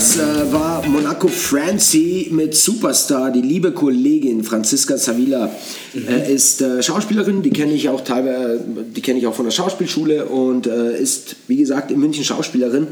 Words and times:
Das 0.00 0.16
äh, 0.16 0.50
war 0.50 0.82
Monaco 0.88 1.28
Francie 1.28 2.28
mit 2.30 2.56
Superstar. 2.56 3.30
Die 3.32 3.42
liebe 3.42 3.72
Kollegin 3.72 4.42
Franziska 4.42 4.96
Savila 4.96 5.54
Mhm. 5.92 6.08
äh, 6.08 6.32
ist 6.32 6.62
äh, 6.62 6.82
Schauspielerin. 6.82 7.42
Die 7.42 7.50
kenne 7.50 7.74
ich 7.74 7.86
auch 7.90 8.00
teilweise, 8.02 8.64
die 8.96 9.02
kenne 9.02 9.18
ich 9.18 9.26
auch 9.26 9.34
von 9.34 9.44
der 9.44 9.52
Schauspielschule 9.52 10.24
und 10.24 10.66
äh, 10.66 10.98
ist, 10.98 11.36
wie 11.48 11.56
gesagt, 11.56 11.90
in 11.90 12.00
München 12.00 12.24
Schauspielerin. 12.24 12.86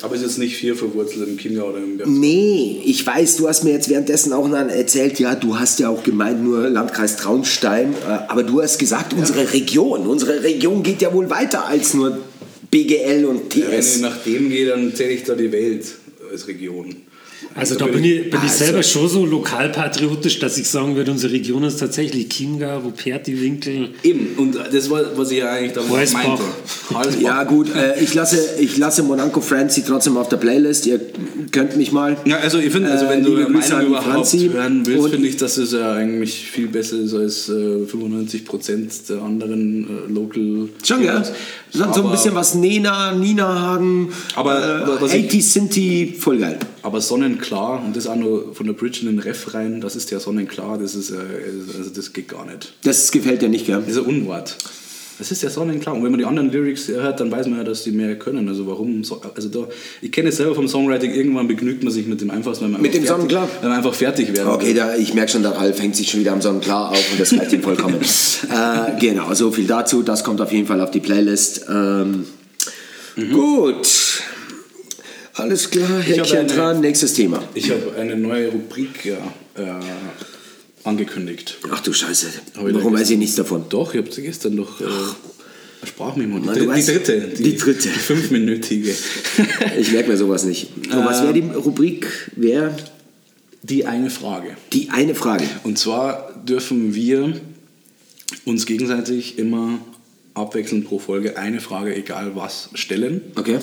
Aber 0.00 0.14
ist 0.14 0.22
jetzt 0.22 0.38
nicht 0.38 0.56
viel 0.56 0.74
verwurzelt 0.74 1.28
im 1.28 1.36
Chiemgau 1.36 1.68
oder 1.68 1.76
im 1.78 1.98
Berg. 1.98 2.08
Nee, 2.08 2.80
ich 2.86 3.06
weiß, 3.06 3.36
du 3.36 3.48
hast 3.48 3.62
mir 3.64 3.72
jetzt 3.72 3.90
währenddessen 3.90 4.32
auch 4.32 4.48
erzählt, 4.50 5.20
ja, 5.20 5.34
du 5.34 5.58
hast 5.58 5.78
ja 5.78 5.90
auch 5.90 6.02
gemeint, 6.04 6.42
nur 6.42 6.70
Landkreis 6.70 7.16
Traunstein, 7.18 7.92
äh, 7.92 8.12
aber 8.28 8.44
du 8.44 8.62
hast 8.62 8.78
gesagt, 8.78 9.12
unsere 9.12 9.52
Region, 9.52 10.06
unsere 10.06 10.42
Region 10.42 10.82
geht 10.82 11.02
ja 11.02 11.12
wohl 11.12 11.28
weiter 11.28 11.66
als 11.66 11.92
nur 11.92 12.16
BGL 12.70 13.26
und 13.26 13.54
Ja, 13.54 13.64
wenn 13.70 13.78
ich 13.78 13.84
TS. 13.84 14.00
nach 14.00 14.16
dem 14.24 14.48
gehe, 14.48 14.66
dann 14.68 14.94
zähle 14.94 15.10
ich 15.10 15.24
da 15.24 15.34
die 15.34 15.52
Welt 15.52 15.84
als 16.30 16.48
Region. 16.48 17.06
Also 17.56 17.74
da 17.76 17.86
bin 17.86 18.04
ich, 18.04 18.30
bin 18.30 18.38
ich 18.44 18.50
Also- 18.50 18.64
selber 18.64 18.82
schon 18.82 19.08
so 19.08 19.24
lokalpatriotisch, 19.26 20.38
dass 20.38 20.58
ich 20.58 20.68
sagen 20.68 20.94
würde, 20.96 21.10
unsere 21.10 21.32
Region 21.32 21.64
ist 21.64 21.78
tatsächlich 21.80 22.28
Chiemgau, 22.28 22.78
Ruperti, 22.80 23.40
Winkel. 23.40 23.88
Eben, 24.02 24.28
und 24.36 24.56
das 24.72 24.90
war, 24.90 25.02
was 25.16 25.30
ich 25.30 25.38
ja 25.38 25.50
eigentlich 25.52 25.76
Halsbach. 25.90 26.38
meinte. 26.92 27.22
Ja 27.22 27.44
gut, 27.44 27.74
äh, 27.74 27.98
ich 28.02 28.12
lasse, 28.14 28.38
ich 28.60 28.76
lasse 28.76 29.02
Monaco 29.02 29.40
Francie 29.40 29.82
trotzdem 29.86 30.16
auf 30.16 30.28
der 30.28 30.36
Playlist. 30.36 30.86
Ihr 30.86 31.00
könnt 31.50 31.76
mich 31.76 31.92
mal. 31.92 32.16
Ja, 32.26 32.36
also 32.38 32.58
ich 32.58 32.70
finde, 32.72 32.90
also 32.90 33.06
Äh, 33.06 33.10
wenn 33.10 33.24
du 33.24 33.30
liebe 33.36 33.46
eine 33.46 33.54
Grüße 33.54 33.66
an 33.68 33.72
Meinung 33.72 33.86
die 33.86 33.90
überhaupt 33.98 34.12
Franzi. 34.28 34.50
hören 34.52 34.86
willst, 34.86 35.08
finde 35.08 35.28
ich, 35.28 35.36
dass 35.36 35.56
es 35.56 35.72
ja 35.72 35.92
eigentlich 35.94 36.34
viel 36.50 36.68
besser 36.68 36.96
ist 36.98 37.14
als 37.14 37.48
äh, 37.48 37.52
95% 37.86 39.08
der 39.08 39.22
anderen 39.22 39.84
äh, 40.08 40.12
Local. 40.12 40.68
Schon, 40.84 41.02
ja. 41.02 41.12
Heroes. 41.12 41.32
So, 41.72 41.84
ein 41.84 42.10
bisschen 42.10 42.34
was 42.34 42.54
Nena, 42.54 43.12
Nina 43.12 43.46
Hagen, 43.60 44.10
Aber 44.34 44.56
äh, 44.98 45.00
was 45.02 45.12
ich- 45.14 45.26
80 45.26 45.46
Sinti, 45.46 46.14
voll 46.18 46.38
geil. 46.38 46.58
Aber 46.86 47.00
sonnenklar, 47.00 47.82
und 47.84 47.96
das 47.96 48.06
auch 48.06 48.14
nur 48.14 48.54
von 48.54 48.64
der 48.64 48.72
Bridge 48.74 49.00
in 49.00 49.06
den 49.08 49.18
Ref 49.18 49.52
rein, 49.54 49.80
das 49.80 49.96
ist 49.96 50.12
ja 50.12 50.20
sonnenklar, 50.20 50.78
das 50.78 50.94
ist, 50.94 51.10
äh, 51.10 51.16
also 51.76 51.90
das 51.90 52.12
geht 52.12 52.28
gar 52.28 52.46
nicht. 52.46 52.74
Das 52.84 53.10
gefällt 53.10 53.42
dir 53.42 53.48
nicht, 53.48 53.66
gell? 53.66 53.80
Das 53.84 53.96
ist 53.96 53.98
ein 53.98 54.04
Unwort. 54.04 54.56
Das 55.18 55.32
ist 55.32 55.42
ja 55.42 55.50
sonnenklar. 55.50 55.96
Und 55.96 56.04
wenn 56.04 56.10
man 56.12 56.18
die 56.20 56.26
anderen 56.26 56.52
Lyrics 56.52 56.86
hört, 56.88 57.18
dann 57.18 57.32
weiß 57.32 57.46
man 57.48 57.58
ja, 57.58 57.64
dass 57.64 57.82
die 57.82 57.90
mehr 57.90 58.16
können. 58.18 58.48
Also 58.48 58.68
warum? 58.68 59.02
so- 59.02 59.20
Also 59.34 59.48
da, 59.48 59.66
ich 60.00 60.12
kenne 60.12 60.28
es 60.28 60.36
selber 60.36 60.54
vom 60.54 60.68
Songwriting, 60.68 61.10
irgendwann 61.12 61.48
begnügt 61.48 61.82
man 61.82 61.92
sich 61.92 62.06
mit 62.06 62.20
dem 62.20 62.30
einfachsten, 62.30 62.66
wenn 62.66 62.72
man 62.72 62.82
Mit 62.82 62.94
einfach 62.94 63.00
dem 63.00 63.06
fertig, 63.06 63.30
Sonnenklar? 63.32 63.48
Wenn 63.62 63.68
man 63.70 63.78
einfach 63.78 63.94
fertig 63.94 64.36
werden 64.36 64.48
Okay, 64.52 64.72
da, 64.74 64.94
ich 64.94 65.12
merke 65.14 65.32
schon, 65.32 65.42
der 65.42 65.52
Ralf 65.56 65.80
hängt 65.80 65.96
sich 65.96 66.08
schon 66.10 66.20
wieder 66.20 66.32
am 66.34 66.40
Sonnenklar 66.42 66.90
auf 66.92 67.10
und 67.12 67.18
das 67.18 67.32
reicht 67.32 67.52
ihm 67.52 67.62
vollkommen. 67.62 67.96
äh, 68.00 69.00
genau, 69.00 69.34
so 69.34 69.50
viel 69.50 69.66
dazu. 69.66 70.02
Das 70.02 70.22
kommt 70.22 70.40
auf 70.40 70.52
jeden 70.52 70.66
Fall 70.68 70.80
auf 70.80 70.92
die 70.92 71.00
Playlist. 71.00 71.64
Ähm, 71.68 72.26
Gut. 73.32 73.88
Alles 75.36 75.70
klar, 75.70 76.00
Häkchen 76.00 76.38
eine- 76.38 76.48
dran. 76.48 76.80
Nächstes 76.80 77.12
Thema. 77.14 77.42
Ich 77.54 77.70
habe 77.70 77.94
eine 77.98 78.16
neue 78.16 78.48
Rubrik 78.48 79.04
ja, 79.04 79.18
äh, 79.54 79.64
angekündigt. 80.84 81.58
Ach 81.70 81.80
du 81.80 81.92
Scheiße. 81.92 82.28
Warum 82.54 82.94
weiß 82.94 83.10
ich 83.10 83.18
nichts 83.18 83.36
davon? 83.36 83.66
Doch, 83.68 83.92
ich 83.94 83.98
habe 84.00 84.10
sie 84.10 84.22
gestern 84.22 84.56
doch... 84.56 84.80
Äh, 84.80 84.84
Sprachmemo. 85.86 86.38
Die, 86.38 86.46
Mann, 86.46 86.56
weißt- 86.78 86.86
die 86.86 86.92
dritte. 86.92 87.20
die 87.38 87.56
dritte. 87.56 87.88
Die 87.88 87.98
fünfminütige. 87.98 88.94
Ich 89.78 89.92
merke 89.92 90.10
mir 90.10 90.16
sowas 90.16 90.44
nicht. 90.44 90.70
Und 90.90 91.04
was 91.04 91.22
wäre 91.22 91.34
die 91.34 91.40
Rubrik? 91.40 92.06
Wäre 92.34 92.74
die 93.62 93.84
eine 93.84 94.08
Frage. 94.10 94.56
die 94.72 94.88
eine 94.90 95.14
Frage. 95.14 95.44
Und 95.64 95.78
zwar 95.78 96.32
dürfen 96.48 96.94
wir 96.94 97.38
uns 98.46 98.64
gegenseitig 98.64 99.38
immer 99.38 99.78
abwechselnd 100.34 100.86
pro 100.86 100.98
Folge 100.98 101.36
eine 101.36 101.60
Frage, 101.60 101.94
egal 101.94 102.32
was, 102.34 102.70
stellen. 102.74 103.20
Okay. 103.36 103.58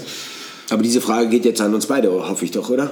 Aber 0.69 0.81
diese 0.81 1.01
Frage 1.01 1.27
geht 1.29 1.43
jetzt 1.45 1.59
an 1.61 1.73
uns 1.73 1.85
beide, 1.87 2.09
hoffe 2.11 2.45
ich 2.45 2.51
doch, 2.51 2.69
oder? 2.69 2.89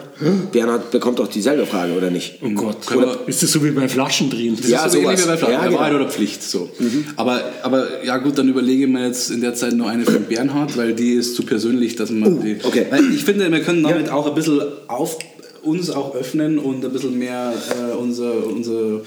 Bernhard 0.51 0.91
bekommt 0.91 1.19
doch 1.19 1.27
dieselbe 1.27 1.65
Frage, 1.65 1.93
oder 1.93 2.11
nicht? 2.11 2.39
Oh 2.43 2.49
Gott, 2.49 2.77
wir- 2.91 3.19
ist 3.27 3.41
das 3.41 3.51
so 3.53 3.63
wie 3.63 3.71
beim 3.71 3.87
Flaschendrehen? 3.87 4.57
Das 4.59 4.69
Ja, 4.69 4.85
ist 4.85 4.91
so 4.93 4.99
sowas. 4.99 5.11
ähnlich 5.13 5.25
wie 5.25 5.29
bei 5.29 5.37
Fragen. 5.37 5.53
Ja, 5.53 5.59
Ja, 5.59 5.65
genau. 5.67 5.79
Wahrheit 5.79 5.93
oder 5.95 6.09
Pflicht. 6.09 6.43
So. 6.43 6.69
Aber, 7.15 7.41
aber 7.63 8.03
ja 8.05 8.17
gut, 8.17 8.37
dann 8.37 8.49
überlege 8.49 8.83
ich 8.83 8.89
mir 8.89 9.05
jetzt 9.07 9.31
in 9.31 9.39
der 9.41 9.55
Zeit 9.55 9.73
noch 9.73 9.87
eine 9.87 10.03
von 10.03 10.23
Bernhard, 10.25 10.75
weil 10.77 10.93
die 10.93 11.13
ist 11.13 11.35
zu 11.35 11.43
persönlich, 11.43 11.95
dass 11.95 12.09
man 12.09 12.41
die. 12.41 12.57
okay. 12.63 12.87
Weil 12.89 13.11
ich 13.13 13.23
finde, 13.23 13.49
wir 13.51 13.61
können 13.61 13.83
damit 13.83 14.09
auch 14.09 14.27
ein 14.27 14.35
bisschen 14.35 14.61
auf 14.87 15.17
uns 15.63 15.89
auch 15.91 16.13
öffnen 16.15 16.57
und 16.59 16.83
ein 16.83 16.91
bisschen 16.91 17.17
mehr 17.19 17.53
äh, 17.69 17.95
unser, 17.95 18.45
unser 18.47 19.01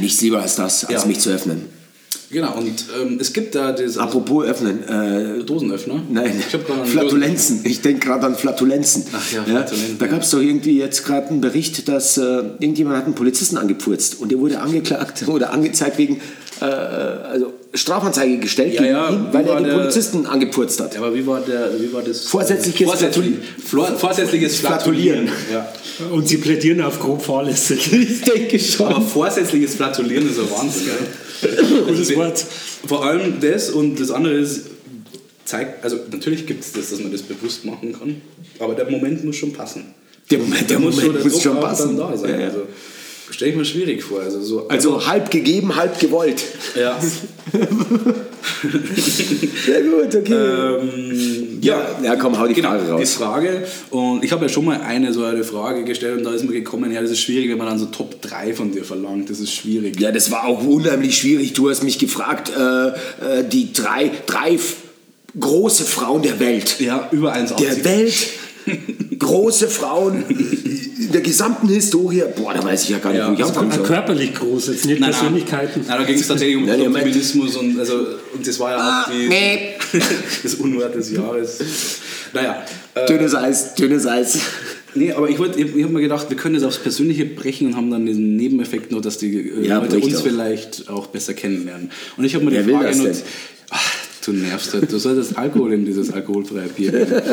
nichts 0.00 0.20
lieber 0.22 0.40
als 0.42 0.56
das, 0.56 0.84
als 0.84 1.02
Ja. 1.02 1.06
mich 1.08 1.20
zu 1.20 1.30
öffnen. 1.30 1.66
Genau 2.30 2.56
und 2.56 2.84
ähm, 3.00 3.18
es 3.20 3.32
gibt 3.32 3.54
da 3.54 3.72
das 3.72 3.98
Apropos 3.98 4.44
öffnen. 4.44 4.82
Äh, 4.88 5.42
Dosenöffner. 5.44 6.02
Nein, 6.10 6.42
ich 6.46 6.52
habe 6.54 6.64
gerade 6.64 6.82
einen 6.82 6.90
Flatulenzen. 6.90 7.60
Ich 7.64 7.80
denke 7.80 8.06
gerade 8.06 8.26
an 8.26 8.34
Flatulenzen. 8.36 9.04
Ach 9.12 9.32
ja, 9.32 9.42
Flatulenzen, 9.44 9.98
Da 9.98 10.06
ja. 10.06 10.12
gab 10.12 10.22
es 10.22 10.30
doch 10.30 10.40
irgendwie 10.40 10.78
jetzt 10.78 11.04
gerade 11.04 11.28
einen 11.28 11.40
Bericht, 11.40 11.88
dass 11.88 12.16
äh, 12.18 12.22
irgendjemand 12.58 12.96
hat 12.96 13.04
einen 13.06 13.14
Polizisten 13.14 13.56
angepfurzt 13.58 14.20
und 14.20 14.30
der 14.30 14.38
wurde 14.38 14.60
angeklagt 14.60 15.24
oder 15.28 15.52
angezeigt 15.52 15.98
wegen 15.98 16.20
äh, 16.60 16.64
also 16.64 17.52
Strafanzeige 17.72 18.38
gestellt 18.38 18.74
Ja, 18.74 18.84
ja, 18.84 19.10
ihn, 19.10 19.26
weil 19.32 19.46
er 19.46 19.56
den 19.56 19.64
der- 19.64 19.74
Polizisten 19.74 20.26
angepfurzt 20.26 20.80
hat. 20.80 20.94
Ja, 20.94 21.00
aber 21.00 21.14
wie 21.14 21.24
war, 21.26 21.40
der, 21.40 21.70
wie 21.80 21.92
war 21.92 22.02
das? 22.02 22.24
Vorsätzliches 22.24 22.86
Vorsätzlich, 22.88 23.34
Flor- 23.64 23.96
vorsätzliches 23.96 24.56
Flatulieren. 24.58 25.28
Ja. 25.52 25.66
Und 26.10 26.26
sie 26.28 26.38
plädieren 26.38 26.80
auf 26.82 26.98
grob 26.98 27.22
fahrlässig. 27.22 27.92
Ich 27.92 28.22
denke 28.22 28.58
schon. 28.58 28.86
Aber 28.88 29.00
vorsätzliches 29.00 29.76
Flatulieren 29.76 30.28
ist 30.28 30.38
ein 30.38 30.50
Wahnsinn. 30.50 30.88
Gell? 31.40 31.84
Gutes 31.86 32.14
Wort. 32.16 32.44
Vor 32.86 33.04
allem 33.04 33.40
das 33.40 33.70
und 33.70 33.98
das 34.00 34.10
andere 34.10 34.34
ist, 34.34 34.66
zeigt, 35.44 35.82
also 35.84 35.98
natürlich 36.10 36.46
gibt 36.46 36.62
es 36.62 36.72
das, 36.72 36.90
dass 36.90 37.00
man 37.00 37.12
das 37.12 37.22
bewusst 37.22 37.64
machen 37.64 37.92
kann, 37.92 38.20
aber 38.58 38.74
der 38.74 38.90
Moment 38.90 39.24
muss 39.24 39.36
schon 39.36 39.52
passen. 39.52 39.94
Der 40.30 40.38
Moment, 40.38 40.70
der 40.70 40.78
Da 40.78 40.82
muss, 40.84 40.96
so 40.96 41.02
Moment 41.02 41.24
der 41.24 41.30
muss 41.32 41.42
schon 41.42 41.60
passen. 41.60 41.96
Da 41.96 42.16
sein. 42.16 42.30
Ja, 42.30 42.38
ja. 42.38 42.46
Also, 42.46 42.66
Stelle 43.30 43.52
ich 43.52 43.56
mir 43.56 43.64
schwierig 43.64 44.02
vor. 44.02 44.20
Also, 44.20 44.40
so 44.42 44.68
Also 44.68 45.06
halb 45.06 45.30
gegeben, 45.30 45.76
halb 45.76 45.98
gewollt. 45.98 46.42
ja. 46.74 46.98
Sehr 49.66 49.82
gut, 49.82 50.14
okay. 50.14 50.34
ähm, 50.34 51.58
ja, 51.62 51.98
ja, 52.02 52.16
komm, 52.16 52.38
hau 52.38 52.46
die 52.46 52.54
genau, 52.54 52.70
Frage 52.70 52.84
die 52.84 52.90
raus. 52.90 53.12
Frage. 53.14 53.66
Und 53.90 54.24
ich 54.24 54.32
habe 54.32 54.46
ja 54.46 54.48
schon 54.48 54.64
mal 54.64 54.80
eine 54.80 55.12
so 55.12 55.24
eine 55.24 55.44
Frage 55.44 55.84
gestellt 55.84 56.18
und 56.18 56.24
da 56.24 56.32
ist 56.32 56.44
mir 56.44 56.52
gekommen, 56.52 56.92
ja, 56.92 57.00
das 57.00 57.10
ist 57.10 57.20
schwierig, 57.20 57.50
wenn 57.50 57.58
man 57.58 57.66
dann 57.68 57.78
so 57.78 57.86
Top 57.86 58.20
3 58.22 58.54
von 58.54 58.72
dir 58.72 58.84
verlangt. 58.84 59.30
Das 59.30 59.40
ist 59.40 59.52
schwierig. 59.52 60.00
Ja, 60.00 60.12
das 60.12 60.30
war 60.30 60.46
auch 60.46 60.64
unheimlich 60.64 61.18
schwierig. 61.18 61.52
Du 61.52 61.70
hast 61.70 61.82
mich 61.82 61.98
gefragt, 61.98 62.50
äh, 62.56 62.88
äh, 62.88 62.92
die 63.50 63.72
drei, 63.72 64.10
drei 64.26 64.58
große 65.38 65.84
Frauen 65.84 66.22
der 66.22 66.40
Welt. 66.40 66.80
Ja, 66.80 67.08
über 67.12 67.34
1,80. 67.34 67.56
Der 67.58 67.84
Welt, 67.84 68.14
große 69.18 69.68
Frauen 69.68 70.24
in 71.10 71.14
der 71.14 71.22
gesamten 71.22 71.68
Historie. 71.68 72.22
Boah, 72.36 72.54
da 72.54 72.62
weiß 72.62 72.84
ich 72.84 72.90
ja 72.90 72.98
gar 72.98 73.10
nicht, 73.10 73.18
Ja, 73.18 73.28
wo 73.28 73.32
ich 73.32 73.38
das 73.40 73.48
anfangen 73.48 73.72
soll. 73.72 73.82
Körperlich 73.84 74.32
groß, 74.32 74.68
jetzt 74.68 74.86
nicht 74.86 75.00
Nein, 75.00 75.10
Persönlichkeiten. 75.10 75.84
Nein, 75.88 75.98
da 75.98 76.04
ging 76.04 76.14
es 76.16 76.28
tatsächlich 76.28 76.56
um, 76.56 76.66
Nein, 76.66 76.92
Feminismus 76.92 77.56
und, 77.56 77.80
also, 77.80 77.94
und 78.32 78.46
das 78.46 78.60
war 78.60 78.70
ja 78.70 78.76
Ah, 78.78 79.02
auch 79.02 79.10
die, 79.10 79.26
nee. 79.28 79.58
das 80.44 80.54
Unwort 80.54 80.94
des 80.94 81.10
Jahres. 81.10 81.58
Naja, 82.32 82.62
äh, 82.94 83.06
Dünnes 83.06 83.34
Eis, 83.34 83.74
dünnes 83.74 84.06
Eis. 84.06 84.38
nee, 84.94 85.10
aber 85.10 85.28
ich, 85.28 85.40
wollt- 85.40 85.56
ich, 85.56 85.74
ich 85.74 85.82
habe 85.82 85.92
mir 85.94 86.00
gedacht, 86.00 86.30
wir 86.30 86.36
können 86.36 86.54
das 86.54 86.62
aufs 86.62 86.78
Persönliche 86.78 87.24
brechen 87.26 87.66
und 87.66 87.76
haben 87.76 87.90
dann 87.90 88.06
diesen 88.06 88.36
Nebeneffekt 88.36 88.92
noch, 88.92 89.00
dass 89.00 89.18
die 89.18 89.36
äh, 89.36 89.66
Ja, 89.66 89.78
Leute 89.78 89.98
uns 89.98 90.14
doch. 90.14 90.22
vielleicht 90.22 90.88
auch 90.88 91.08
besser 91.08 91.34
kennenlernen. 91.34 91.90
Und 92.16 92.24
ich 92.24 92.36
habe 92.36 92.44
mir 92.44 92.52
Wer 92.52 92.62
die 92.62 92.70
Frage? 92.72 93.12
Ach, 93.70 93.94
du 94.24 94.32
nervst 94.32 94.74
halt. 94.74 94.92
Du 94.92 94.98
solltest 94.98 95.36
Alkohol 95.36 95.72
in 95.72 95.84
dieses 95.84 96.12
alkoholfreie 96.12 96.68
Bier. 96.68 96.92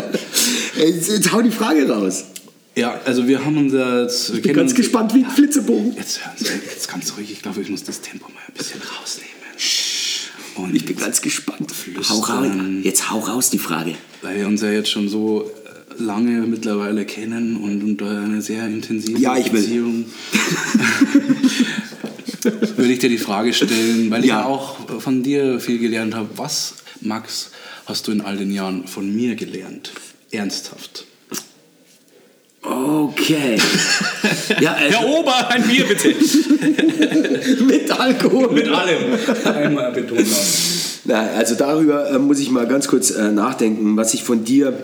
jetzt 0.79 1.31
hau 1.31 1.41
die 1.43 1.51
Frage 1.51 1.87
raus. 1.87 2.23
Ja, 2.77 2.99
also 3.05 3.27
wir 3.27 3.43
haben 3.43 3.57
uns 3.57 3.73
jetzt... 3.73 4.29
Ich 4.35 4.41
bin 4.43 4.53
ganz 4.53 4.73
gespannt 4.75 5.13
wie 5.13 5.23
ein 5.25 5.29
Flitzebogen. 5.31 5.95
Jetzt 5.95 6.23
hören 6.25 6.35
Sie, 6.37 6.45
jetzt 6.69 6.87
ganz 6.89 7.13
ruhig. 7.17 7.31
Ich 7.31 7.41
glaube, 7.41 7.61
ich 7.61 7.69
muss 7.69 7.83
das 7.83 8.01
Tempo 8.01 8.29
mal 8.29 8.39
ein 8.47 8.53
bisschen 8.53 8.79
rausnehmen. 8.81 9.33
Und 10.55 10.75
Ich 10.75 10.85
bin 10.85 10.95
ganz 10.97 11.21
gespannt. 11.21 11.71
Hau 12.09 12.19
raus. 12.19 12.47
Jetzt 12.83 13.09
hau 13.11 13.19
raus 13.19 13.49
die 13.49 13.59
Frage. 13.59 13.95
weil 14.21 14.37
wir 14.37 14.47
uns 14.47 14.61
ja 14.61 14.71
jetzt 14.71 14.89
schon 14.89 15.07
so 15.09 15.43
äh, 15.43 16.01
lange 16.01 16.41
mittlerweile 16.47 17.05
kennen 17.05 17.57
und, 17.57 17.83
und 17.83 17.97
da 18.01 18.23
eine 18.23 18.41
sehr 18.41 18.65
intensive 18.67 19.19
Ja, 19.19 19.37
ich 19.37 19.51
will. 19.53 19.61
Beziehung. 19.61 20.05
Würde 22.77 22.91
ich 22.93 22.99
dir 22.99 23.09
die 23.09 23.17
Frage 23.17 23.53
stellen, 23.53 24.09
weil 24.09 24.21
ich 24.23 24.29
Ja. 24.29 24.41
ja 24.41 24.45
auch 24.45 24.77
von 25.01 25.21
dir 25.23 25.59
viel 25.59 25.79
gelernt 25.79 26.15
habe. 26.15 26.29
Was, 26.37 26.75
Max, 27.01 27.51
hast 27.85 28.07
du 28.07 28.11
in 28.11 28.21
all 28.21 28.37
den 28.37 28.51
Jahren 28.51 28.87
von 28.87 29.13
mir 29.15 29.35
gelernt? 29.35 29.91
Ernsthaft. 30.31 31.05
Okay. 32.61 33.57
ja, 34.59 34.73
also, 34.73 34.97
Ober, 34.99 35.49
ein 35.49 35.67
Bier 35.67 35.85
bitte. 35.85 36.09
mit 37.63 37.91
Alkohol. 37.91 38.51
Mit 38.51 38.67
allem. 38.67 38.97
Einmal 39.45 39.91
betonen. 39.91 40.25
Na, 41.05 41.27
also 41.31 41.55
darüber 41.55 42.09
äh, 42.09 42.19
muss 42.19 42.39
ich 42.39 42.51
mal 42.51 42.67
ganz 42.67 42.87
kurz 42.87 43.11
äh, 43.11 43.31
nachdenken, 43.31 43.95
was 43.95 44.13
ich 44.13 44.23
von 44.23 44.43
dir. 44.43 44.73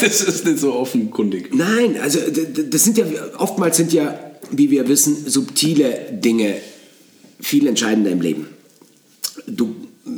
Das 0.00 0.22
ist 0.22 0.46
nicht 0.46 0.60
so 0.60 0.72
offenkundig. 0.72 1.54
Nein, 1.54 1.98
also 2.00 2.18
das 2.18 2.84
sind 2.84 2.96
ja 2.96 3.04
oftmals 3.36 3.76
sind 3.76 3.92
ja, 3.92 4.18
wie 4.50 4.70
wir 4.70 4.88
wissen, 4.88 5.28
subtile 5.28 6.08
Dinge 6.10 6.54
viel 7.38 7.66
entscheidender 7.66 8.10
im 8.10 8.22
Leben. 8.22 8.46
Du, 9.46 9.74
äh, 10.06 10.10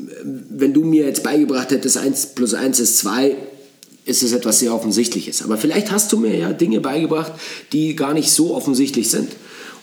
wenn 0.51 0.73
du 0.73 0.85
mir 0.85 1.05
jetzt 1.07 1.25
beigebracht 1.25 1.73
hättest, 1.73 1.99
1 1.99 2.27
plus 2.37 2.55
1 2.55 2.79
ist 2.79 2.99
2, 2.99 3.35
ist 4.07 4.23
es 4.23 4.33
etwas 4.33 4.61
sehr 4.61 4.73
Offensichtliches. 4.73 5.43
Aber 5.43 5.59
vielleicht 5.59 5.91
hast 5.91 6.13
du 6.13 6.19
mir 6.19 6.35
ja 6.37 6.53
Dinge 6.53 6.81
beigebracht, 6.81 7.33
die 7.73 7.95
gar 7.97 8.15
nicht 8.15 8.31
so 8.31 8.55
offensichtlich 8.55 9.11
sind. 9.11 9.33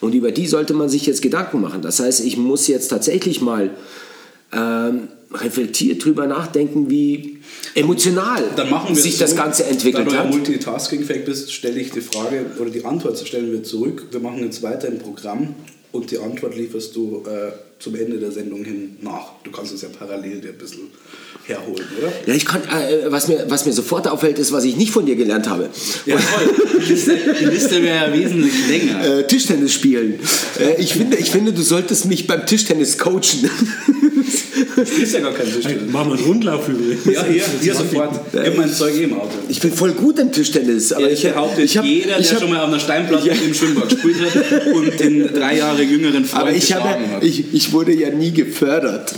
Und 0.02 0.16
über 0.16 0.32
die 0.32 0.48
sollte 0.48 0.74
man 0.74 0.90
sich 0.90 1.06
jetzt 1.06 1.22
Gedanken 1.22 1.62
machen. 1.62 1.82
Das 1.82 2.00
heißt, 2.00 2.26
ich 2.26 2.38
muss 2.38 2.68
jetzt 2.68 2.88
tatsächlich 2.88 3.42
mal 3.42 3.70
ähm, 4.52 5.10
reflektiert 5.32 6.04
drüber 6.04 6.28
nachdenken, 6.28 6.90
wie 6.90 7.40
emotional 7.76 8.44
sich 8.94 9.14
es 9.14 9.20
das 9.20 9.32
so, 9.32 9.36
Ganze 9.36 9.66
entwickelt 9.66 10.08
Da 10.08 10.10
du 10.10 10.16
ja 10.16 10.24
hat. 10.24 10.30
multitaskingfähig 10.32 11.26
bist, 11.26 11.52
stelle 11.52 11.80
ich 11.80 11.92
die 11.92 12.02
Frage 12.02 12.46
oder 12.60 12.70
die 12.70 12.86
Antwort 12.86 13.18
stellen 13.20 13.52
wir 13.52 13.64
zurück. 13.64 14.08
Wir 14.12 14.20
machen 14.20 14.44
jetzt 14.44 14.62
weiter 14.62 14.88
im 14.88 15.00
Programm 15.00 15.56
und 15.94 16.10
die 16.10 16.18
Antwort 16.18 16.58
lieferst 16.58 16.96
du 16.96 17.24
äh, 17.28 17.52
zum 17.80 17.96
Ende 17.96 18.18
der 18.18 18.32
Sendung 18.32 18.66
hin 18.66 18.98
nach. 19.02 19.34
Du 19.44 19.52
kannst 19.52 19.74
es 19.74 19.84
ja 19.84 19.90
parallel 19.90 20.42
dir 20.42 20.50
ein 20.50 20.58
bisschen 20.58 20.90
herholen, 21.46 21.86
oder? 22.00 22.12
Ja, 22.26 22.34
ich 22.34 22.46
kann, 22.46 22.64
äh, 22.64 23.12
was, 23.12 23.28
mir, 23.28 23.46
was 23.48 23.66
mir 23.66 23.74
sofort 23.74 24.08
auffällt, 24.08 24.40
ist, 24.40 24.52
was 24.52 24.64
ich 24.64 24.76
nicht 24.76 24.92
von 24.92 25.06
dir 25.06 25.16
gelernt 25.16 25.48
habe. 25.48 25.70
Ja, 26.08 26.16
toll. 26.16 26.50
Die 26.80 26.94
Liste, 26.94 27.14
Liste 27.46 27.84
wäre 27.84 28.08
ja 28.08 28.14
wesentlich 28.14 28.68
länger. 28.68 29.20
Äh, 29.20 29.28
Tischtennis 29.28 29.74
spielen. 29.74 30.20
Äh, 30.60 30.82
ich, 30.82 30.94
finde, 30.94 31.18
ich 31.18 31.30
finde, 31.30 31.54
du 31.54 31.62
solltest 31.62 32.06
mich 32.06 32.26
beim 32.26 32.46
Tischtennis 32.48 32.98
coachen. 32.98 33.50
Du 34.76 34.86
spielst 34.86 35.14
ja 35.14 35.20
gar 35.22 35.34
kein 35.34 35.46
Tischtennis. 35.52 35.92
Machen 35.92 36.12
wir 36.12 36.18
einen 36.18 36.26
Rundlauf 36.26 36.68
übrigens. 36.70 37.06
Ja, 37.06 37.24
hier, 37.26 37.44
hier 37.62 37.76
sofort. 37.76 38.20
Ich 38.34 38.40
habe 38.40 38.58
mein 38.58 38.72
Zeug 38.72 38.96
eh 38.96 39.04
im 39.04 39.14
Auto. 39.14 39.32
Ich 39.50 39.60
bin 39.60 39.72
voll 39.72 39.92
gut 39.94 40.20
im 40.20 40.32
Tischtennis. 40.32 40.92
Aber 40.94 41.04
Aber 41.04 41.12
ich 41.12 41.24
behauptet 41.24 41.66
ich 41.66 41.78
hab, 41.78 41.86
jeder, 41.86 42.08
der 42.08 42.20
ich 42.20 42.32
hab, 42.32 42.40
schon 42.40 42.50
mal 42.50 42.62
auf 42.62 42.68
einer 42.68 42.80
Steinplatte 42.80 43.30
im 43.30 43.54
Schwimmbad 43.54 43.90
gespielt 43.90 44.16
hat 44.22 44.68
und 44.74 45.00
den 45.00 45.34
drei 45.34 45.58
Jahre 45.58 45.82
jüngeren 45.84 46.26
Freund 46.26 46.44
Aber 46.44 46.52
ich, 46.54 46.72
habe, 46.74 46.90
hat. 46.90 47.24
ich, 47.24 47.54
ich 47.54 47.72
wurde 47.74 47.94
ja 47.94 48.10
nie 48.10 48.32
gefördert. 48.32 49.14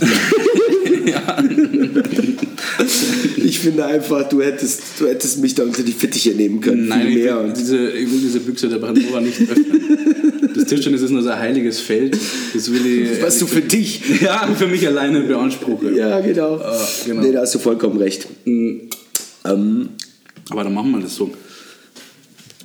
Ich 3.36 3.60
finde 3.60 3.86
einfach, 3.86 4.28
du 4.28 4.42
hättest, 4.42 4.82
du 4.98 5.06
hättest 5.06 5.38
mich 5.38 5.54
da 5.54 5.62
unter 5.62 5.82
die 5.82 5.92
Fittiche 5.92 6.30
nehmen 6.30 6.60
können. 6.60 6.88
Nein, 6.88 7.02
viel 7.06 7.16
ich 7.18 7.24
mehr. 7.24 7.38
will, 7.38 7.44
Und 7.46 7.56
diese, 7.56 7.90
ich 7.90 8.10
will 8.10 8.20
diese 8.20 8.40
Büchse 8.40 8.68
der 8.68 8.78
Pandora 8.78 9.20
nicht 9.20 9.40
öffnen. 9.40 10.32
Das 10.56 10.64
Tischtennis 10.66 11.02
ist 11.02 11.10
nur 11.10 11.22
so 11.22 11.28
ein 11.28 11.38
heiliges 11.38 11.80
Feld. 11.80 12.16
Das 12.54 12.72
will 12.72 12.86
ich. 12.86 13.22
was 13.22 13.38
du 13.38 13.46
für 13.46 13.60
dich. 13.60 14.02
Ja, 14.20 14.48
für 14.56 14.66
mich 14.66 14.86
alleine 14.86 15.20
beanspruche. 15.20 15.92
Ja, 15.94 16.20
genau. 16.20 16.60
genau. 17.04 17.20
Nee, 17.22 17.32
da 17.32 17.40
hast 17.42 17.54
du 17.54 17.58
vollkommen 17.58 17.98
recht. 17.98 18.26
Ähm, 18.46 18.88
Aber 20.50 20.64
dann 20.64 20.74
machen 20.74 20.90
wir 20.92 21.00
das 21.00 21.14
so. 21.14 21.30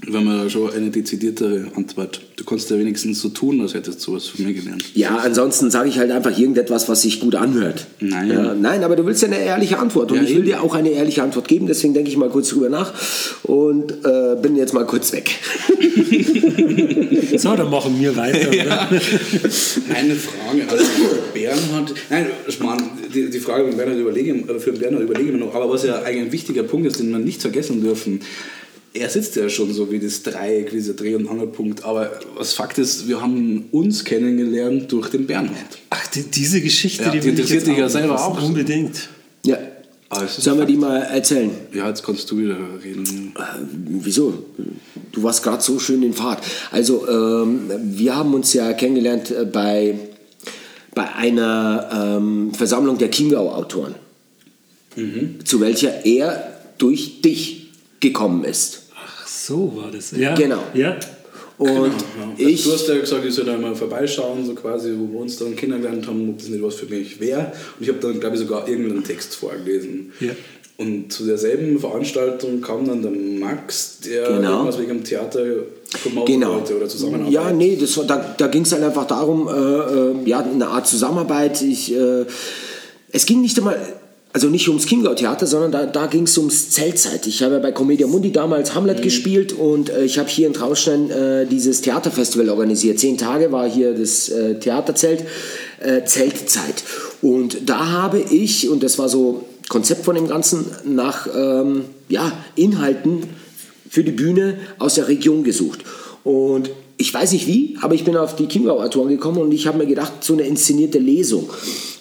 Wenn 0.07 0.23
wir 0.23 0.49
schon 0.49 0.71
eine 0.71 0.89
dezidiertere 0.89 1.67
Antwort. 1.75 2.21
Du 2.35 2.43
kannst 2.43 2.69
ja 2.71 2.77
wenigstens 2.79 3.21
so 3.21 3.29
tun, 3.29 3.61
als 3.61 3.75
hättest 3.75 4.05
du 4.07 4.15
was 4.15 4.27
von 4.27 4.43
mir 4.45 4.51
gelernt. 4.53 4.83
ja, 4.95 5.17
ansonsten 5.17 5.69
sage 5.69 5.89
ich 5.89 5.99
halt 5.99 6.09
einfach 6.09 6.35
irgendetwas, 6.35 6.89
was 6.89 7.03
sich 7.03 7.19
gut 7.19 7.35
anhört. 7.35 7.85
Nein. 7.99 8.29
Ja, 8.29 8.55
nein, 8.55 8.83
aber 8.83 8.95
du 8.95 9.05
willst 9.05 9.21
ja 9.21 9.27
eine 9.27 9.39
ehrliche 9.39 9.77
Antwort. 9.77 10.11
Und 10.11 10.17
Ja, 10.17 10.23
ich 10.23 10.29
will 10.29 10.37
eben. 10.37 10.45
dir 10.47 10.63
auch 10.63 10.73
eine 10.73 10.89
ehrliche 10.89 11.21
Antwort 11.21 11.47
geben. 11.47 11.67
Deswegen 11.67 11.93
denke 11.93 12.09
ich 12.09 12.17
mal 12.17 12.29
kurz 12.29 12.49
drüber 12.49 12.69
nach 12.69 12.93
und 13.43 13.91
äh, 14.03 14.35
bin 14.41 14.55
jetzt 14.55 14.73
mal 14.73 14.85
kurz 14.87 15.11
weg. 15.13 15.29
So, 17.37 17.55
dann 17.55 17.69
machen 17.69 17.95
wir 17.99 18.15
weiter. 18.15 18.49
Oder? 18.49 18.89
Eine 18.89 20.15
Frage, 20.15 20.63
also 20.69 20.83
Bernhard. 21.33 21.93
Nein, 22.09 22.25
Schmarrn, 22.49 22.81
die, 23.13 23.29
die 23.29 23.39
Frage 23.39 23.71
Bernhard 23.71 23.99
überlege, 23.99 24.59
für 24.59 24.71
Bernhard 24.73 25.03
überlege 25.03 25.27
ich 25.27 25.33
mir 25.33 25.39
noch. 25.45 25.53
Aber 25.55 25.69
was 25.69 25.83
ja 25.83 26.01
eigentlich 26.01 26.25
ein 26.25 26.31
wichtiger 26.31 26.63
Punkt 26.63 26.87
ist, 26.87 26.99
den 26.99 27.11
wir 27.11 27.19
nicht 27.19 27.41
vergessen 27.41 27.81
dürfen, 27.81 28.21
er 28.93 29.09
sitzt 29.09 29.35
ja 29.35 29.47
schon 29.47 29.73
so 29.73 29.89
wie 29.91 29.99
das 29.99 30.21
Dreieck, 30.21 30.71
wie 30.71 30.77
dieser 30.77 30.93
Dreh- 30.93 31.15
und 31.15 31.27
Angelpunkt. 31.27 31.83
Aber 31.85 32.11
was 32.35 32.53
Fakt 32.53 32.77
ist, 32.77 33.07
wir 33.07 33.21
haben 33.21 33.65
uns 33.71 34.03
kennengelernt 34.03 34.91
durch 34.91 35.09
den 35.09 35.25
Bernhard. 35.27 35.79
Ach, 35.89 36.07
die, 36.07 36.23
diese 36.23 36.61
Geschichte, 36.61 37.03
Ja, 37.03 37.11
die, 37.11 37.19
die 37.19 37.29
interessiert 37.29 37.59
jetzt 37.59 37.67
dich 37.67 37.77
ja 37.77 37.85
auch 37.85 37.89
selber 37.89 38.21
auch. 38.21 38.41
Unbedingt. 38.43 39.09
Ja. 39.45 39.57
Ist 40.25 40.41
Sollen 40.41 40.59
wir 40.59 40.65
die 40.65 40.75
mal 40.75 41.03
erzählen? 41.03 41.51
Ja, 41.73 41.87
jetzt 41.87 42.03
kannst 42.03 42.29
du 42.29 42.37
wieder 42.37 42.57
reden. 42.83 43.33
Wieso? 44.03 44.43
Du 45.13 45.23
warst 45.23 45.41
gerade 45.41 45.63
so 45.63 45.79
schön 45.79 46.03
in 46.03 46.13
Fahrt. 46.13 46.43
Also, 46.69 47.07
ähm, 47.07 47.71
wir 47.81 48.17
haben 48.17 48.33
uns 48.33 48.51
ja 48.51 48.73
kennengelernt 48.73 49.31
äh, 49.31 49.45
bei, 49.45 49.97
bei 50.93 51.15
einer 51.15 52.17
ähm, 52.17 52.53
Versammlung 52.53 52.97
der 52.97 53.09
Chiemgau-Autoren, 53.09 53.95
zu 55.45 55.61
welcher 55.61 56.05
er 56.05 56.59
durch 56.77 57.21
dich 57.21 57.69
gekommen 58.01 58.43
ist. 58.43 58.80
So 59.51 59.73
war 59.75 59.91
das. 59.91 60.11
Ja. 60.11 60.33
Genau. 60.35 60.59
Ja. 60.73 60.97
Und 61.57 61.69
Ja. 61.69 61.91
ich. 62.37 62.63
du 62.63 62.71
hast 62.71 62.87
ja 62.87 62.97
gesagt, 62.97 63.23
ich 63.25 63.33
soll 63.35 63.45
da 63.45 63.57
mal 63.57 63.75
vorbeischauen, 63.75 64.45
so 64.45 64.53
quasi, 64.55 64.93
wo 64.97 65.11
wir 65.13 65.19
uns 65.19 65.37
dann 65.37 65.55
kennengelernt 65.55 66.07
haben, 66.07 66.29
ob 66.29 66.37
das 66.39 66.47
nicht 66.47 66.63
was 66.63 66.75
für 66.75 66.87
mich 66.87 67.19
wäre. 67.19 67.51
Und 67.77 67.81
ich 67.83 67.89
habe 67.89 67.99
dann, 67.99 68.19
glaube 68.19 68.35
ich, 68.35 68.41
sogar 68.41 68.67
irgendeinen 68.67 69.03
Text 69.03 69.35
vorgelesen. 69.35 70.11
Ja. 70.21 70.31
Und 70.77 71.13
zu 71.13 71.25
derselben 71.25 71.77
Veranstaltung 71.79 72.61
kam 72.61 72.87
dann 72.87 73.01
der 73.03 73.11
Max, 73.11 73.99
der 73.99 74.23
Genau. 74.37 74.51
irgendwas 74.53 74.79
wegen 74.79 74.87
dem 74.89 75.03
Theater 75.03 75.43
promoten 76.01 76.33
Genau. 76.33 76.55
wollte 76.55 76.75
oder 76.77 76.87
Zusammenarbeit. 76.87 77.31
Ja, 77.33 77.51
nee, 77.51 77.77
das, 77.79 77.95
war- 77.97 78.05
da, 78.05 78.33
da 78.37 78.47
ging 78.47 78.63
es 78.63 78.71
halt 78.71 78.81
einfach 78.83 79.05
darum, 79.05 79.47
äh, 79.47 79.51
äh, 79.51 80.15
ja, 80.29 80.39
eine 80.39 80.67
Art 80.67 80.87
Zusammenarbeit. 80.87 81.61
Ich, 81.61 81.93
äh, 81.93 82.25
es 83.11 83.25
ging 83.27 83.41
nicht 83.41 83.55
einmal, 83.59 83.77
also 84.33 84.47
nicht 84.47 84.67
ums 84.69 84.85
Chiemgau-Theater, 84.85 85.45
sondern 85.45 85.71
da, 85.71 85.85
da 85.85 86.05
ging 86.05 86.23
es 86.23 86.37
ums 86.37 86.69
Zeltzeit. 86.69 87.27
Ich 87.27 87.43
habe 87.43 87.55
ja 87.55 87.59
bei 87.59 87.71
Comedia 87.71 88.07
Mundi 88.07 88.31
damals 88.31 88.73
Hamlet 88.75 88.99
Mhm. 88.99 89.03
gespielt 89.03 89.53
und 89.53 89.89
äh, 89.89 90.05
ich 90.05 90.17
habe 90.17 90.29
hier 90.29 90.47
in 90.47 90.53
Traunstein 90.53 91.09
äh, 91.11 91.45
dieses 91.45 91.81
Theaterfestival 91.81 92.49
organisiert. 92.49 92.99
Zehn 92.99 93.17
Tage 93.17 93.51
war 93.51 93.69
hier 93.69 93.93
das 93.93 94.29
äh, 94.29 94.55
Theaterzelt, 94.59 95.25
äh, 95.81 96.03
Zeltzeit. 96.05 96.83
Und 97.21 97.69
da 97.69 97.87
habe 97.89 98.19
ich, 98.19 98.69
und 98.69 98.83
das 98.83 98.97
war 98.97 99.09
so 99.09 99.43
Konzept 99.67 100.05
von 100.05 100.15
dem 100.15 100.27
Ganzen, 100.27 100.65
nach 100.85 101.27
ähm, 101.35 101.85
ja, 102.09 102.31
Inhalten 102.55 103.23
für 103.89 104.03
die 104.03 104.11
Bühne 104.11 104.57
aus 104.79 104.95
der 104.95 105.07
Region 105.07 105.43
gesucht. 105.43 105.79
Und 106.23 106.69
ich 106.97 107.13
weiß 107.13 107.31
nicht 107.33 107.47
wie, 107.47 107.77
aber 107.81 107.95
ich 107.95 108.05
bin 108.05 108.15
auf 108.15 108.35
die 108.35 108.47
Chiemgau-Autoren 108.47 109.09
gekommen 109.09 109.39
und 109.39 109.51
ich 109.51 109.67
habe 109.67 109.79
mir 109.79 109.87
gedacht, 109.87 110.23
so 110.23 110.33
eine 110.33 110.43
inszenierte 110.43 110.99
Lesung 110.99 111.49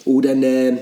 oder 0.05 0.31
eine 0.31 0.77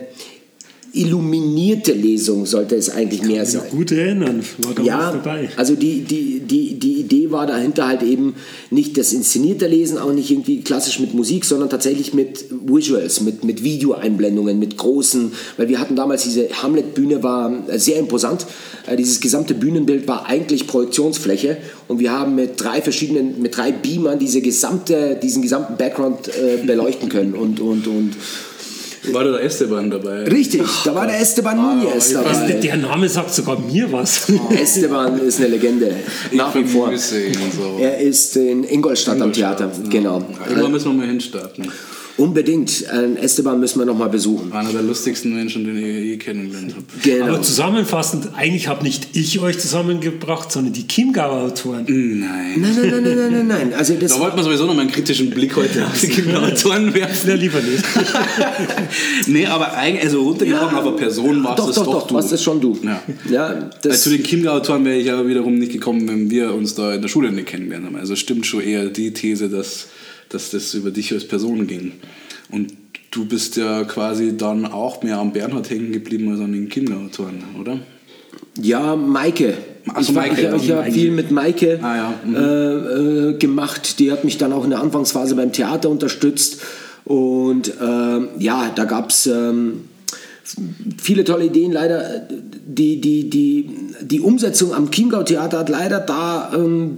illuminierte 0.94 1.92
Lesung 1.94 2.46
sollte 2.46 2.76
es 2.76 2.90
eigentlich 2.90 3.22
mehr 3.22 3.46
sein. 3.46 3.64
gut 3.72 3.92
erinnern. 3.92 4.44
War 4.60 4.74
damals 4.74 4.88
Ja, 4.88 5.12
dabei. 5.12 5.50
also 5.56 5.76
die, 5.76 6.02
die, 6.02 6.40
die, 6.40 6.80
die 6.80 7.00
Idee 7.02 7.32
war 7.32 7.46
dahinter 7.48 7.88
halt 7.88 8.04
eben 8.04 8.36
nicht 8.72 8.98
das 8.98 9.14
inszenierte 9.14 9.68
Lesen, 9.68 9.98
auch 9.98 10.12
nicht 10.14 10.32
irgendwie 10.32 10.62
klassisch 10.62 11.00
mit 11.00 11.14
Musik, 11.14 11.46
sondern 11.46 11.70
tatsächlich 11.70 12.14
mit 12.14 12.46
Visuals, 12.66 13.22
mit, 13.22 13.44
mit 13.44 13.64
Videoeinblendungen, 13.64 14.58
mit 14.58 14.78
großen, 14.78 15.32
weil 15.58 15.70
wir 15.70 15.80
hatten 15.80 15.96
damals 15.96 16.24
diese 16.24 16.50
Hamlet-Bühne, 16.50 17.22
war 17.24 17.64
sehr 17.76 17.98
imposant. 17.98 18.46
Äh, 18.88 18.96
Dieses 18.96 19.20
gesamte 19.20 19.54
Bühnenbild 19.54 20.08
war 20.08 20.26
eigentlich 20.28 20.68
Projektionsfläche 20.68 21.58
und 21.88 22.00
wir 22.00 22.12
haben 22.12 22.36
mit 22.36 22.60
drei 22.62 22.82
verschiedenen, 22.82 23.42
mit 23.42 23.56
drei 23.58 23.72
Beamern 23.72 24.20
diese 24.20 24.42
gesamte, 24.42 25.20
diesen 25.22 25.42
gesamten 25.42 25.78
Background 25.78 26.28
äh, 26.30 26.66
beleuchten 26.66 27.10
können 27.10 27.34
und, 27.36 27.60
und, 27.60 27.88
und 27.88 28.12
War 29.12 29.24
da 29.24 29.32
der 29.32 29.44
Esteban 29.44 29.90
dabei? 29.90 30.24
richtig, 30.26 30.62
da 30.84 30.94
war 30.94 31.08
der 31.08 31.20
Esteban 31.22 31.58
Nunez 31.58 32.14
Also, 32.16 32.22
dabei. 32.22 32.52
der 32.54 32.78
Name 32.78 33.08
sagt 33.08 33.34
sogar 33.34 33.58
mir 33.60 33.92
was. 33.92 34.28
Esteban 34.50 35.20
ist 35.20 35.40
eine 35.40 35.48
Legende, 35.48 35.96
nach 36.32 36.54
wie 36.56 36.66
vor. 36.66 36.92
so. 36.98 37.16
Er 37.80 38.00
ist 38.00 38.36
in 38.36 38.64
Ingolstadt, 38.64 39.22
am 39.22 39.32
Theater, 39.34 39.72
genau. 39.90 40.24
Irgendwann 40.48 40.72
müssen 40.72 40.92
wir 40.92 40.94
mal 40.94 41.08
hinstarten. 41.08 41.72
Unbedingt. 42.20 42.90
Einen 42.90 43.16
Esteban 43.16 43.60
müssen 43.60 43.80
wir 43.80 43.86
noch 43.86 43.98
mal 43.98 44.10
besuchen. 44.10 44.52
Einer 44.52 44.74
der 44.74 44.82
lustigsten 44.82 45.34
Menschen, 45.34 45.64
den 45.64 45.78
ich 45.78 45.84
je 45.84 46.18
kennengelernt 46.18 46.76
habe. 46.76 46.86
Genau. 47.02 47.26
Aber 47.28 47.42
zusammenfassend, 47.42 48.30
eigentlich 48.36 48.68
habe 48.68 48.84
nicht 48.84 49.16
ich 49.16 49.40
euch 49.40 49.58
zusammengebracht, 49.58 50.52
sondern 50.52 50.74
die 50.74 50.86
Chiemgauer 50.86 51.44
Autoren. 51.44 51.86
Nein. 51.88 52.56
Nein, 52.58 52.76
nein, 52.76 52.76
nein, 52.76 53.04
nein, 53.04 53.16
nein, 53.16 53.32
nein, 53.32 53.48
nein. 53.48 53.74
Also 53.74 53.94
das 53.94 54.14
Da 54.14 54.20
wollten 54.20 54.36
wir 54.36 54.44
sowieso 54.44 54.66
noch 54.66 54.76
mal 54.76 54.82
einen 54.82 54.92
kritischen 54.92 55.30
Blick 55.30 55.56
heute 55.56 55.86
auf 55.86 56.00
die 56.00 56.08
Kinderautoren 56.08 56.94
werfen. 56.94 57.30
Na, 57.30 57.34
lieber 57.36 57.62
nicht. 57.62 57.84
nee, 59.28 59.46
aber 59.46 59.74
eigentlich, 59.74 60.04
also 60.04 60.24
runtergebrochen 60.24 60.78
auf 60.78 60.88
eine 60.88 60.96
Person 60.98 61.44
warst 61.44 61.60
doch, 61.60 61.68
das 61.68 61.76
doch, 61.76 61.86
doch, 61.86 61.94
doch, 61.94 62.08
du. 62.08 62.14
warst 62.16 62.32
das 62.34 62.44
schon 62.44 62.60
du. 62.60 62.78
Ja. 62.84 63.02
ja 63.30 63.46
Also 63.46 63.68
das, 63.82 64.04
zu 64.04 64.10
den 64.10 64.24
Chiemgau-Autoren 64.24 64.84
wäre 64.84 64.98
ich 64.98 65.06
ja 65.06 65.26
wiederum 65.26 65.58
nicht 65.58 65.72
gekommen, 65.72 66.08
wenn 66.10 66.30
wir 66.30 66.54
uns 66.54 66.76
da 66.76 66.94
in 66.94 67.02
der 67.02 67.08
Schule 67.08 67.32
nicht 67.32 67.48
kennengelernt 67.48 67.86
haben. 67.86 67.96
Also 67.96 68.16
stimmt 68.16 68.46
schon 68.46 68.62
eher 68.62 68.88
die 68.88 69.12
These, 69.14 69.50
dass, 69.50 69.88
dass 70.30 70.52
das 70.52 70.74
über 70.74 70.92
dich 70.92 71.12
als 71.14 71.28
Person 71.28 71.68
ging. 71.68 71.94
Und 72.52 72.74
du 73.12 73.26
bist 73.26 73.58
ja 73.58 73.84
quasi 73.84 74.38
dann 74.38 74.66
auch 74.66 75.02
mehr 75.04 75.18
am 75.18 75.34
Bernhard 75.34 75.70
hängen 75.70 75.92
geblieben 75.92 76.32
als 76.32 76.40
an 76.40 76.54
den 76.54 76.70
Chiemgau-Autoren, 76.70 77.44
oder? 77.60 77.80
ja, 78.62 78.96
Maike. 78.96 79.54
Ach 79.94 80.02
so, 80.04 80.12
ich 80.12 80.16
war- 80.16 80.28
Maike, 80.28 80.42
ich, 80.42 80.48
ja. 80.48 80.56
ich 80.56 80.72
habe 80.72 80.92
viel 80.92 81.12
mit 81.12 81.32
Maike 81.32 81.80
Ah, 81.82 81.96
ja. 81.96 82.14
Mhm. 82.26 82.36
äh, 82.36 82.40
äh, 83.30 83.38
gemacht. 83.38 84.00
Die 84.00 84.12
hat 84.12 84.24
mich 84.26 84.38
dann 84.38 84.52
auch 84.54 84.64
in 84.64 84.70
der 84.72 84.82
Anfangsphase 84.82 85.36
beim 85.36 85.52
Theater 85.52 85.90
unterstützt. 85.90 86.62
Und 87.06 87.74
ähm, 87.82 88.28
ja, 88.38 88.72
da 88.76 88.84
gab 88.86 89.10
es 89.12 89.26
ähm, 89.28 89.86
viele 91.02 91.24
tolle 91.24 91.46
Ideen. 91.46 91.72
Leider, 91.72 92.16
äh, 92.16 92.22
die, 92.68 93.00
die, 93.02 93.30
die, 93.30 93.70
die 94.02 94.20
Umsetzung 94.20 94.74
am 94.74 94.92
Chiemgau-Theater 94.92 95.60
hat 95.60 95.70
leider 95.70 96.00
da 96.00 96.52
ähm, 96.54 96.98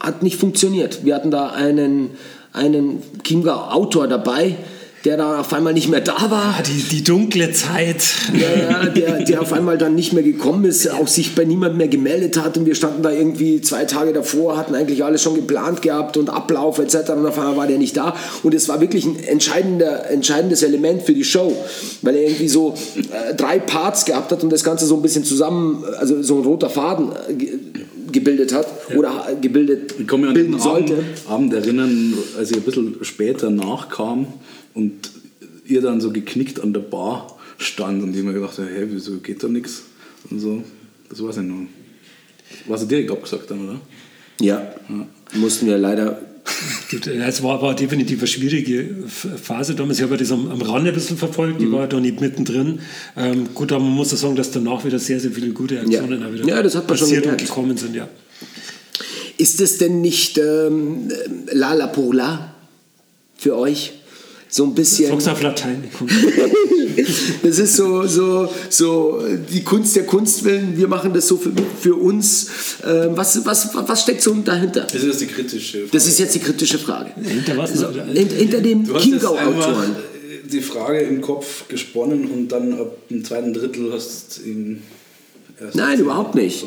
hat 0.00 0.22
nicht 0.22 0.36
funktioniert. 0.36 1.04
Wir 1.04 1.14
hatten 1.14 1.30
da 1.30 1.50
einen, 1.50 2.10
einen 2.52 3.02
Chiemgau-Autor 3.24 4.08
dabei, 4.08 4.56
der 5.04 5.16
da 5.16 5.40
auf 5.40 5.52
einmal 5.52 5.72
nicht 5.72 5.88
mehr 5.88 6.00
da 6.00 6.30
war. 6.30 6.56
Ah, 6.58 6.62
die, 6.62 6.82
die 6.82 7.02
dunkle 7.02 7.52
Zeit. 7.52 8.02
Ja, 8.34 8.70
ja, 8.70 8.86
der, 8.86 9.24
der 9.24 9.40
auf 9.40 9.52
einmal 9.52 9.78
dann 9.78 9.94
nicht 9.94 10.12
mehr 10.12 10.22
gekommen 10.22 10.64
ist, 10.64 10.90
auch 10.90 11.08
sich 11.08 11.34
bei 11.34 11.44
niemand 11.44 11.76
mehr 11.76 11.88
gemeldet 11.88 12.36
hat 12.38 12.58
und 12.58 12.66
wir 12.66 12.74
standen 12.74 13.02
da 13.02 13.10
irgendwie 13.10 13.60
zwei 13.62 13.84
Tage 13.86 14.12
davor, 14.12 14.58
hatten 14.58 14.74
eigentlich 14.74 15.02
alles 15.02 15.22
schon 15.22 15.34
geplant 15.34 15.80
gehabt 15.80 16.16
und 16.16 16.28
Ablauf 16.28 16.78
etc. 16.78 17.10
und 17.10 17.26
auf 17.26 17.38
einmal 17.38 17.56
war 17.56 17.66
der 17.66 17.78
nicht 17.78 17.96
da 17.96 18.14
und 18.42 18.54
es 18.54 18.68
war 18.68 18.80
wirklich 18.80 19.06
ein 19.06 19.22
entscheidender, 19.24 20.10
entscheidendes 20.10 20.62
Element 20.62 21.02
für 21.02 21.14
die 21.14 21.24
Show, 21.24 21.56
weil 22.02 22.16
er 22.16 22.22
irgendwie 22.24 22.48
so 22.48 22.74
äh, 22.96 23.34
drei 23.34 23.58
Parts 23.58 24.04
gehabt 24.04 24.32
hat 24.32 24.42
und 24.42 24.50
das 24.50 24.64
Ganze 24.64 24.84
so 24.84 24.96
ein 24.96 25.02
bisschen 25.02 25.24
zusammen, 25.24 25.82
also 25.98 26.22
so 26.22 26.36
ein 26.36 26.44
roter 26.44 26.68
Faden 26.68 27.10
äh, 27.28 27.69
gebildet 28.12 28.52
hat 28.52 28.66
oder 28.94 29.26
äh, 29.28 29.36
gebildet 29.36 29.94
Ich 29.98 30.06
kann 30.06 30.20
mich 30.20 30.28
an 30.28 30.34
bilden 30.34 30.52
den 30.52 30.60
Abend, 30.60 30.88
sollte. 30.88 31.04
Abend 31.28 31.54
erinnern, 31.54 32.14
als 32.36 32.50
ich 32.50 32.56
ein 32.56 32.62
bisschen 32.62 32.96
später 33.02 33.50
nachkam 33.50 34.26
und 34.74 35.10
ihr 35.66 35.80
dann 35.80 36.00
so 36.00 36.10
geknickt 36.10 36.60
an 36.60 36.72
der 36.72 36.80
Bar 36.80 37.38
stand 37.58 38.02
und 38.02 38.16
ich 38.16 38.22
mir 38.22 38.32
gedacht 38.32 38.58
habe, 38.58 38.68
hä, 38.68 38.86
wieso 38.90 39.18
geht 39.18 39.42
da 39.42 39.48
nichts? 39.48 39.84
Und 40.30 40.40
so, 40.40 40.62
das 41.08 41.22
weiß 41.22 41.38
ich 41.38 41.42
noch. 41.44 41.66
Warst 42.66 42.84
du 42.84 42.88
direkt 42.88 43.10
abgesagt 43.10 43.50
dann, 43.50 43.68
oder? 43.68 43.80
Ja, 44.40 44.74
mussten 45.34 45.66
wir 45.66 45.78
leider 45.78 46.20
Es 47.26 47.42
war, 47.42 47.62
war 47.62 47.74
definitiv 47.74 48.18
eine 48.20 48.26
schwierige 48.26 48.88
Phase 49.42 49.74
damals. 49.74 49.98
Ich 49.98 50.04
habe 50.04 50.16
das 50.16 50.30
am, 50.32 50.50
am 50.50 50.60
Rande 50.62 50.90
ein 50.90 50.94
bisschen 50.94 51.16
verfolgt, 51.16 51.60
ich 51.62 51.70
war 51.70 51.86
da 51.86 52.00
nicht 52.00 52.20
mittendrin. 52.20 52.80
Ähm, 53.16 53.48
gut, 53.54 53.72
aber 53.72 53.82
man 53.84 53.92
muss 53.94 54.12
auch 54.12 54.16
sagen, 54.18 54.36
dass 54.36 54.50
danach 54.50 54.84
wieder 54.84 54.98
sehr, 54.98 55.20
sehr 55.20 55.30
viele 55.30 55.50
gute 55.50 55.80
Aktionen 55.80 56.20
Ja. 56.20 56.32
wieder 56.32 56.46
Ja, 56.46 56.62
das 56.62 56.74
hat 56.74 56.88
man 56.88 56.96
schon 56.98 57.06
passiert 57.06 57.24
und 57.26 57.32
gemerkt. 57.32 57.46
gekommen 57.46 57.76
sind. 57.76 57.94
Ja. 57.94 58.08
Ist 59.38 59.60
es 59.60 59.78
denn 59.78 60.00
nicht 60.00 60.38
ähm, 60.38 61.08
la 61.52 61.72
la 61.74 61.86
pour 61.86 62.14
la 62.14 62.54
für 63.36 63.56
euch? 63.56 63.92
So 64.50 64.64
ein 64.64 64.74
bisschen. 64.74 65.08
Sag's 65.10 65.28
auf 65.28 65.42
Latein. 65.42 65.84
Das 67.42 67.58
ist 67.58 67.76
so, 67.76 68.06
so, 68.06 68.52
so 68.68 69.22
die 69.50 69.62
Kunst 69.62 69.96
der 69.96 70.04
Kunst 70.04 70.44
willen. 70.44 70.76
Wir 70.76 70.88
machen 70.88 71.14
das 71.14 71.28
so 71.28 71.36
für, 71.36 71.50
für 71.80 71.94
uns. 71.94 72.48
Ähm, 72.86 73.10
was, 73.14 73.44
was, 73.46 73.70
was 73.74 74.02
steckt 74.02 74.22
so 74.22 74.34
dahinter? 74.34 74.82
Das 74.82 74.94
ist 74.94 75.04
jetzt 75.06 75.20
die 75.22 75.26
kritische 75.26 75.78
Frage. 75.78 75.90
Das 75.92 76.06
ist 76.06 76.18
jetzt 76.18 76.34
die 76.34 76.38
kritische 76.40 76.78
Frage. 76.78 77.10
Hinter 77.22 77.56
was? 77.56 77.72
So, 77.74 77.88
hint- 77.90 78.32
hinter 78.32 78.60
dem 78.60 78.84
Chiemgau-Autoren. 78.98 79.96
die 80.52 80.60
Frage 80.60 81.00
im 81.00 81.20
Kopf 81.20 81.68
gesponnen 81.68 82.26
und 82.26 82.48
dann 82.48 82.74
ab 82.78 82.92
dem 83.08 83.24
zweiten 83.24 83.54
Drittel 83.54 83.92
hast 83.92 84.40
du 84.44 84.48
ihn 84.50 84.82
erst 85.60 85.76
Nein, 85.76 86.00
überhaupt 86.00 86.34
nicht. 86.34 86.64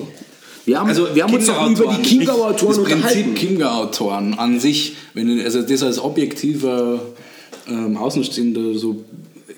Wir 0.66 0.80
haben, 0.80 0.88
Also 0.90 1.14
wir 1.14 1.24
haben 1.24 1.34
uns 1.34 1.46
doch 1.46 1.70
über 1.70 1.94
die 1.98 2.02
Chiemgau-Autoren 2.02 2.70
Das 2.70 2.78
Prinzip 2.78 2.96
unterhalten. 2.96 3.36
Chiemgau-Autoren 3.36 4.34
an 4.36 4.60
sich, 4.60 4.96
wenn 5.14 5.28
du, 5.38 5.44
also 5.44 5.62
das 5.62 5.84
als 5.84 6.00
objektiver 6.00 7.02
ähm, 7.68 7.98
Außenstehender 7.98 8.74
so 8.76 9.04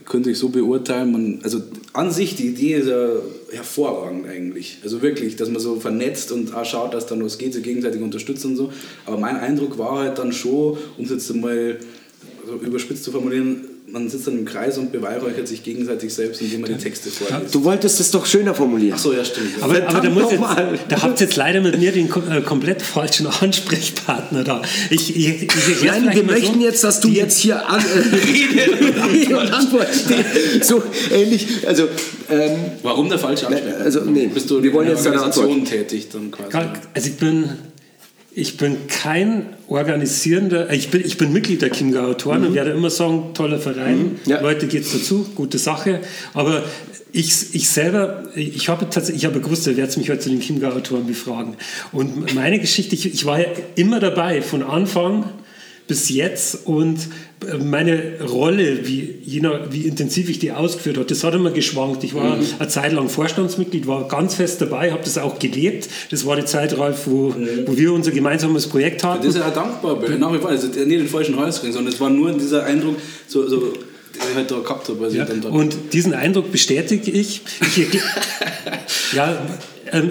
könnte 0.06 0.30
ich 0.30 0.38
so 0.38 0.50
beurteilen, 0.50 1.12
man, 1.12 1.40
also 1.44 1.62
an 1.94 2.12
sich 2.12 2.36
die 2.36 2.48
Idee 2.48 2.76
ist 2.76 2.88
ja 2.88 3.08
hervorragend 3.52 4.28
eigentlich. 4.28 4.78
Also 4.84 5.02
wirklich, 5.02 5.36
dass 5.36 5.50
man 5.50 5.60
so 5.60 5.80
vernetzt 5.80 6.32
und 6.32 6.54
auch 6.54 6.66
schaut, 6.66 6.94
dass 6.94 7.08
dann 7.08 7.24
was 7.24 7.38
geht, 7.38 7.54
sich 7.54 7.64
gegenseitig 7.64 8.02
unterstützt 8.02 8.46
und 8.46 8.56
so. 8.56 8.72
Aber 9.06 9.18
mein 9.18 9.38
Eindruck 9.38 9.78
war 9.78 10.00
halt 10.00 10.20
dann 10.20 10.32
schon, 10.32 10.78
um 10.98 11.06
es 11.06 11.10
jetzt 11.10 11.34
mal 11.36 11.80
so 12.46 12.66
überspitzt 12.66 13.04
zu 13.04 13.12
formulieren, 13.12 13.62
man 13.96 14.10
sitzt 14.10 14.28
dann 14.28 14.38
im 14.38 14.44
Kreis 14.44 14.78
und 14.78 14.92
beweihräuchert 14.92 15.48
sich 15.48 15.64
gegenseitig 15.64 16.14
selbst, 16.14 16.42
indem 16.42 16.62
man 16.62 16.70
die 16.70 16.78
Texte 16.78 17.10
vorliest. 17.10 17.56
Du 17.56 17.64
wolltest 17.64 18.02
es 18.02 18.12
doch 18.12 18.26
schöner 18.26 18.54
formulieren. 18.54 18.96
Ach 18.98 19.02
so, 19.02 19.14
ja, 19.14 19.24
stimmt. 19.24 19.58
Ja. 19.58 19.64
Aber, 19.64 19.88
aber 19.88 20.02
da, 20.02 20.10
muss 20.10 20.32
jetzt, 20.32 20.44
da 20.90 21.02
habt 21.02 21.22
ihr 21.22 21.26
jetzt 21.28 21.38
leider 21.38 21.62
mit 21.62 21.80
mir 21.80 21.94
den 21.94 22.08
äh, 22.08 22.42
komplett 22.42 22.82
falschen 22.82 23.26
Ansprechpartner 23.26 24.44
da. 24.44 24.62
Ich, 24.90 25.16
ich, 25.16 25.44
ich 25.44 25.84
Nein, 25.86 26.10
wir 26.14 26.24
möchten 26.26 26.60
so. 26.60 26.66
jetzt, 26.66 26.84
dass 26.84 27.00
du 27.00 27.08
jetzt 27.08 27.38
hier 27.38 27.70
an, 27.70 27.80
äh, 28.12 29.08
Rede 29.08 29.40
und 29.40 29.54
Antwort 29.54 29.88
stehst. 29.88 30.66
So 30.66 30.84
ähnlich. 31.14 31.48
Also, 31.66 31.88
ähm, 32.30 32.52
Warum 32.84 33.08
der 33.08 33.18
falsche 33.18 33.48
Ansprechpartner? 33.48 33.86
Also, 33.86 34.02
nee, 34.02 34.28
Bist 34.28 34.50
du 34.50 34.62
wir 34.62 34.74
wollen 34.74 34.90
in 34.90 34.94
der 34.94 35.04
jetzt 35.04 35.06
deine 35.06 35.24
Antwort. 35.24 35.70
tätig 35.70 36.10
dann 36.12 36.32
quasi? 36.32 36.58
Also 36.94 37.08
ich 37.08 37.16
bin, 37.16 37.50
ich 38.38 38.58
bin 38.58 38.88
kein 38.88 39.46
organisierender, 39.68 40.70
äh, 40.70 40.76
ich 40.76 40.92
bin, 40.92 41.02
ich 41.04 41.18
bin 41.18 41.32
Mitglied 41.32 41.62
der 41.62 41.72
Chiemgau 41.72 42.02
Autoren 42.02 42.46
und 42.46 42.54
werde 42.54 42.72
immer 42.72 42.90
sagen, 42.90 43.34
toller 43.34 43.60
Verein, 43.60 43.96
Mhm. 43.96 44.20
Ja. 44.26 44.42
Leute 44.42 44.68
geht's 44.68 44.92
dazu, 44.92 45.26
gute 45.36 45.58
Sache. 45.58 46.02
Aber 46.34 46.64
ich, 47.14 47.56
ich 47.56 47.70
selber, 47.70 48.24
ich 48.36 48.68
habe 48.68 48.90
tatsächlich, 48.90 49.24
ich 49.24 49.26
habe 49.26 49.40
gewusst, 49.40 49.66
ihr 49.68 49.78
werdet 49.78 49.96
mich 49.98 50.10
heute 50.10 50.20
zu 50.20 50.30
den 50.30 50.42
Chiemgau 50.42 50.72
Autoren 50.72 51.08
befragen. 51.08 51.56
Und 51.94 52.36
meine 52.36 52.60
Geschichte, 52.60 52.94
ich, 52.94 53.06
ich 53.06 53.26
war 53.26 53.40
ja 53.40 53.48
immer 53.76 54.02
dabei, 54.02 54.42
von 54.42 54.64
Anfang 54.64 55.30
bis 55.88 56.10
jetzt 56.10 56.66
und 56.66 56.98
äh, 57.48 57.58
meine 57.58 58.22
Rolle, 58.22 58.88
wie, 58.88 59.16
je 59.24 59.42
nach, 59.42 59.72
wie 59.72 59.82
intensiv 59.82 60.30
ich 60.30 60.40
die 60.40 60.52
ausgeführt 60.52 60.98
habe, 60.98 61.08
das 61.08 61.24
hat 61.24 61.34
immer 61.36 61.52
geschwankt. 61.52 62.04
Ich 62.04 62.14
war 62.14 62.38
eine 62.60 62.68
Zeit 62.68 62.94
lang 62.94 63.10
Vorstandsmitglied, 63.10 63.88
war 63.88 64.08
ganz 64.08 64.36
fest 64.36 64.62
dabei, 64.62 64.92
habe 64.92 65.04
das 65.04 65.18
auch 65.18 65.40
gelebt. 65.40 65.88
Das 66.12 66.26
war 66.26 66.36
die 66.36 66.46
Zeit, 66.46 66.78
Ralf, 66.78 67.06
wo, 67.06 67.36
wo 67.66 67.78
wir 67.78 67.94
unser 67.94 68.12
gemeinsames 68.12 68.68
Projekt 68.68 69.04
hatten. 69.04 69.26
Das 69.26 69.36
ist 69.36 69.42
ja 69.42 69.50
dankbar, 69.52 69.98
bin. 69.98 70.20
nach 70.20 70.34
wie 70.34 70.40
vor. 70.40 70.50
Also 70.50 70.68
nicht 70.68 70.78
den 70.78 71.08
falschen 71.08 71.38
Hals 71.38 71.60
kriegen, 71.60 71.74
sondern 71.74 71.94
es 71.94 72.00
war 72.00 72.10
nur 72.10 72.32
dieser 72.34 72.64
Eindruck, 72.64 72.96
so, 73.28 73.48
so, 73.48 73.60
den 73.60 74.22
ich 74.32 74.36
halt 74.36 74.50
da 74.50 74.60
gehabt 74.60 74.90
habe. 74.90 75.08
Ja, 75.10 75.28
und 75.50 75.76
diesen 75.94 76.14
Eindruck 76.14 76.52
bestätige 76.52 77.12
ich. 77.12 77.42
Ich, 77.62 77.88
ja, 79.14 79.38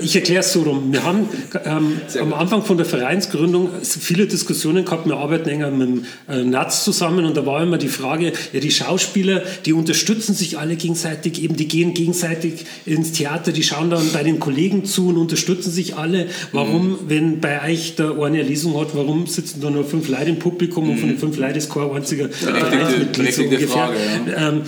ich 0.03 0.15
erkläre 0.15 0.41
es 0.41 0.53
so 0.53 0.63
rum. 0.63 0.93
Wir 0.93 1.03
haben 1.05 1.29
ähm, 1.65 2.01
am 2.21 2.33
Anfang 2.33 2.63
von 2.65 2.77
der 2.77 2.87
Vereinsgründung 2.87 3.71
viele 3.83 4.27
Diskussionen 4.27 4.85
gehabt. 4.85 5.07
Wir 5.07 5.17
arbeiten 5.17 5.49
enger 5.49 5.71
mit 5.71 5.89
dem 5.89 6.05
äh, 6.29 6.45
NATS 6.45 6.85
zusammen 6.85 7.25
und 7.25 7.37
da 7.37 7.45
war 7.45 7.63
immer 7.63 7.77
die 7.79 7.89
Frage, 7.89 8.33
ja, 8.53 8.61
die 8.61 8.71
Schauspieler, 8.71 9.43
die 9.67 9.73
unterstützen 9.73 10.35
sich 10.35 10.59
alle 10.59 10.77
gegenseitig, 10.77 11.43
eben 11.43 11.57
die 11.57 11.67
gehen 11.69 11.93
gegenseitig 11.95 12.67
ins 12.87 13.13
Theater, 13.13 13.53
die 13.53 13.63
schauen 13.63 13.91
dann 13.91 14.13
bei 14.13 14.23
den 14.23 14.39
Kollegen 14.41 14.85
zu 14.85 15.09
und 15.09 15.17
unterstützen 15.19 15.71
sich 15.71 15.97
alle. 15.97 16.29
Warum, 16.53 16.91
Mhm. 16.93 16.99
wenn 17.09 17.41
bei 17.41 17.63
euch 17.71 17.97
der 17.97 18.13
eine 18.23 18.43
Lesung 18.43 18.79
hat, 18.81 18.95
warum 18.95 19.27
sitzen 19.27 19.61
da 19.61 19.71
nur 19.71 19.85
fünf 19.85 20.09
Leute 20.09 20.31
im 20.31 20.39
Publikum 20.39 20.89
und 20.91 20.99
von 20.99 21.09
den 21.09 21.19
fünf 21.19 21.37
Leuten 21.37 21.59
ist 21.59 21.71
kein 21.73 21.91
einziger 21.91 22.29
Vereinsmitglied 22.29 23.35
so 23.35 23.43
Mhm. 23.43 23.49
ungefähr. 23.49 23.69
Frage, 23.69 23.95
Ähm, 24.37 24.61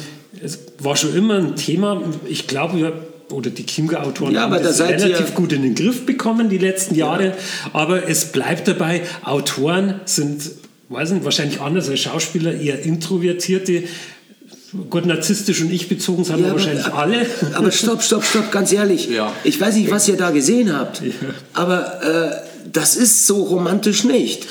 es 0.42 0.58
war 0.80 0.96
schon 0.96 1.16
immer 1.16 1.36
ein 1.36 1.56
Thema. 1.56 2.02
Ich 2.28 2.46
glaube, 2.46 2.76
wir 2.78 2.92
oder 3.30 3.50
die 3.50 3.66
Chiemgau-Autoren 3.66 4.34
Ja, 4.34 4.42
haben 4.42 4.52
da 4.52 4.58
das 4.60 4.80
relativ 4.80 5.34
gut 5.34 5.52
in 5.52 5.62
den 5.62 5.74
Griff 5.74 6.06
bekommen 6.06 6.48
die 6.48 6.58
letzten 6.58 6.94
Jahre. 6.94 7.34
Aber 7.72 8.08
es 8.08 8.26
bleibt 8.26 8.68
dabei, 8.68 9.02
Autoren 9.24 10.00
sind, 10.04 10.42
weiß 10.88 11.10
nicht, 11.12 11.24
wahrscheinlich 11.24 11.60
anders 11.60 11.88
als 11.88 12.00
Schauspieler, 12.00 12.54
eher 12.54 12.82
introvertierte. 12.82 13.84
Gut, 14.90 15.06
narzisstisch 15.06 15.60
und 15.62 15.72
ich 15.72 15.88
bezogen 15.88 16.24
sind 16.24 16.38
Ja, 16.40 16.46
aber- 16.46 16.54
wahrscheinlich 16.54 16.86
alle. 16.86 17.26
Aber 17.54 17.70
stopp, 17.72 18.02
stopp, 18.02 18.24
stopp, 18.24 18.50
ganz 18.52 18.72
ehrlich. 18.72 19.08
Ja. 19.08 19.32
Ich 19.44 19.60
weiß 19.60 19.76
nicht, 19.76 19.90
was 19.90 20.06
ihr 20.08 20.16
da 20.16 20.30
gesehen 20.30 20.76
habt, 20.76 21.02
aber 21.54 22.02
äh, 22.02 22.45
das 22.72 22.96
ist 22.96 23.26
so 23.26 23.42
romantisch 23.42 24.04
nicht. 24.04 24.46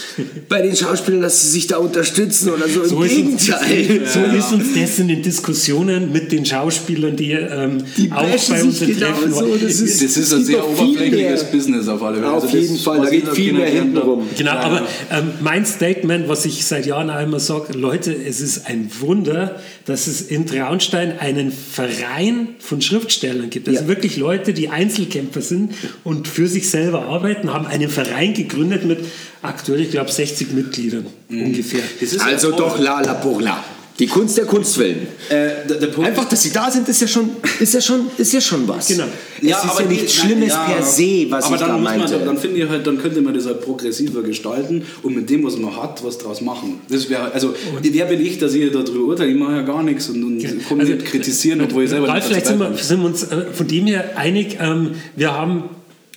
Bei 0.50 0.62
den 0.62 0.76
Schauspielern, 0.76 1.22
dass 1.22 1.42
sie 1.42 1.50
sich 1.50 1.68
da 1.68 1.78
unterstützen 1.78 2.50
oder 2.50 2.68
so. 2.68 2.82
Im 2.84 2.90
So 2.90 3.04
ist, 3.04 3.18
uns, 3.18 3.46
Gegenteil. 3.68 4.02
so 4.06 4.20
ist 4.38 4.52
uns 4.54 4.74
das 4.74 5.00
in 5.00 5.08
den 5.08 5.22
Diskussionen 5.22 6.12
mit 6.12 6.32
den 6.32 6.46
Schauspielern, 6.46 7.16
die, 7.16 7.32
ähm, 7.32 7.84
Die 7.98 8.12
auch 8.12 8.22
bei 8.50 8.64
unseren 8.64 8.88
genau 8.88 9.08
Treffen 9.08 9.34
so, 9.34 9.56
das 9.56 9.80
ist- 9.82 10.04
das 10.04 10.18
ist 10.18 10.34
ein 10.34 10.44
sehr 10.46 10.68
oberflächliches. 10.68 11.44
Business 11.52 11.88
auf 11.88 12.02
alle 12.04 12.18
Fälle. 12.18 12.28
Auf 12.32 12.44
Also 12.44 12.48
das, 12.48 12.62
jeden 12.62 12.78
Fall, 12.80 13.02
da 13.02 13.10
geht 13.10 13.28
viel 13.30 13.54
mehr 13.54 13.70
hinten 13.70 13.98
rum. 13.98 14.28
Genau, 14.38 14.52
Ja, 14.52 14.60
aber 14.60 14.82
ähm, 15.12 15.32
mein 15.42 15.66
Statement, 15.66 16.28
was 16.28 16.46
ich 16.46 16.66
seit 16.66 16.86
Jahren 16.86 17.10
auch 17.10 17.22
immer 17.22 17.40
sage, 17.40 17.74
Leute, 17.78 18.14
es 18.16 18.42
ist 18.42 18.66
ein 18.68 18.90
Wunder, 19.00 19.60
dass 19.86 20.08
es 20.08 20.22
in 20.22 20.46
Traunstein 20.48 21.20
einen 21.20 21.52
Verein 21.52 22.50
von 22.60 22.82
Schriftstellern 22.82 23.50
gibt. 23.50 23.68
Also 23.68 23.82
Ja. 23.82 23.88
wirklich 23.88 24.18
Leute, 24.18 24.54
die 24.54 24.70
Einzelkämpfer 24.70 25.42
sind 25.42 25.74
und 26.04 26.28
für 26.28 26.48
sich 26.48 26.70
selber 26.70 27.04
arbeiten, 27.06 27.54
haben 27.54 27.66
einen 27.68 27.90
Verein 27.90 28.05
gegründet 28.34 28.86
mit 28.86 29.00
aktuell, 29.42 29.82
ich 29.82 29.92
glaube, 29.92 30.12
60 30.12 30.52
Mitgliedern 30.54 31.06
ungefähr. 31.30 31.82
Das 32.00 32.14
ist 32.14 32.22
Also 32.22 32.52
ja 32.52 32.58
doch 32.58 32.80
la 32.80 33.02
la 33.02 33.14
pour 33.16 33.42
la. 33.42 33.64
Die 33.98 34.08
Kunst 34.08 34.38
der 34.38 34.44
Kunst 34.44 34.78
willen. 34.78 35.08
Äh, 35.30 35.66
der, 35.70 35.78
der 35.88 36.00
Einfach, 36.00 36.26
dass 36.28 36.44
sie 36.44 36.52
da 36.52 36.70
sind, 36.70 36.86
ist 36.90 37.00
ja 37.00 37.08
schon, 37.08 37.30
ist 37.62 37.74
ja 37.74 37.80
schon, 37.80 38.08
ist 38.18 38.34
ja 38.34 38.42
schon 38.42 38.68
was. 38.68 38.88
Genau. 38.88 39.06
Es 39.38 39.44
ist 39.44 39.50
ja 39.50 39.62
die- 39.84 39.94
nichts 39.94 40.16
Schlimmes 40.16 40.50
nein, 40.54 40.66
per 40.76 40.84
se, 40.84 41.28
was 41.30 41.46
aber 41.46 41.56
ich 41.56 41.62
dann 41.62 41.70
da 41.70 41.78
muss 41.78 41.84
man, 41.86 42.00
meinte. 42.00 42.20
Dann 42.26 42.38
finde 42.38 42.58
ich 42.62 42.68
halt, 42.68 42.86
dann 42.86 42.98
könnte 42.98 43.22
man 43.22 43.34
das 43.34 43.46
halt 43.46 43.62
progressiver 43.62 44.22
gestalten 44.22 44.84
und 45.02 45.16
mit 45.16 45.30
dem, 45.30 45.46
was 45.46 45.56
man 45.56 45.74
hat, 45.82 46.04
was 46.04 46.18
draus 46.18 46.42
machen. 46.42 46.82
Das 46.90 47.10
wäre, 47.10 47.32
also, 47.32 47.54
wer 47.82 48.06
bin 48.08 48.20
ich, 48.26 48.38
dass 48.38 48.54
ich 48.54 48.70
darüber 48.70 49.00
urteile? 49.00 49.32
Ich 49.32 49.38
mache 49.38 49.54
ja 49.54 49.62
gar 49.62 49.82
nichts 49.82 50.10
und, 50.10 50.22
und 50.22 50.68
komme 50.68 50.82
Also, 50.82 50.94
nicht 50.94 51.06
kritisieren, 51.06 51.62
obwohl 51.62 51.86
ich 51.86 51.90
selber 51.90 52.10
Ralf, 52.10 52.16
nicht 52.18 52.28
vielleicht 52.28 52.48
sind 52.48 52.60
wir, 52.60 52.78
sind 52.78 53.00
wir 53.00 53.06
uns 53.06 53.24
äh, 53.24 53.46
von 53.54 53.66
dem 53.66 53.86
her 53.88 54.18
einig. 54.18 54.58
Ähm, 54.60 54.92
wir 55.16 55.32
haben, 55.32 55.64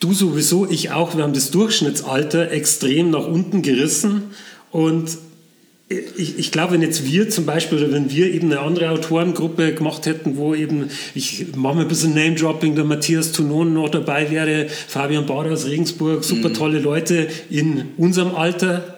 du 0.01 0.13
sowieso, 0.13 0.69
ich 0.69 0.91
auch, 0.91 1.17
wir 1.17 1.25
haben 1.25 1.33
das 1.33 1.51
Durchschnittsalter 1.51 2.51
extrem 2.51 3.11
nach 3.11 3.27
unten 3.27 3.63
gerissen. 3.63 4.25
Und 4.71 5.19
ich, 5.89 6.39
ich 6.39 6.53
glaube, 6.53 6.75
wenn 6.75 6.83
jetzt 6.83 7.05
wir 7.07 7.31
zum 7.31 7.47
Beispiel, 7.47 7.79
oder 7.79 7.93
wenn 7.93 8.11
wir 8.11 8.33
eben 8.33 8.53
eine 8.53 8.61
andere 8.61 8.91
Autorengruppe 8.91 9.73
gemacht 9.73 10.05
hätten, 10.05 10.37
wo 10.37 10.55
eben, 10.55 10.91
ich 11.15 11.47
mache 11.57 11.77
mal 11.77 11.83
ein 11.83 11.89
bisschen 11.89 12.15
Name-Dropping, 12.15 12.75
der 12.75 12.85
Matthias 12.85 13.33
Tunon 13.33 13.73
noch 13.73 13.89
dabei 13.89 14.31
wäre, 14.31 14.69
Fabian 14.69 15.25
Bauer 15.25 15.51
aus 15.51 15.67
Regensburg, 15.67 16.25
super 16.25 16.53
tolle 16.53 16.79
Leute 16.79 17.29
in 17.49 17.87
unserem 17.97 18.35
Alter, 18.35 18.98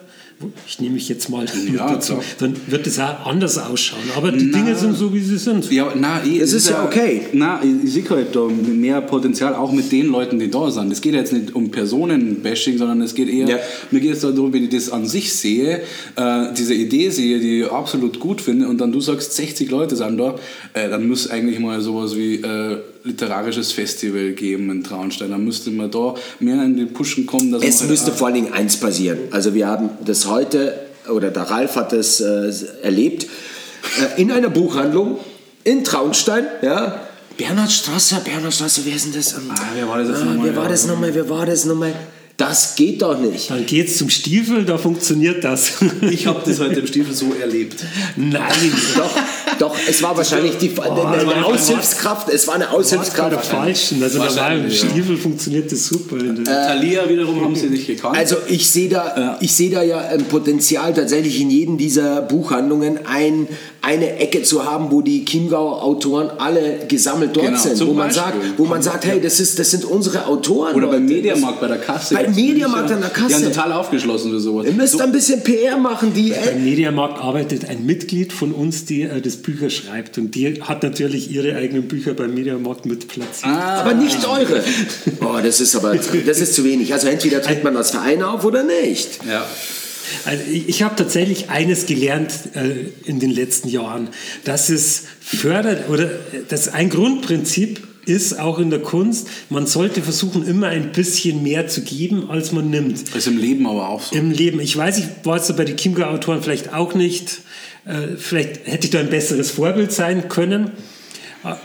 ich 0.67 0.81
nehme 0.81 0.95
mich 0.95 1.09
jetzt 1.09 1.29
mal 1.29 1.45
Ja, 1.75 1.89
dazu, 1.95 2.15
klar. 2.15 2.25
dann 2.39 2.57
wird 2.67 2.87
es 2.87 2.99
auch 2.99 3.27
anders 3.27 3.59
ausschauen. 3.59 4.01
Aber 4.17 4.33
die 4.33 4.51
Dinge 4.51 4.75
sind 4.75 4.97
so, 4.97 5.13
wie 5.13 5.21
sie 5.21 5.37
sind. 5.37 5.71
Ja, 5.71 5.93
na, 5.95 6.23
ich, 6.25 6.39
Es 6.41 6.53
ist 6.55 6.71
ja 6.71 6.83
okay. 6.85 7.23
Na, 7.33 7.61
ich, 7.63 7.85
ich 7.85 7.93
sehe 7.93 8.09
halt 8.09 8.35
da 8.35 8.47
mehr 8.47 9.03
Potenzial 9.03 9.55
auch 9.55 9.71
mit 9.73 9.93
den 9.93 10.07
Leuten, 10.07 10.39
die 10.39 10.51
da 10.51 10.71
sind. 10.71 10.91
Es 10.93 11.01
geht 11.03 11.13
jetzt 11.15 11.33
nicht 11.35 11.55
um 11.55 11.71
Personenbashing, 11.71 12.79
sondern 12.79 13.03
es 13.03 13.15
geht 13.15 13.29
eher, 13.29 13.49
Ja. 13.49 13.59
mir 13.91 14.01
geht 14.01 14.15
es 14.15 14.21
darum, 14.21 14.53
wenn 14.53 14.65
ich 14.65 14.71
das 14.71 14.91
an 14.91 15.07
sich 15.07 15.33
sehe, 15.33 15.83
äh, 16.17 16.47
diese 16.57 16.73
Idee 16.75 17.11
sehe, 17.11 17.39
die 17.39 17.61
ich 17.61 17.71
absolut 17.71 18.19
gut 18.19 18.41
finde, 18.41 18.67
und 18.69 18.79
dann 18.81 18.93
du 18.93 19.01
sagst, 19.01 19.35
60 19.37 19.71
Leute 19.71 19.95
sind 19.97 20.17
da, 20.17 20.37
äh, 20.73 20.89
dann 20.89 21.07
muss 21.07 21.29
eigentlich 21.29 21.59
mal 21.59 21.81
sowas 21.83 22.17
wie 22.17 22.37
äh, 22.37 22.79
literarisches 23.05 23.73
Festival 23.73 24.33
geben 24.33 24.71
in 24.71 24.85
Traunstein. 24.85 25.31
Dann 25.31 25.45
müsste 25.45 25.71
man 25.71 25.91
da 25.91 26.15
mehr 26.39 26.63
in 26.65 26.77
den 26.77 26.93
Pushen 26.93 27.27
kommen. 27.27 27.53
Dass 27.53 27.63
Es 27.63 27.81
man 27.81 27.91
müsste 27.91 28.09
halt, 28.09 28.19
vor 28.19 28.27
allen 28.29 28.35
Dingen 28.37 28.53
eins 28.53 28.77
passieren. 28.77 29.19
Also 29.31 29.55
wir 29.55 29.67
haben 29.67 29.91
das 30.05 30.27
heute, 30.27 30.75
oder 31.09 31.31
der 31.31 31.43
Ralf 31.45 31.77
hat 31.77 31.93
das 31.93 32.21
äh, 32.21 32.53
erlebt, 32.83 33.25
äh, 34.17 34.21
in 34.21 34.31
einer 34.31 34.51
Buchhandlung 34.51 35.19
in 35.65 35.85
Traunstein, 35.85 36.45
ja. 36.63 37.01
Bernhard 37.37 37.73
Strasser, 37.73 38.21
Bernhard 38.21 38.53
Strasser, 38.53 38.83
wer 38.85 38.97
ist 38.97 39.07
denn 39.07 39.13
das? 39.15 39.35
Ah, 39.35 39.41
wer 39.75 39.89
war 39.89 39.99
das 40.03 40.21
Ah, 40.21 40.25
nochmal? 40.25 40.47
Wer 40.47 40.57
war 40.57 40.69
das 40.69 40.87
nochmal? 40.87 41.15
Wer 41.15 41.29
war 41.31 41.47
das 41.47 41.65
nochmal? 41.65 41.95
Das 42.37 42.75
geht 42.75 43.03
doch 43.03 43.19
nicht. 43.19 43.51
Dann 43.51 43.67
geht 43.67 43.89
es 43.89 43.99
zum 43.99 44.09
Stiefel, 44.09 44.65
da 44.65 44.79
funktioniert 44.79 45.45
das. 45.45 45.73
ich 46.11 46.27
habe 46.27 46.41
das 46.45 46.59
heute 46.59 46.81
im 46.81 46.87
Stiefel 46.87 47.15
so 47.15 47.35
erlebt. 47.39 47.85
Nein, 48.17 48.73
Doch, 48.97 49.15
doch, 49.61 49.77
es 49.89 50.03
war 50.03 50.17
wahrscheinlich 50.17 50.57
die, 50.59 50.71
Oh, 50.79 50.83
eine, 50.83 51.21
eine 51.21 51.45
Aushilfskraft. 51.45 52.29
Es 52.31 52.47
war 52.47 52.55
eine 52.55 52.65
das 52.65 52.73
war 52.73 52.79
der 52.79 52.81
Aushilfskraft. 52.81 53.47
falschen. 53.47 54.03
Also 54.03 54.19
normal 54.19 54.31
im 54.33 54.37
Wahrscheinlich, 54.39 54.83
ja. 54.83 54.89
Stiefel 54.91 55.17
funktioniert 55.17 55.71
das 55.71 55.87
super. 55.87 56.17
Äh, 56.17 56.45
Thalia 56.45 57.09
wiederum 57.09 57.45
haben 57.45 57.55
sie 57.57 57.67
nicht 57.67 57.87
gekannt. 57.87 58.17
Also 58.17 58.37
ich 58.49 58.71
sehe 58.71 58.89
da, 58.89 59.37
ich 59.41 59.53
sehe 59.53 59.71
da 59.71 59.83
ja 59.83 59.99
ein 59.99 60.25
Potenzial 60.25 60.95
tatsächlich 60.95 61.41
in 61.41 61.51
jedem 61.51 61.77
dieser 61.77 62.23
Buchhandlungen 62.23 63.01
ein, 63.07 63.49
eine 63.83 64.19
Ecke 64.19 64.43
zu 64.43 64.65
haben, 64.65 64.91
wo 64.91 65.01
die 65.01 65.25
Chiemgauer 65.25 65.83
Autoren 65.83 66.31
alle 66.39 66.81
gesammelt 66.87 67.35
dort 67.35 67.47
Genau, 67.47 67.59
sind, 67.59 67.81
wo 67.81 67.93
man 67.95 68.09
Beispiel. 68.09 68.23
sagt, 68.23 68.37
wo 68.59 68.65
man 68.67 68.83
sagt, 68.83 69.07
hey, 69.07 69.21
das 69.21 69.41
ist, 69.41 69.59
das 69.59 69.71
sind 69.71 69.85
unsere 69.85 70.27
Autoren. 70.27 70.75
Oder 70.75 70.89
beim. 70.89 71.07
Mediamarkt 71.07 71.61
bei 71.61 71.69
der 71.69 71.79
Kasse. 71.79 72.15
Beim 72.15 72.35
Mediamarkt 72.35 72.91
an 72.93 73.01
der 73.01 73.11
Kasse. 73.11 73.29
Die 73.29 73.35
haben 73.35 73.45
total 73.45 73.73
aufgeschlossen 73.73 74.31
für 74.33 74.41
sowas. 74.41 74.67
Ihr 74.67 74.73
müsst 74.73 74.93
So- 74.93 74.99
ein 75.01 75.13
bisschen 75.13 75.43
PR 75.43 75.79
machen, 75.79 76.13
die. 76.15 76.31
Beim 76.31 76.63
Mediamarkt 76.65 77.21
arbeitet 77.23 77.69
ein 77.69 77.87
Mitglied 77.87 78.33
von 78.33 78.53
uns, 78.53 78.85
die 78.85 79.03
äh, 79.03 79.21
das 79.21 79.37
Bücher 79.37 79.71
schreibt. 79.71 80.19
Und 80.19 80.35
die 80.35 80.61
hat 80.63 80.83
natürlich 80.83 81.31
ihre 81.31 81.57
eigenen 81.57 81.89
Bücher 81.89 82.13
beim 82.15 82.35
Mediamarkt 82.35 82.85
mit 82.87 83.09
platziert. 83.09 83.53
Ah, 83.55 83.81
aber 83.81 83.95
nicht 83.95 84.19
eure. 84.29 84.63
Oh, 85.23 85.39
das 85.43 85.61
ist 85.61 85.75
aber 85.75 85.95
das 85.95 86.39
ist 86.41 86.55
zu 86.55 86.65
wenig. 86.65 86.93
Also 86.93 87.09
entweder 87.09 87.41
tritt 87.41 87.65
man 87.65 87.77
als 87.77 87.91
Verein 87.93 88.23
auf 88.23 88.45
oder 88.45 88.63
nicht. 88.63 89.21
ja. 89.27 89.45
Also 90.25 90.43
ich, 90.51 90.83
habe 90.83 90.97
tatsächlich 90.97 91.51
eines 91.51 91.87
gelernt 91.87 92.33
äh, 92.55 93.09
in 93.09 93.21
den 93.21 93.31
letzten 93.31 93.69
Jahren, 93.69 94.09
dass 94.45 94.69
es 94.69 95.05
fördert 95.21 95.89
oder 95.89 96.11
dass 96.49 96.69
ein 96.69 96.91
Grundprinzip 96.91 97.87
ist 98.07 98.39
auch 98.39 98.59
in 98.59 98.71
der 98.71 98.81
Kunst, 98.81 99.29
man 99.51 99.67
sollte 99.67 100.03
versuchen, 100.03 100.47
immer 100.47 100.69
ein 100.69 100.93
bisschen 100.93 101.43
mehr 101.43 101.69
zu 101.69 101.83
geben, 101.83 102.31
als 102.31 102.53
man 102.53 102.71
nimmt. 102.71 103.09
Das 103.09 103.17
ist 103.17 103.27
im 103.27 103.39
Leben 103.39 103.67
aber 103.67 103.89
auch 103.89 104.03
so. 104.03 104.17
Im 104.17 104.31
Leben. 104.31 104.61
Ich 104.61 104.77
weiß, 104.77 104.99
ich 104.99 105.05
war 105.25 105.37
jetzt 105.37 105.55
bei 105.57 105.65
den 105.65 105.77
Chiemgau-Autoren 105.77 106.43
vielleicht 106.43 106.73
auch 106.73 106.95
nicht. 106.95 107.43
Äh, 107.85 108.17
vielleicht 108.17 108.67
hätte 108.67 108.87
ich 108.87 108.91
da 108.91 109.01
ein 109.01 109.11
besseres 109.11 109.51
Vorbild 109.51 109.93
sein 109.93 110.29
können. 110.29 110.73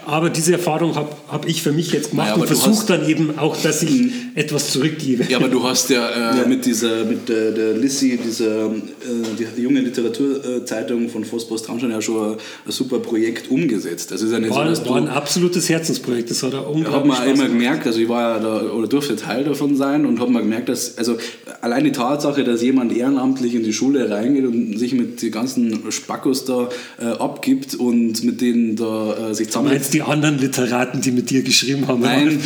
Aber 0.06 0.30
diese 0.30 0.54
Erfahrung 0.54 0.96
habe 0.96 1.10
hab 1.28 1.48
ich 1.48 1.62
für 1.62 1.74
mich 1.74 1.92
jetzt 1.92 2.12
gemacht 2.12 2.30
Naja, 2.30 2.42
und 2.42 2.48
versuche 2.48 2.86
dann 2.88 3.10
eben 3.10 3.38
auch, 3.38 3.58
dass 3.62 3.84
ich 3.84 4.12
etwas 4.34 4.72
zurückgebe. 4.72 5.26
Ja, 5.28 5.38
aber 5.38 5.50
du 5.50 5.64
hast 5.64 5.90
ja, 5.90 6.42
äh, 6.42 6.48
mit 6.48 6.66
dieser, 6.66 7.04
mit 7.04 7.28
der, 7.28 7.52
der 7.52 7.74
Lissy, 7.74 8.18
dieser 8.18 8.68
äh, 8.68 9.50
die 9.58 9.62
junge 9.62 9.82
Literaturzeitung 9.82 11.10
von 11.10 11.26
Vossbos 11.26 11.64
Traunstein 11.64 11.92
ja 11.92 12.02
schon 12.02 12.34
ein, 12.34 12.38
ein 12.66 12.72
super 12.72 13.00
Projekt 13.00 13.52
umgesetzt. 13.52 14.12
Das 14.12 14.22
ist 14.22 14.32
ja 14.32 14.40
nicht 14.40 14.54
so, 14.54 14.56
War, 14.56 14.90
war 14.90 14.98
ein 14.98 15.10
absolutes 15.10 15.68
Herzensprojekt. 15.68 16.32
Das 16.32 16.42
hat 16.42 16.54
er 16.54 16.62
Da 16.62 16.68
hat 16.68 16.74
unglaublich 16.74 17.08
man 17.08 17.18
Spaß 17.18 17.40
immer 17.40 17.48
gemerkt, 17.50 17.86
also 17.86 18.00
ich 18.00 18.08
war 18.08 18.36
ja 18.36 18.40
da 18.40 18.62
oder 18.72 18.88
durfte 18.88 19.18
Teil 19.18 19.44
davon 19.44 19.76
sein 19.76 20.06
und 20.06 20.22
habe 20.22 20.32
mal 20.32 20.42
gemerkt, 20.42 20.70
dass 20.70 20.98
also 20.98 21.18
allein 21.60 21.84
die 21.84 21.92
Tatsache, 21.92 22.46
dass 22.46 22.62
jemand 22.62 22.96
ehrenamtlich 22.96 23.56
in 23.56 23.64
die 23.64 23.74
Schule 23.74 24.10
reingeht 24.10 24.46
und 24.46 24.78
sich 24.78 24.94
mit 24.94 25.22
den 25.22 25.32
ganzen 25.32 25.92
Spackos 25.92 26.46
da 26.46 26.70
äh, 27.02 27.06
abgibt 27.08 27.76
und 27.76 28.24
mit 28.24 28.40
denen 28.40 28.78
da 28.78 29.32
äh, 29.32 29.34
sich 29.34 29.48
zusammen 29.48 29.65
meinst 29.66 29.94
die 29.94 30.02
anderen 30.02 30.38
Literaten, 30.40 31.02
die 31.02 31.12
mit 31.12 31.30
dir 31.30 31.44
geschrieben 31.44 31.88
haben? 31.88 32.02
Nein, 32.02 32.28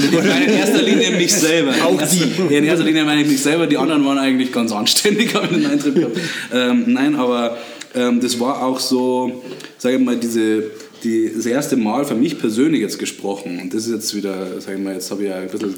in 0.48 0.54
erster 0.54 0.82
Linie 0.82 1.12
mich 1.12 1.34
selber. 1.34 1.74
Auch 1.84 2.02
die. 2.02 2.56
In 2.56 2.64
erster 2.64 2.86
Linie 2.86 3.04
meine 3.06 3.22
ich 3.22 3.28
mich 3.28 3.42
selber, 3.42 3.68
die 3.68 3.78
anderen 3.78 4.04
waren 4.06 4.18
eigentlich 4.18 4.52
ganz 4.52 4.72
anständig, 4.72 5.34
habe 5.36 5.48
ich 5.48 5.62
den 5.62 5.66
Eindruck 5.66 5.96
gehabt. 5.96 6.18
Ähm, 6.54 6.84
nein, 6.88 7.16
aber 7.16 7.58
ähm, 7.96 8.20
das 8.20 8.40
war 8.40 8.64
auch 8.64 8.80
so, 8.80 9.44
sage 9.78 9.98
ich 9.98 10.02
mal, 10.02 10.18
diese, 10.18 10.64
die, 11.04 11.32
das 11.36 11.46
erste 11.46 11.78
Mal 11.78 12.06
für 12.06 12.16
mich 12.16 12.40
persönlich 12.40 12.82
jetzt 12.82 13.00
gesprochen. 13.00 13.60
Und 13.62 13.74
das 13.74 13.88
ist 13.88 13.94
jetzt 13.94 14.16
wieder, 14.16 14.60
sage 14.62 14.78
ich 14.78 14.84
mal, 14.84 14.94
jetzt 14.94 15.12
habe 15.12 15.24
ich 15.24 15.30
ja 15.30 15.36
ein 15.36 15.48
bisschen 15.48 15.76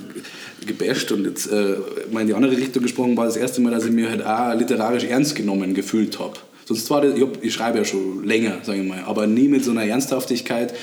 gebasht 0.65 1.11
und 1.11 1.25
jetzt 1.25 1.51
äh, 1.51 1.75
mal 2.11 2.21
in 2.21 2.27
die 2.27 2.33
andere 2.33 2.55
Richtung 2.55 2.83
gesprochen, 2.83 3.17
war 3.17 3.25
das 3.25 3.37
erste 3.37 3.61
Mal, 3.61 3.71
dass 3.71 3.85
ich 3.85 3.91
mir 3.91 4.09
halt 4.09 4.25
auch 4.25 4.57
literarisch 4.57 5.05
ernst 5.05 5.35
genommen 5.35 5.73
gefühlt 5.73 6.19
habe. 6.19 6.33
Sonst 6.65 6.89
war 6.89 7.01
das, 7.01 7.15
ich, 7.15 7.21
hab, 7.21 7.43
ich 7.43 7.53
schreibe 7.53 7.79
ja 7.79 7.85
schon 7.85 8.23
länger, 8.23 8.59
sage 8.63 8.81
ich 8.81 8.87
mal, 8.87 9.03
aber 9.05 9.27
nie 9.27 9.47
mit 9.47 9.63
so 9.63 9.71
einer 9.71 9.85
Ernsthaftigkeit 9.85 10.73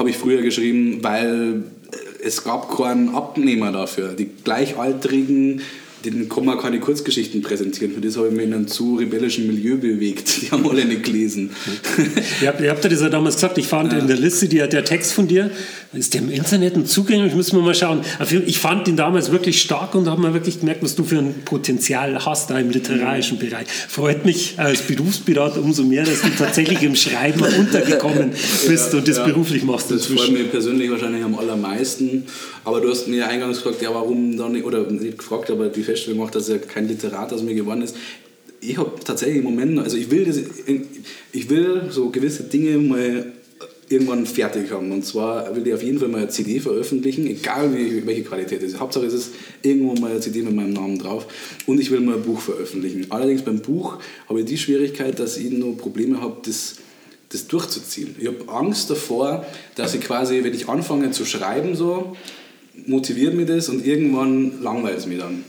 habe 0.00 0.10
ich 0.10 0.16
früher 0.16 0.40
geschrieben, 0.42 0.98
weil 1.02 1.62
es 2.24 2.42
gab 2.42 2.74
keinen 2.76 3.14
Abnehmer 3.14 3.70
dafür. 3.70 4.14
Die 4.14 4.30
Gleichaltrigen, 4.42 5.60
denen 6.04 6.28
kann 6.28 6.46
man 6.46 6.58
keine 6.58 6.80
Kurzgeschichten 6.80 7.42
präsentieren. 7.42 7.92
Für 7.92 8.00
das 8.00 8.16
habe 8.16 8.28
ich 8.28 8.32
mich 8.32 8.46
in 8.46 8.54
einem 8.54 8.66
zu 8.66 8.96
rebellischen 8.96 9.46
Milieu 9.46 9.76
bewegt. 9.76 10.42
Die 10.42 10.50
haben 10.50 10.66
alle 10.68 10.86
nicht 10.86 11.04
gelesen. 11.04 11.50
Ihr 12.40 12.48
habt, 12.48 12.60
ihr 12.60 12.70
habt 12.70 12.82
ja 12.82 12.90
das 12.90 13.02
ja 13.02 13.10
damals 13.10 13.34
gesagt, 13.34 13.58
ich 13.58 13.66
fand 13.66 13.92
in 13.92 14.06
der 14.06 14.16
Liste, 14.16 14.48
die, 14.48 14.56
der 14.56 14.84
Text 14.84 15.12
von 15.12 15.28
dir, 15.28 15.50
ist 15.92 16.14
der 16.14 16.20
im 16.20 16.30
Internet 16.30 16.88
zugänglich, 16.88 17.34
müssen 17.34 17.56
wir 17.56 17.64
mal 17.64 17.74
schauen. 17.74 18.02
Also 18.20 18.36
ich 18.36 18.60
fand 18.60 18.86
ihn 18.86 18.96
damals 18.96 19.32
wirklich 19.32 19.60
stark 19.60 19.96
und 19.96 20.08
habe 20.08 20.20
mir 20.22 20.32
wirklich 20.32 20.60
gemerkt, 20.60 20.84
was 20.84 20.94
du 20.94 21.02
für 21.02 21.18
ein 21.18 21.34
Potenzial 21.44 22.24
hast 22.24 22.50
da 22.50 22.60
im 22.60 22.70
literarischen 22.70 23.40
Bereich. 23.40 23.66
Freut 23.66 24.24
mich 24.24 24.54
als 24.56 24.82
Berufsberater 24.82 25.60
umso 25.60 25.82
mehr, 25.82 26.04
dass 26.04 26.22
du 26.22 26.28
tatsächlich 26.38 26.80
im 26.84 26.94
Schreiben 26.94 27.42
untergekommen 27.58 28.30
bist 28.68 28.94
und 28.94 29.08
das 29.08 29.16
ja. 29.16 29.26
beruflich 29.26 29.64
machst 29.64 29.90
Das 29.90 30.06
freut 30.06 30.18
inzwischen. 30.18 30.34
mich 30.34 30.50
persönlich 30.52 30.90
wahrscheinlich 30.92 31.24
am 31.24 31.36
allermeisten. 31.36 32.24
Aber 32.64 32.80
du 32.80 32.88
hast 32.88 33.08
mir 33.08 33.26
eingangs 33.26 33.56
gefragt, 33.56 33.82
ja, 33.82 33.92
warum 33.92 34.36
dann 34.36 34.52
nicht, 34.52 34.64
oder 34.64 34.88
nicht 34.88 35.18
gefragt, 35.18 35.50
aber 35.50 35.70
die 35.70 35.82
Feststellung 35.82 36.18
gemacht, 36.20 36.36
dass 36.36 36.48
er 36.48 36.60
kein 36.60 36.86
Literat 36.86 37.32
aus 37.32 37.42
mir 37.42 37.54
geworden 37.54 37.82
ist. 37.82 37.96
Ich 38.60 38.78
habe 38.78 38.92
tatsächlich 39.04 39.38
im 39.38 39.44
Moment, 39.44 39.80
also 39.80 39.96
ich 39.96 40.08
will, 40.10 40.24
das, 40.24 40.38
ich 41.32 41.50
will 41.50 41.88
so 41.90 42.10
gewisse 42.10 42.44
Dinge 42.44 42.78
mal 42.78 43.32
irgendwann 43.90 44.24
fertig 44.24 44.70
haben. 44.70 44.90
Und 44.92 45.04
zwar 45.04 45.54
will 45.54 45.66
ich 45.66 45.74
auf 45.74 45.82
jeden 45.82 45.98
Fall 45.98 46.08
mal 46.08 46.18
eine 46.18 46.28
CD 46.28 46.60
veröffentlichen, 46.60 47.26
egal 47.26 47.76
wie, 47.76 48.06
welche 48.06 48.22
Qualität 48.22 48.62
es 48.62 48.72
ist. 48.72 48.80
Hauptsache 48.80 49.04
es 49.04 49.12
ist 49.12 49.32
irgendwo 49.62 49.94
mal 50.00 50.12
eine 50.12 50.20
CD 50.20 50.42
mit 50.42 50.54
meinem 50.54 50.72
Namen 50.72 50.98
drauf. 50.98 51.26
Und 51.66 51.80
ich 51.80 51.90
will 51.90 52.00
mal 52.00 52.14
ein 52.14 52.22
Buch 52.22 52.40
veröffentlichen. 52.40 53.06
Allerdings 53.10 53.42
beim 53.42 53.58
Buch 53.58 53.98
habe 54.28 54.40
ich 54.40 54.46
die 54.46 54.56
Schwierigkeit, 54.56 55.18
dass 55.18 55.36
ich 55.36 55.50
noch 55.50 55.76
Probleme 55.76 56.20
habe, 56.22 56.36
das 56.46 56.76
das 57.30 57.46
durchzuziehen. 57.46 58.16
Ich 58.18 58.26
habe 58.26 58.48
Angst 58.48 58.90
davor, 58.90 59.46
dass 59.76 59.94
ich 59.94 60.00
quasi, 60.00 60.42
wenn 60.42 60.52
ich 60.52 60.68
anfange 60.68 61.12
zu 61.12 61.24
schreiben, 61.24 61.76
so, 61.76 62.16
motiviert 62.86 63.34
mich 63.34 63.46
das 63.46 63.68
und 63.68 63.86
irgendwann 63.86 64.60
langweilt 64.62 64.98
es 64.98 65.06
mich 65.06 65.18
dann. 65.18 65.44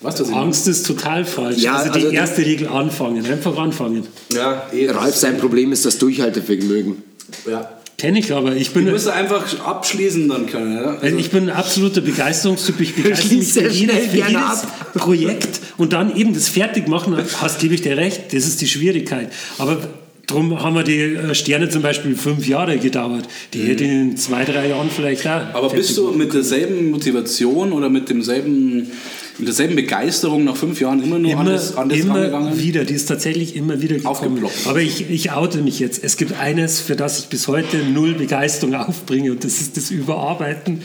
Weißt 0.00 0.20
was 0.20 0.28
meine? 0.28 0.42
Angst 0.42 0.66
ist 0.66 0.86
total 0.86 1.24
falsch. 1.24 1.58
Ja, 1.58 1.76
also 1.76 1.92
die 1.92 2.06
also- 2.06 2.16
erste 2.16 2.44
Regel 2.44 2.68
anfangen, 2.68 3.24
einfach 3.24 3.56
anfangen. 3.58 4.06
Ja, 4.32 4.68
eh, 4.72 4.90
Ralf, 4.90 5.14
sein 5.14 5.38
Problem 5.38 5.72
ist 5.72 5.84
das 5.84 5.98
Durchhaltevermögen. 5.98 7.02
Ja. 7.48 7.79
Kenne 8.00 8.20
ich 8.20 8.32
aber. 8.32 8.56
Ich 8.56 8.70
bin, 8.70 8.86
Du 8.86 8.92
musst 8.92 9.08
einfach 9.08 9.44
abschließen 9.62 10.26
dann 10.26 10.46
können. 10.46 10.74
Ja? 10.74 10.96
Also 11.02 11.18
ich 11.18 11.30
bin 11.30 11.50
ein 11.50 11.54
absoluter 11.54 12.00
Begeisterungstyp. 12.00 12.80
Ich 12.80 12.94
begeister 12.94 13.26
mich 13.34 13.52
für 13.52 13.68
jedes, 13.68 14.06
für 14.06 14.16
jedes 14.16 14.66
Projekt 14.94 15.60
und 15.76 15.92
dann 15.92 16.16
eben 16.16 16.32
das 16.32 16.48
Fertigmachen. 16.48 17.14
Hast 17.42 17.60
gebe 17.60 17.74
ich 17.74 17.82
dir 17.82 17.98
recht, 17.98 18.32
das 18.32 18.46
ist 18.46 18.62
die 18.62 18.68
Schwierigkeit. 18.68 19.30
Aber 19.58 19.86
darum 20.26 20.62
haben 20.62 20.76
wir 20.76 20.82
die 20.82 20.98
äh, 20.98 21.34
Sterne 21.34 21.68
zum 21.68 21.82
Beispiel 21.82 22.16
fünf 22.16 22.48
Jahre 22.48 22.78
gedauert. 22.78 23.28
Die 23.52 23.64
hätte 23.64 23.84
ich 23.84 23.90
in 23.90 24.16
zwei, 24.16 24.46
drei 24.46 24.68
Jahren 24.68 24.88
vielleicht 24.88 25.26
auch. 25.26 25.42
Mhm. 25.42 25.54
Aber 25.54 25.68
bist 25.68 25.94
du 25.98 26.10
mit 26.12 26.32
derselben 26.32 26.90
Motivation 26.90 27.70
oder 27.70 27.90
mit 27.90 28.08
demselben 28.08 28.90
mit 29.38 29.48
derselben 29.48 29.74
Begeisterung 29.76 30.44
nach 30.44 30.56
fünf 30.56 30.80
Jahren 30.80 31.02
immer 31.02 31.18
nur 31.18 31.32
an 31.32 31.40
Immer, 31.46 31.52
das, 31.52 31.76
an 31.76 31.88
das 31.88 31.98
immer 31.98 32.58
wieder, 32.58 32.84
die 32.84 32.94
ist 32.94 33.06
tatsächlich 33.06 33.56
immer 33.56 33.80
wieder 33.80 33.96
gekommen. 33.96 34.16
Aufgeploppt. 34.16 34.66
Aber 34.66 34.80
ich, 34.80 35.08
ich 35.10 35.32
oute 35.32 35.58
mich 35.62 35.78
jetzt. 35.78 36.02
Es 36.04 36.16
gibt 36.16 36.38
eines, 36.38 36.80
für 36.80 36.96
das 36.96 37.20
ich 37.20 37.26
bis 37.28 37.48
heute 37.48 37.78
null 37.78 38.14
Begeisterung 38.14 38.74
aufbringe 38.74 39.30
und 39.32 39.44
das 39.44 39.60
ist 39.60 39.76
das 39.76 39.90
Überarbeiten. 39.90 40.82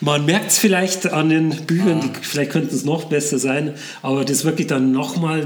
Man 0.00 0.24
merkt 0.26 0.50
es 0.52 0.58
vielleicht 0.58 1.12
an 1.12 1.28
den 1.28 1.50
Büchern, 1.66 2.00
die, 2.00 2.10
vielleicht 2.22 2.50
könnten 2.52 2.74
es 2.74 2.84
noch 2.84 3.04
besser 3.04 3.38
sein, 3.38 3.74
aber 4.02 4.24
das 4.24 4.44
wirklich 4.44 4.66
dann 4.68 4.92
nochmal 4.92 5.44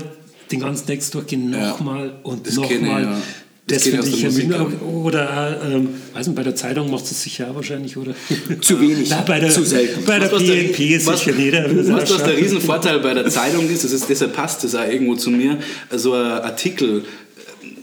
den 0.51 0.61
ganzen 0.61 0.87
Text 0.87 1.15
durchgehen, 1.15 1.53
Ja. 1.53 1.71
nochmal 1.71 2.12
und 2.23 2.45
kenne 2.45 2.65
ich, 2.67 2.81
nochmal. 2.81 3.03
ja. 3.05 3.23
Das, 3.64 3.85
geht 3.85 3.94
finde 4.05 4.29
ich 4.40 4.48
ja 4.48 4.66
oder 4.88 5.61
ähm, 5.64 5.90
weiß 6.14 6.27
nicht, 6.27 6.37
bei 6.37 6.42
der 6.42 6.57
Zeitung 6.57 6.90
macht 6.90 7.05
es 7.05 7.22
sicher 7.22 7.48
auch 7.51 7.55
wahrscheinlich, 7.55 7.96
oder? 7.96 8.12
Zu 8.61 8.81
wenig, 8.81 9.09
Na, 9.09 9.20
bei 9.22 9.38
der, 9.38 9.51
zu 9.51 9.64
selten. 9.64 10.05
Bei 10.05 10.18
der 10.18 10.33
Was- 10.33 10.40
was 10.40 10.48
PNP 10.48 10.96
ist 10.96 11.07
was- 11.07 11.20
sicher 11.20 11.38
jeder. 11.38 11.68
Du, 11.68 11.88
was 11.94 12.16
der 12.25 12.37
Riesenvorteil 12.37 12.98
bei 12.98 13.14
der 13.14 13.29
Zeitung 13.29 13.70
ist? 13.70 13.85
Das 13.85 13.92
ist 13.92 14.09
deshalb 14.09 14.35
passt 14.35 14.64
das 14.64 14.75
auch 14.75 14.85
irgendwo 14.88 15.14
zu 15.14 15.31
mir. 15.31 15.59
So 15.92 16.12
ein 16.14 16.25
Artikel, 16.42 17.05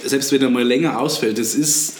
selbst 0.05 0.31
wenn 0.33 0.41
er 0.41 0.49
mal 0.49 0.63
länger 0.65 0.99
ausfällt, 0.99 1.37
das 1.39 1.55
ist, 1.55 1.93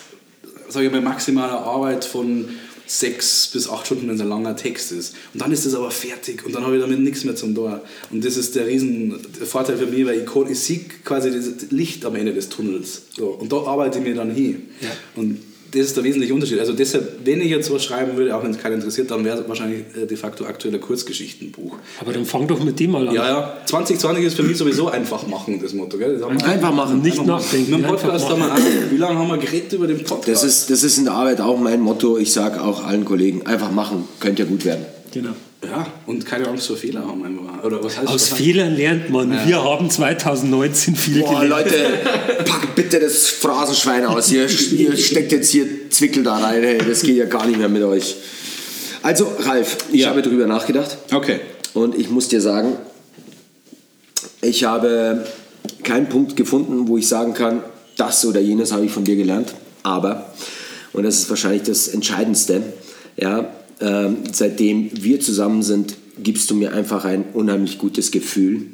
sage 0.68 0.88
ich 0.88 0.92
mal, 0.92 1.02
maximale 1.02 1.54
Arbeit 1.54 2.04
von 2.04 2.50
sechs 2.90 3.48
bis 3.54 3.70
acht 3.70 3.86
Stunden, 3.86 4.08
wenn 4.08 4.16
es 4.16 4.22
ein 4.22 4.30
langer 4.30 4.56
Text 4.56 4.92
ist. 4.92 5.14
Und 5.34 5.42
dann 5.42 5.52
ist 5.52 5.66
das 5.66 5.76
aber 5.76 5.92
fertig 5.92 6.44
und 6.44 6.56
dann 6.56 6.66
habe 6.66 6.76
ich 6.76 6.82
damit 6.82 7.00
nichts 7.00 7.24
mehr 7.24 7.36
zum 7.36 7.54
Tor. 7.54 7.82
Und 8.10 8.26
das 8.26 8.36
ist 8.36 8.56
der 8.56 8.66
riesen 8.66 9.20
Vorteil 9.46 9.78
für 9.78 9.86
mich, 9.86 10.06
weil 10.06 10.20
ich, 10.24 10.52
ich 10.52 10.60
sehe 10.60 10.80
quasi 11.06 11.32
das 11.32 11.70
Licht 11.70 12.04
am 12.04 12.16
Ende 12.16 12.34
des 12.34 12.50
Tunnels. 12.50 13.04
So. 13.16 13.28
Und 13.28 13.52
da 13.52 13.58
arbeite 13.58 14.00
ich 14.00 14.06
mir 14.06 14.16
dann 14.16 14.32
hin. 14.32 14.70
Ja. 14.82 14.90
Und 15.16 15.38
das 15.72 15.82
ist 15.82 15.98
der 15.98 16.04
wesentliche 16.04 16.34
Unterschied. 16.34 16.60
Also 16.60 16.74
deshalb, 16.74 17.20
wenn 17.26 17.42
ich 17.42 17.50
jetzt 17.50 17.72
was 17.72 17.84
schreiben 17.84 18.18
würde, 18.18 18.36
auch 18.36 18.44
wenn 18.44 18.52
es 18.52 18.58
keinen 18.58 18.76
interessiert, 18.76 19.12
dann 19.12 19.24
wäre 19.24 19.40
es 19.40 19.48
wahrscheinlich 19.48 19.82
äh, 19.96 20.06
de 20.06 20.18
facto 20.18 20.46
aktuell 20.46 20.74
ein 20.74 20.82
Kurzgeschichtenbuch. 20.82 21.76
Aber 22.00 22.14
dann 22.14 22.26
fang 22.26 22.48
doch 22.48 22.64
mit 22.64 22.80
dem 22.80 22.92
mal 22.92 23.08
an. 23.08 23.16
Ja, 23.16 23.28
ja. 23.28 23.58
2020 23.66 24.26
ist 24.26 24.36
für 24.36 24.44
mich 24.44 24.58
sowieso 24.58 24.90
einfach 24.90 25.28
machen, 25.28 25.60
das 25.62 25.74
Motto. 25.74 25.98
Gell? 25.98 26.18
Das 26.18 26.22
wir 26.22 26.46
Einfach 26.46 26.74
machen. 26.74 27.02
Nicht 27.02 27.20
einfach 27.20 27.38
nachdenken. 27.38 27.72
Mit 27.72 27.80
dem 27.80 27.86
einfach 27.86 28.02
Podcast 28.02 28.30
haben 28.30 28.40
machen. 28.40 28.64
wir 28.64 28.92
wie 28.92 28.98
lange 28.98 29.20
haben 29.20 29.28
wir 29.28 29.38
geredet 29.38 29.74
über 29.74 29.88
den 29.88 30.04
Podcast? 30.04 30.28
Das 30.28 30.44
ist, 30.44 30.70
das 30.70 30.84
ist 30.84 30.98
in 30.98 31.06
der 31.06 31.14
Arbeit 31.14 31.42
auch 31.42 31.60
mein 31.60 31.82
Motto. 31.82 32.18
Ich 32.18 32.34
sage 32.34 32.62
auch 32.62 32.86
allen 32.86 33.06
Kollegen, 33.06 33.46
einfach 33.46 33.72
machen, 33.72 34.06
könnte 34.20 34.44
ja 34.44 34.50
gut 34.50 34.66
werden. 34.66 34.86
Genau. 35.12 35.32
Ja, 35.64 35.88
und 36.06 36.26
keine 36.26 36.48
Angst 36.48 36.68
vor 36.68 36.78
Fehler 36.78 37.06
haben 37.06 37.24
einfach. 37.26 37.64
Oder 37.64 37.84
was 37.84 37.98
heißt 37.98 38.08
Aus 38.08 38.32
was 38.32 38.38
Fehlern 38.38 38.76
lernt 38.76 39.10
man. 39.10 39.32
Wir 39.46 39.62
haben 39.62 39.90
2019 39.90 40.96
viel 40.96 41.20
Boah, 41.22 41.42
gelernt. 41.42 41.66
Leute, 41.72 41.86
packt 42.46 42.76
bitte 42.76 43.00
das 43.00 43.28
Phrasenschwein 43.28 44.06
aus. 44.06 44.32
Ihr, 44.32 44.48
ihr 44.72 44.96
steckt 44.96 45.34
jetzt 45.34 45.50
hier 45.52 45.90
Zwickel 45.90 46.24
da 46.24 46.38
rein. 46.38 46.64
Hey, 46.64 46.78
das 46.78 47.02
geht 47.02 47.18
ja 47.18 47.26
gar 47.26 47.46
nicht 47.46 47.60
mehr 47.60 47.68
mit 47.68 47.84
euch. 47.84 48.16
Also, 49.02 49.32
Ralf, 49.40 49.78
ich 49.92 50.02
Ja. 50.02 50.10
habe 50.10 50.22
darüber 50.22 50.48
nachgedacht. 50.48 50.98
Okay. 51.14 51.40
Und 51.74 51.98
ich 51.98 52.10
muss 52.10 52.30
dir 52.30 52.42
sagen, 52.42 52.78
ich 54.42 54.64
habe 54.64 55.26
keinen 55.84 56.08
Punkt 56.08 56.36
gefunden, 56.36 56.88
wo 56.88 56.98
ich 56.98 57.08
sagen 57.08 57.34
kann, 57.34 57.64
das 57.98 58.26
oder 58.26 58.40
jenes 58.40 58.72
habe 58.72 58.86
ich 58.86 58.92
von 58.92 59.04
dir 59.04 59.18
gelernt. 59.18 59.54
Aber, 59.84 60.34
und 60.94 61.04
das 61.04 61.16
ist 61.20 61.30
wahrscheinlich 61.30 61.64
das 61.64 61.90
Entscheidendste, 61.90 62.64
ja, 63.18 63.50
ähm, 63.82 64.18
seitdem 64.32 64.90
wir 64.94 65.20
zusammen 65.20 65.64
sind, 65.64 65.96
gibst 66.22 66.50
du 66.52 66.56
mir 66.56 66.74
einfach 66.74 67.06
ein 67.06 67.26
unheimlich 67.34 67.78
gutes 67.78 68.12
Gefühl, 68.12 68.68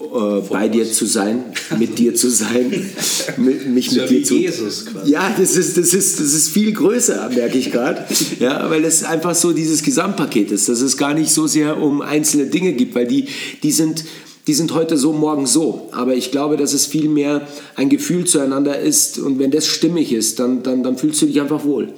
äh, 0.00 0.40
bei 0.50 0.68
dir 0.68 0.90
zu 0.90 1.06
sein, 1.06 1.44
mit 1.78 1.98
dir 1.98 2.14
zu 2.14 2.28
sein, 2.28 2.70
mit, 3.36 3.66
mich 3.68 3.92
Ja, 3.92 4.02
mit 4.02 4.10
dir 4.10 4.24
zu 4.24 4.34
Jesus 4.34 4.86
quasi. 4.86 5.12
ja, 5.12 5.34
das 5.38 5.56
ist, 5.56 5.76
das 5.76 5.94
ist, 5.94 6.20
das 6.20 6.34
ist 6.34 6.48
viel 6.48 6.72
größer, 6.72 7.30
merke 7.34 7.58
ich 7.58 7.70
gerade. 7.70 8.04
Ja, 8.40 8.68
weil 8.70 8.84
es 8.84 9.04
einfach 9.04 9.34
so 9.34 9.52
dieses 9.52 9.82
Gesamtpaket 9.82 10.50
ist, 10.50 10.68
dass 10.68 10.80
es 10.80 10.96
gar 10.96 11.14
nicht 11.14 11.30
so 11.30 11.46
sehr 11.46 11.80
um 11.80 12.02
einzelne 12.02 12.46
Dinge 12.46 12.72
gibt, 12.72 12.94
weil 12.94 13.06
die, 13.06 13.28
die, 13.62 13.72
sind, 13.72 14.04
die 14.46 14.54
sind 14.54 14.74
heute 14.74 14.96
so, 14.96 15.12
morgen 15.12 15.46
so. 15.46 15.88
Aber 15.92 16.14
ich 16.14 16.30
glaube, 16.30 16.56
dass 16.56 16.72
es 16.72 16.86
viel 16.86 17.08
mehr 17.08 17.46
ein 17.76 17.88
Gefühl 17.88 18.24
zueinander 18.24 18.78
ist 18.78 19.18
und 19.18 19.38
wenn 19.38 19.52
das 19.52 19.66
stimmig 19.66 20.12
ist, 20.12 20.38
dann, 20.38 20.62
dann, 20.62 20.82
dann 20.82 20.98
fühlst 20.98 21.22
du 21.22 21.26
dich 21.26 21.40
einfach 21.40 21.64
wohl. 21.64 21.92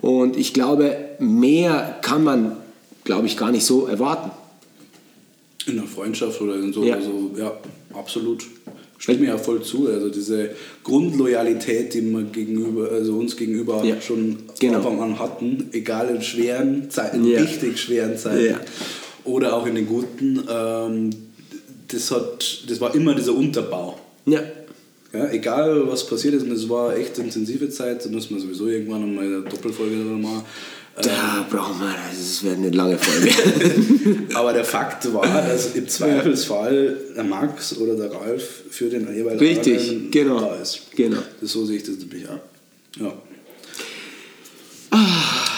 Und 0.00 0.36
ich 0.36 0.52
glaube, 0.52 0.96
mehr 1.18 1.98
kann 2.02 2.22
man, 2.24 2.56
glaube 3.04 3.26
ich, 3.26 3.36
gar 3.36 3.50
nicht 3.50 3.64
so 3.64 3.86
erwarten. 3.86 4.30
In 5.66 5.78
einer 5.78 5.88
Freundschaft 5.88 6.40
oder 6.40 6.54
in 6.56 6.72
so, 6.72 6.84
Ja. 6.84 6.94
also, 6.96 7.30
ja, 7.36 7.52
absolut. 7.94 8.44
Stimmt 8.98 9.20
mir 9.20 9.26
ja 9.28 9.38
voll 9.38 9.62
zu. 9.62 9.88
Also 9.88 10.08
diese 10.08 10.50
Grundloyalität, 10.82 11.92
die 11.92 12.00
wir 12.02 12.22
gegenüber, 12.22 12.90
also 12.90 13.14
uns 13.18 13.36
gegenüber 13.36 13.84
Ja. 13.84 14.00
schon 14.00 14.38
Genau. 14.58 14.80
von 14.80 14.92
Anfang 14.92 15.02
an 15.12 15.18
hatten, 15.18 15.68
egal 15.72 16.08
in 16.14 16.22
schweren 16.22 16.90
Zeiten, 16.90 17.24
Ja. 17.26 17.40
richtig 17.40 17.78
schweren 17.78 18.16
Zeiten 18.16 18.46
Ja. 18.46 18.60
oder 19.24 19.54
auch 19.54 19.66
in 19.66 19.74
den 19.74 19.86
guten, 19.86 20.42
ähm, 20.48 21.10
das, 21.88 22.10
hat, 22.10 22.64
das 22.68 22.80
war 22.80 22.94
immer 22.94 23.14
dieser 23.14 23.34
Unterbau. 23.34 23.98
Ja. 24.24 24.40
Ja, 25.16 25.30
egal 25.30 25.88
was 25.88 26.06
passiert 26.06 26.34
ist, 26.34 26.42
und 26.42 26.52
es 26.52 26.68
war 26.68 26.96
echt 26.96 27.18
intensive 27.18 27.68
Zeit, 27.70 28.04
da 28.04 28.08
müssen 28.08 28.34
wir 28.34 28.40
sowieso 28.40 28.66
irgendwann 28.68 29.02
einmal 29.02 29.24
eine 29.24 29.42
Doppelfolge 29.42 29.96
darüber 29.96 30.18
machen. 30.18 30.44
Da 31.00 31.46
brauchen 31.50 31.78
wir, 31.80 31.94
das 32.10 32.42
wäre 32.42 32.54
eine 32.54 32.70
lange 32.70 32.96
Folge. 32.96 33.30
Aber 34.34 34.54
der 34.54 34.64
Fakt 34.64 35.12
war, 35.12 35.26
dass 35.42 35.74
im 35.74 35.86
Zweifelsfall 35.86 36.96
der 37.14 37.24
Max 37.24 37.76
oder 37.76 37.96
der 37.96 38.12
Ralf 38.12 38.62
für 38.70 38.88
den 38.88 39.14
jeweils 39.14 39.38
Richtig, 39.40 40.10
genau. 40.10 40.40
da 40.40 40.56
ist. 40.56 40.80
Genau. 40.96 41.18
Das, 41.40 41.52
so 41.52 41.66
sehe 41.66 41.76
ich 41.76 41.82
das 41.82 41.98
nämlich 41.98 42.26
auch. 42.26 42.40
Ja. 42.98 43.12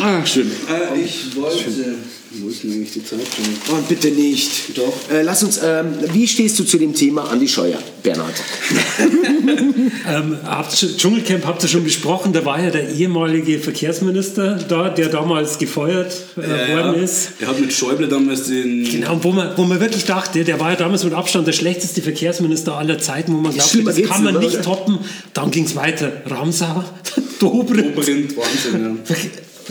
Ah, 0.01 0.27
schön. 0.27 0.51
Äh, 0.69 1.01
ich 1.01 1.37
wollte. 1.37 1.95
Wo 2.41 2.49
ist 2.49 2.63
denn 2.63 2.73
eigentlich 2.73 2.93
die 2.93 3.05
Zeit 3.05 3.21
schon? 3.21 3.75
Oh, 3.77 3.81
bitte 3.89 4.09
nicht. 4.11 4.77
Doch. 4.77 4.93
Äh, 5.11 5.23
lass 5.23 5.43
uns, 5.43 5.59
ähm, 5.63 5.87
wie 6.13 6.27
stehst 6.29 6.59
du 6.59 6.65
zu 6.65 6.79
dem 6.79 6.95
Thema 6.95 7.31
Andi 7.31 7.49
Scheuer, 7.49 7.79
Bernhard? 8.03 8.35
Ähm, 10.09 10.37
habt 10.45 10.83
ihr- 10.83 10.97
Dschungelcamp 10.97 11.45
habt 11.47 11.63
ihr 11.63 11.69
schon 11.69 11.85
besprochen, 11.85 12.33
da 12.33 12.45
war 12.45 12.63
ja 12.63 12.71
der 12.71 12.91
ehemalige 12.91 13.59
Verkehrsminister 13.59 14.57
da, 14.69 14.89
der 14.91 15.09
damals 15.09 15.59
gefeuert 15.59 16.15
äh, 16.37 16.73
worden 16.73 17.03
ist. 17.03 17.31
Der 17.41 17.49
hat 17.49 17.61
mit 17.61 17.73
Schäuble 17.73 18.09
damals 18.09 18.45
den. 18.45 18.85
Genau, 18.85 19.15
und 19.15 19.25
wo 19.25 19.33
man, 19.33 19.57
wo 19.57 19.65
man 19.65 19.81
wirklich 19.81 20.05
dachte, 20.05 20.45
der 20.45 20.61
war 20.61 20.71
ja 20.71 20.77
damals 20.77 21.05
mit 21.05 21.13
Abstand 21.15 21.47
der 21.47 21.53
schlechteste 21.53 22.03
Verkehrsminister 22.03 22.77
aller 22.77 22.99
Zeiten, 22.99 23.33
wo 23.33 23.39
man 23.39 23.53
glaubte, 23.53 23.71
Schlimmer 23.71 23.93
das 23.93 24.09
kann 24.09 24.25
man 24.25 24.35
nicht, 24.35 24.45
nicht 24.45 24.55
oder? 24.57 24.63
toppen. 24.65 24.99
Dann 25.35 25.51
ging 25.51 25.65
es 25.65 25.77
weiter. 25.77 26.13
Ramsauer, 26.27 26.85
Dobrindt. 27.41 27.97
Dobrindt, 27.97 28.35
Wahnsinn, 28.37 28.99
ja. 29.09 29.17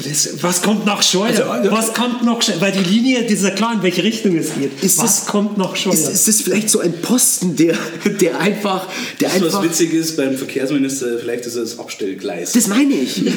Das, 0.03 0.29
was 0.43 0.61
kommt 0.61 0.85
nach 0.85 1.01
Scheuer? 1.01 1.25
Also, 1.27 1.43
also- 1.43 1.71
was 1.71 1.93
kommt 1.93 2.23
nach 2.23 2.41
Scheuer? 2.41 2.61
Weil 2.61 2.71
die 2.71 2.83
Linie, 2.83 3.23
das 3.23 3.31
ist 3.33 3.43
ja 3.43 3.49
klar, 3.51 3.73
in 3.73 3.81
welche 3.81 4.03
Richtung 4.03 4.37
es 4.37 4.53
geht. 4.53 4.83
Ist 4.83 4.99
was 4.99 5.21
das- 5.21 5.25
kommt 5.25 5.57
nach 5.57 5.75
Scheuer? 5.75 5.93
Ist, 5.93 6.07
ist 6.07 6.27
das 6.27 6.41
vielleicht 6.41 6.69
so 6.69 6.79
ein 6.81 6.93
Posten, 7.01 7.55
der, 7.55 7.75
der 8.21 8.39
einfach, 8.39 8.87
der 9.19 9.29
Was 9.29 9.35
einfach, 9.35 9.63
witzig 9.63 9.93
ist 9.93 10.15
beim 10.15 10.37
Verkehrsminister, 10.37 11.17
vielleicht 11.19 11.45
ist 11.47 11.55
er 11.55 11.61
das 11.63 11.79
Abstellgleis. 11.79 12.51
das 12.51 12.67
meine 12.67 12.93
ich. 12.93 13.23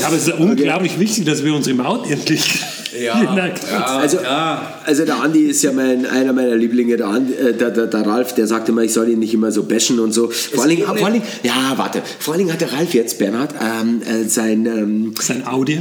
Ja, 0.00 0.06
aber 0.06 0.16
es 0.16 0.26
ist 0.26 0.34
unglaublich 0.38 0.98
wichtig, 0.98 1.24
dass 1.24 1.44
wir 1.44 1.54
unsere 1.54 1.76
Maut 1.76 2.10
endlich. 2.10 2.60
Ja, 2.92 3.22
Na, 3.36 3.48
ja, 3.48 3.84
Also, 3.98 4.18
ja. 4.18 4.80
also 4.84 5.04
der 5.04 5.20
Andi 5.22 5.40
ist 5.46 5.62
ja 5.62 5.72
mein, 5.72 6.06
einer 6.06 6.32
meiner 6.32 6.56
Lieblinge, 6.56 6.96
der, 6.96 7.08
Andi, 7.08 7.34
äh, 7.34 7.54
der, 7.54 7.70
der, 7.70 7.86
der 7.86 8.06
Ralf, 8.06 8.34
der 8.34 8.46
sagt 8.46 8.68
immer, 8.68 8.82
ich 8.82 8.92
soll 8.92 9.08
ihn 9.08 9.18
nicht 9.18 9.34
immer 9.34 9.52
so 9.52 9.62
bashen 9.64 9.98
und 10.00 10.12
so. 10.12 10.30
Vor 10.30 10.62
allen, 10.62 10.70
Dingen, 10.76 10.84
vor 10.86 10.96
allen 11.04 11.14
Dingen, 11.14 11.26
ja, 11.42 11.74
warte, 11.76 12.02
vor 12.18 12.34
allen 12.34 12.40
Dingen 12.40 12.52
hat 12.52 12.60
der 12.60 12.72
Ralf 12.72 12.94
jetzt, 12.94 13.18
Bernhard, 13.18 13.54
ähm, 13.60 14.02
äh, 14.02 14.28
sein, 14.28 14.66
ähm, 14.66 15.14
Sein 15.20 15.46
Audi. 15.46 15.80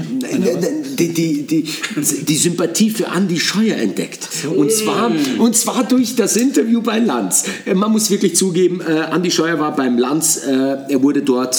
die, 0.97 1.13
die, 1.13 1.43
die, 1.43 1.63
die 1.95 2.35
Sympathie 2.35 2.89
für 2.89 3.07
Andi 3.09 3.39
Scheuer 3.39 3.77
entdeckt. 3.77 4.27
Und 4.55 4.71
zwar, 4.71 5.11
und 5.39 5.55
zwar 5.55 5.83
durch 5.83 6.15
das 6.15 6.35
Interview 6.35 6.81
bei 6.81 6.99
Lanz. 6.99 7.45
Äh, 7.65 7.73
Man 7.73 7.91
muss 7.91 8.09
wirklich 8.09 8.35
zugeben, 8.35 8.81
äh, 8.81 8.91
Andi 9.11 9.31
Scheuer 9.31 9.59
war 9.59 9.75
beim 9.75 9.97
Lanz, 9.97 10.37
äh, 10.37 10.51
er 10.89 11.03
wurde 11.03 11.21
dort 11.21 11.55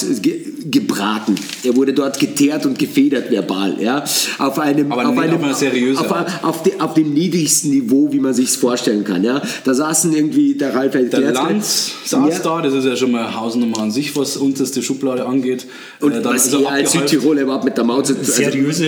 gebraten. 0.71 1.35
Er 1.65 1.75
wurde 1.77 1.93
dort 1.93 2.19
geteert 2.21 2.67
und 2.67 2.79
gefedert 2.79 3.31
verbal. 3.31 3.77
Ja? 3.81 4.05
Auf 4.39 4.59
einem, 4.59 4.91
Aber 4.93 5.07
auf 5.09 5.15
nicht 5.15 5.23
einem, 5.25 5.37
auf 5.37 5.45
eine 5.45 5.55
seriöse 5.55 6.01
auf, 6.01 6.13
Art. 6.13 6.45
auf, 6.45 6.63
de, 6.63 6.79
auf 6.81 6.95
dem 6.95 7.13
niedrigsten 7.15 7.71
Niveau, 7.71 8.13
wie 8.13 8.19
man 8.21 8.35
sich 8.35 8.51
vorstellen 8.51 9.05
kann. 9.05 9.25
Ja? 9.25 9.43
Da 9.65 9.75
saßen 9.75 10.15
irgendwie 10.15 10.55
der 10.55 10.75
Ralf 10.75 10.93
Der 10.93 11.33
Lanz 11.33 11.93
saß 12.05 12.43
da, 12.43 12.63
das 12.63 12.75
ist 12.75 12.85
ja 12.85 12.97
schon 12.97 13.11
mal 13.13 13.35
Hausnummer 13.35 13.79
an 13.79 13.91
sich, 13.91 14.15
was 14.17 14.37
unterste 14.37 14.83
Schublade 14.83 15.25
angeht. 15.27 15.67
Und 16.01 16.13
Äh, 16.13 16.23
dann 16.23 16.35
was 16.35 16.47
ist 16.47 16.55
er 16.55 16.61
er 16.63 16.69
als. 16.71 16.93
Südtiroler 16.93 17.43
überhaupt 17.43 17.65
mit 17.65 17.77
der 17.77 17.85
Maut 17.85 18.07
zu 18.07 18.17
also, 18.17 18.31
Seriöse 18.33 18.87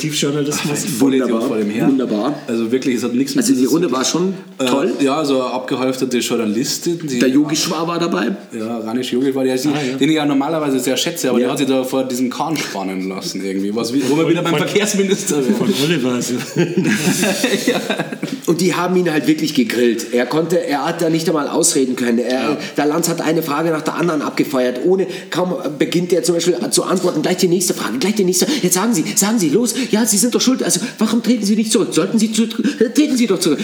Investigativjournalismus. 0.00 1.00
Wunderbar, 1.00 1.40
vor 1.42 1.56
dem 1.58 1.70
Herrn. 1.70 1.90
wunderbar. 1.92 2.34
Also 2.46 2.70
wirklich, 2.70 2.96
es 2.96 3.04
hat 3.04 3.14
nichts 3.14 3.34
mit 3.34 3.44
Also 3.44 3.54
die 3.58 3.64
Runde 3.66 3.90
war 3.90 4.04
schon 4.04 4.34
Äh, 4.58 4.66
toll. 4.66 4.92
Ja, 5.00 5.24
so 5.24 5.40
eine 5.42 5.52
abgehalfterte 5.52 6.18
Journalistin. 6.18 6.98
Die, 7.06 7.18
Der 7.18 7.28
Yogi 7.28 7.56
Schwar 7.56 7.86
war 7.86 7.98
dabei. 7.98 8.34
Ja, 8.56 8.78
Ranisch 8.78 9.12
Yogi 9.12 9.34
war 9.34 9.44
der, 9.44 9.54
Ah, 9.54 9.58
ja. 9.58 9.96
den 9.98 10.08
ich 10.10 10.16
ja 10.16 10.26
normalerweise 10.26 10.78
sehr 10.78 10.96
schätze, 11.06 11.30
aber 11.30 11.38
Ja. 11.38 11.44
der 11.44 11.52
hat 11.52 11.58
sich 11.58 11.68
da 11.68 11.84
vor 11.84 12.04
diesem 12.04 12.30
Kahn 12.30 12.56
spannen 12.56 13.08
lassen 13.08 13.44
irgendwie. 13.44 13.74
Was, 13.74 13.92
wo 13.92 14.16
wir 14.16 14.28
wieder 14.28 14.42
beim 14.42 14.56
Verkehrsminister 14.56 15.42
Von 15.42 15.68
wären. 15.68 15.74
Oliver. 15.84 16.12
Also. 16.12 16.34
Und 18.46 18.60
die 18.60 18.74
haben 18.74 18.96
ihn 18.96 19.10
halt 19.10 19.26
wirklich 19.26 19.54
gegrillt. 19.54 20.12
Er 20.12 20.26
konnte, 20.26 20.64
er 20.64 20.86
hat 20.86 21.02
da 21.02 21.10
nicht 21.10 21.28
einmal 21.28 21.48
ausreden 21.48 21.96
können. 21.96 22.18
Er, 22.18 22.56
Der 22.76 22.86
Lanz 22.86 23.08
hat 23.08 23.20
eine 23.20 23.42
Frage 23.42 23.70
nach 23.70 23.82
der 23.82 23.94
anderen 23.94 24.22
abgefeuert. 24.22 24.80
Ohne, 24.84 25.06
kaum 25.30 25.54
beginnt 25.78 26.12
er 26.12 26.22
zum 26.22 26.34
Beispiel 26.36 26.56
zu 26.70 26.84
antworten, 26.84 27.22
gleich 27.22 27.38
die 27.38 27.48
nächste 27.48 27.74
Frage, 27.74 27.98
gleich 27.98 28.14
die 28.14 28.24
nächste. 28.24 28.46
Jetzt 28.62 28.74
sagen 28.74 28.94
Sie, 28.94 29.04
sagen 29.16 29.38
Sie, 29.38 29.48
los, 29.50 29.74
ja, 29.90 30.06
Sie 30.06 30.16
sind 30.16 30.34
doch 30.34 30.40
schuld. 30.40 30.62
Also, 30.62 30.80
warum 30.98 31.22
treten 31.22 31.44
Sie 31.44 31.56
nicht 31.56 31.72
zurück? 31.72 31.88
Sollten 31.92 32.18
Sie 32.18 32.32
zu, 32.32 32.46
treten 32.46 33.16
Sie 33.16 33.26
doch 33.26 33.40
zurück. 33.40 33.58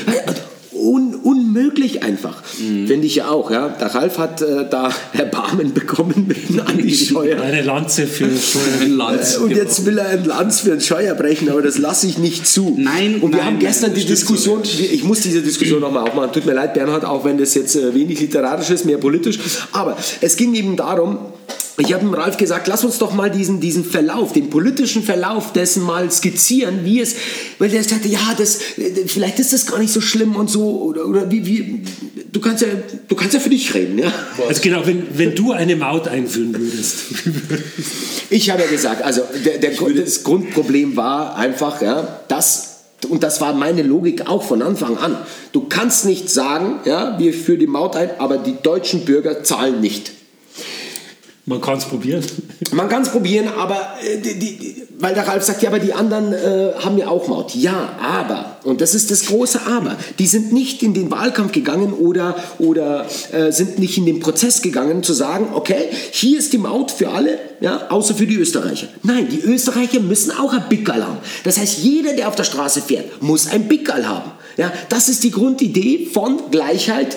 Un, 1.53 1.59
un, 1.59 1.63
unmöglich 1.63 2.03
einfach. 2.03 2.43
Finde 2.45 3.07
ich 3.07 3.17
ja 3.17 3.29
auch. 3.29 3.51
Ja. 3.51 3.69
Der 3.69 3.95
Ralf 3.95 4.19
hat 4.19 4.43
äh, 4.43 4.69
da 4.69 4.93
Erbarmen 5.13 5.73
bekommen 5.75 6.27
mit 6.27 6.49
dem 6.49 6.61
Andi 6.61 6.95
Scheuer. 6.95 7.41
Eine 7.41 7.63
Lanze 7.63 8.07
für. 8.07 8.25
Ein 8.81 8.97
Lanz. 8.97 9.37
Und 9.37 9.51
jetzt 9.51 9.85
will 9.87 9.99
er 9.99 10.09
ein 10.09 10.25
Lanz 10.25 10.61
für 10.61 10.73
einen 10.73 10.81
Scheuer 10.81 11.15
brechen, 11.15 11.49
aber 11.49 11.63
das 11.63 11.79
lasse 11.79 12.07
ich 12.07 12.19
nicht 12.19 12.47
zu. 12.47 12.77
Nein, 12.79 13.17
Und 13.21 13.33
wir 13.33 13.39
nein, 13.39 13.47
haben 13.47 13.59
gestern 13.59 13.91
nein, 13.91 13.97
die 13.97 14.03
stimmt 14.03 14.19
so 14.19 14.59
Diskussion, 14.59 14.63
ich 14.65 15.05
muss 15.05 15.21
diese 15.21 15.43
Diskussion 15.43 15.81
nochmal 15.81 16.09
aufmachen. 16.09 16.33
Tut 16.33 16.47
mir 16.47 16.55
leid, 16.55 16.75
Bernhard, 16.75 17.05
auch 17.05 17.25
wenn 17.25 17.39
das 17.39 17.55
jetzt 17.55 17.77
äh, 17.77 17.95
wenig 17.95 18.21
literarisch 18.21 18.71
ist, 18.71 18.85
mehr 18.85 18.99
politisch. 18.99 19.39
Aber 19.73 19.97
es 20.21 20.37
ging 20.37 20.55
eben 20.55 20.77
darum, 20.77 21.19
ich 21.79 21.93
habe 21.93 22.05
dem 22.05 22.15
Ralf 22.15 22.37
gesagt, 22.37 22.69
lass 22.69 22.85
uns 22.85 22.99
doch 22.99 23.15
mal 23.15 23.31
diesen, 23.31 23.61
diesen 23.61 23.85
Verlauf, 23.85 24.33
den 24.33 24.51
politischen 24.51 25.03
Verlauf 25.03 25.53
dessen 25.53 25.83
mal 25.83 26.11
skizzieren, 26.11 26.85
wie 26.85 27.01
es, 27.01 27.15
weil 27.59 27.71
der 27.71 27.83
sagte, 27.83 28.09
ja, 28.09 28.35
das, 28.37 28.61
äh, 28.77 29.07
vielleicht 29.07 29.39
ist 29.39 29.53
das 29.53 29.67
gar 29.67 29.79
nicht 29.79 29.93
so 29.93 30.01
schlimm 30.01 30.37
und 30.37 30.51
so, 30.51 30.83
oder, 30.83 31.07
oder 31.07 31.31
wie, 31.31 31.47
wie, 31.47 31.83
du 32.31 32.41
kannst 32.41 32.63
ja, 32.63 32.69
du 33.09 33.15
kannst 33.15 33.35
ja 33.35 33.41
für 33.41 33.51
dich 33.51 33.73
reden, 33.75 33.99
ja. 33.99 34.13
Also 34.49 34.61
genau, 34.61 34.87
wenn, 34.87 35.07
wenn 35.15 35.35
du 35.35 35.53
eine 35.53 35.77
Maut 35.77 36.09
einführen 36.09 36.55
würdest. 36.59 36.97
Ich 38.31 38.51
habe 38.51 38.63
ja 38.63 38.69
gesagt, 38.69 39.03
also 39.03 39.23
der, 39.45 39.59
der, 39.59 39.71
Grund- 39.71 39.99
das 39.99 40.23
Grundproblem 40.25 40.97
war 40.97 41.37
einfach, 41.37 41.81
ja, 41.81 42.21
dass 42.29 42.69
und 43.09 43.25
das 43.25 43.41
war 43.41 43.53
meine 43.53 43.83
Logik 43.83 44.29
auch 44.29 44.45
von 44.45 44.63
Anfang 44.63 44.97
an. 44.97 45.17
Du 45.51 45.67
kannst 45.69 46.05
nicht 46.07 46.31
sagen, 46.31 46.81
ja, 46.85 47.19
wir 47.19 47.35
führen 47.35 47.59
die 47.59 47.67
Maut 47.67 47.97
ein, 47.97 48.11
aber 48.19 48.39
die 48.39 48.55
deutschen 48.63 49.05
Bürger 49.05 49.43
zahlen 49.43 49.81
nicht. 49.81 50.13
Man 51.45 51.61
kann 51.61 51.79
es 51.79 51.85
probieren. 51.87 52.25
Man 52.73 52.89
kann 52.89 53.03
es 53.03 53.09
probieren, 53.09 53.49
aber 53.49 53.97
äh, 54.03 54.19
die, 54.19 54.39
die, 54.39 54.83
weil 55.03 55.15
der 55.15 55.27
Ralf 55.27 55.43
sagt, 55.43 55.63
ja, 55.63 55.71
aber 55.71 55.81
die 55.81 55.93
anderen 55.93 56.33
äh, 56.33 56.75
haben 56.79 56.97
ja 56.97 57.09
auch 57.09 57.27
Maut. 57.27 57.57
Ja, 57.57 57.97
aber, 58.01 58.59
und 58.63 58.81
das 58.81 58.95
ist 58.95 59.11
das 59.11 59.27
große 59.27 59.63
Aber, 59.67 59.97
die 60.21 60.29
sind 60.29 60.53
nicht 60.53 60.85
in 60.85 60.95
den 60.95 61.11
Wahlkampf 61.11 61.51
gegangen 61.51 61.93
oder, 61.93 62.37
oder 62.61 63.07
äh, 63.33 63.51
sind 63.51 63.81
nicht 63.81 63.99
in 63.99 64.07
den 64.07 64.21
Prozess 64.21 64.63
gegangen, 64.63 65.03
zu 65.03 65.13
sagen, 65.13 65.49
okay, 65.55 65.89
hier 66.13 66.39
ist 66.39 66.53
die 66.53 66.59
Maut 66.59 66.93
für 66.93 67.09
alle, 67.09 67.37
ja, 67.61 67.89
außer 67.89 68.15
für 68.15 68.29
die 68.29 68.37
Österreicher. 68.37 68.87
Nein, 69.03 69.27
die 69.29 69.41
Österreicher 69.41 69.99
müssen 69.99 70.31
auch 70.31 70.53
ein 70.53 70.69
Pickerl 70.69 71.05
haben. 71.05 71.19
Das 71.43 71.59
heißt, 71.59 71.79
jeder, 71.79 72.13
der 72.13 72.29
auf 72.29 72.37
der 72.37 72.45
Straße 72.45 72.83
fährt, 72.83 73.21
muss 73.21 73.49
ein 73.49 73.67
Pickerl 73.67 74.09
haben. 74.09 74.31
Ja, 74.57 74.73
das 74.89 75.09
ist 75.09 75.25
die 75.25 75.33
Grundidee 75.33 76.07
von 76.13 76.51
Gleichheit, 76.53 77.17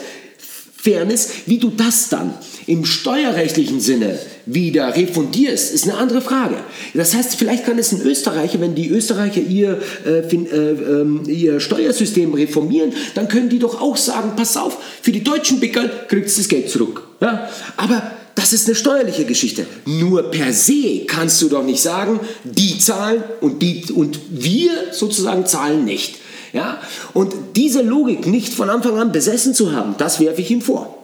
Fairness, 0.85 1.29
wie 1.47 1.57
du 1.57 1.71
das 1.71 2.09
dann 2.09 2.33
im 2.67 2.85
steuerrechtlichen 2.85 3.79
Sinne 3.79 4.17
wieder 4.45 4.95
refundierst, 4.95 5.73
ist 5.73 5.85
eine 5.85 5.97
andere 5.97 6.21
Frage. 6.21 6.55
Das 6.93 7.15
heißt, 7.15 7.35
vielleicht 7.35 7.65
kann 7.65 7.79
es 7.79 7.91
ein 7.91 8.01
Österreicher, 8.01 8.61
wenn 8.61 8.75
die 8.75 8.89
Österreicher 8.89 9.41
ihr, 9.41 9.81
äh, 10.05 10.23
fin, 10.23 10.45
äh, 10.45 10.71
ähm, 10.71 11.23
ihr 11.27 11.59
Steuersystem 11.59 12.33
reformieren, 12.33 12.93
dann 13.15 13.27
können 13.27 13.49
die 13.49 13.59
doch 13.59 13.81
auch 13.81 13.97
sagen, 13.97 14.33
pass 14.35 14.57
auf, 14.57 14.77
für 15.01 15.11
die 15.11 15.23
deutschen 15.23 15.59
Pickerl 15.59 15.89
kriegst 16.07 16.37
du 16.37 16.41
das 16.41 16.49
Geld 16.49 16.69
zurück. 16.69 17.07
Ja? 17.21 17.49
Aber 17.77 18.11
das 18.35 18.53
ist 18.53 18.67
eine 18.67 18.75
steuerliche 18.75 19.25
Geschichte. 19.25 19.65
Nur 19.85 20.29
per 20.29 20.53
se 20.53 21.05
kannst 21.07 21.41
du 21.41 21.49
doch 21.49 21.63
nicht 21.63 21.81
sagen, 21.81 22.19
die 22.43 22.77
zahlen 22.77 23.23
und, 23.41 23.61
die, 23.61 23.85
und 23.93 24.19
wir 24.29 24.71
sozusagen 24.91 25.45
zahlen 25.45 25.85
nicht. 25.85 26.19
Ja? 26.55 26.79
Und 27.13 27.33
diese 27.55 27.81
Logik 27.81 28.25
nicht 28.25 28.53
von 28.53 28.69
Anfang 28.69 28.97
an 28.97 29.11
besessen 29.11 29.53
zu 29.53 29.73
haben, 29.73 29.95
das 29.97 30.19
werfe 30.19 30.41
ich 30.41 30.49
ihm 30.49 30.61
vor. 30.61 30.97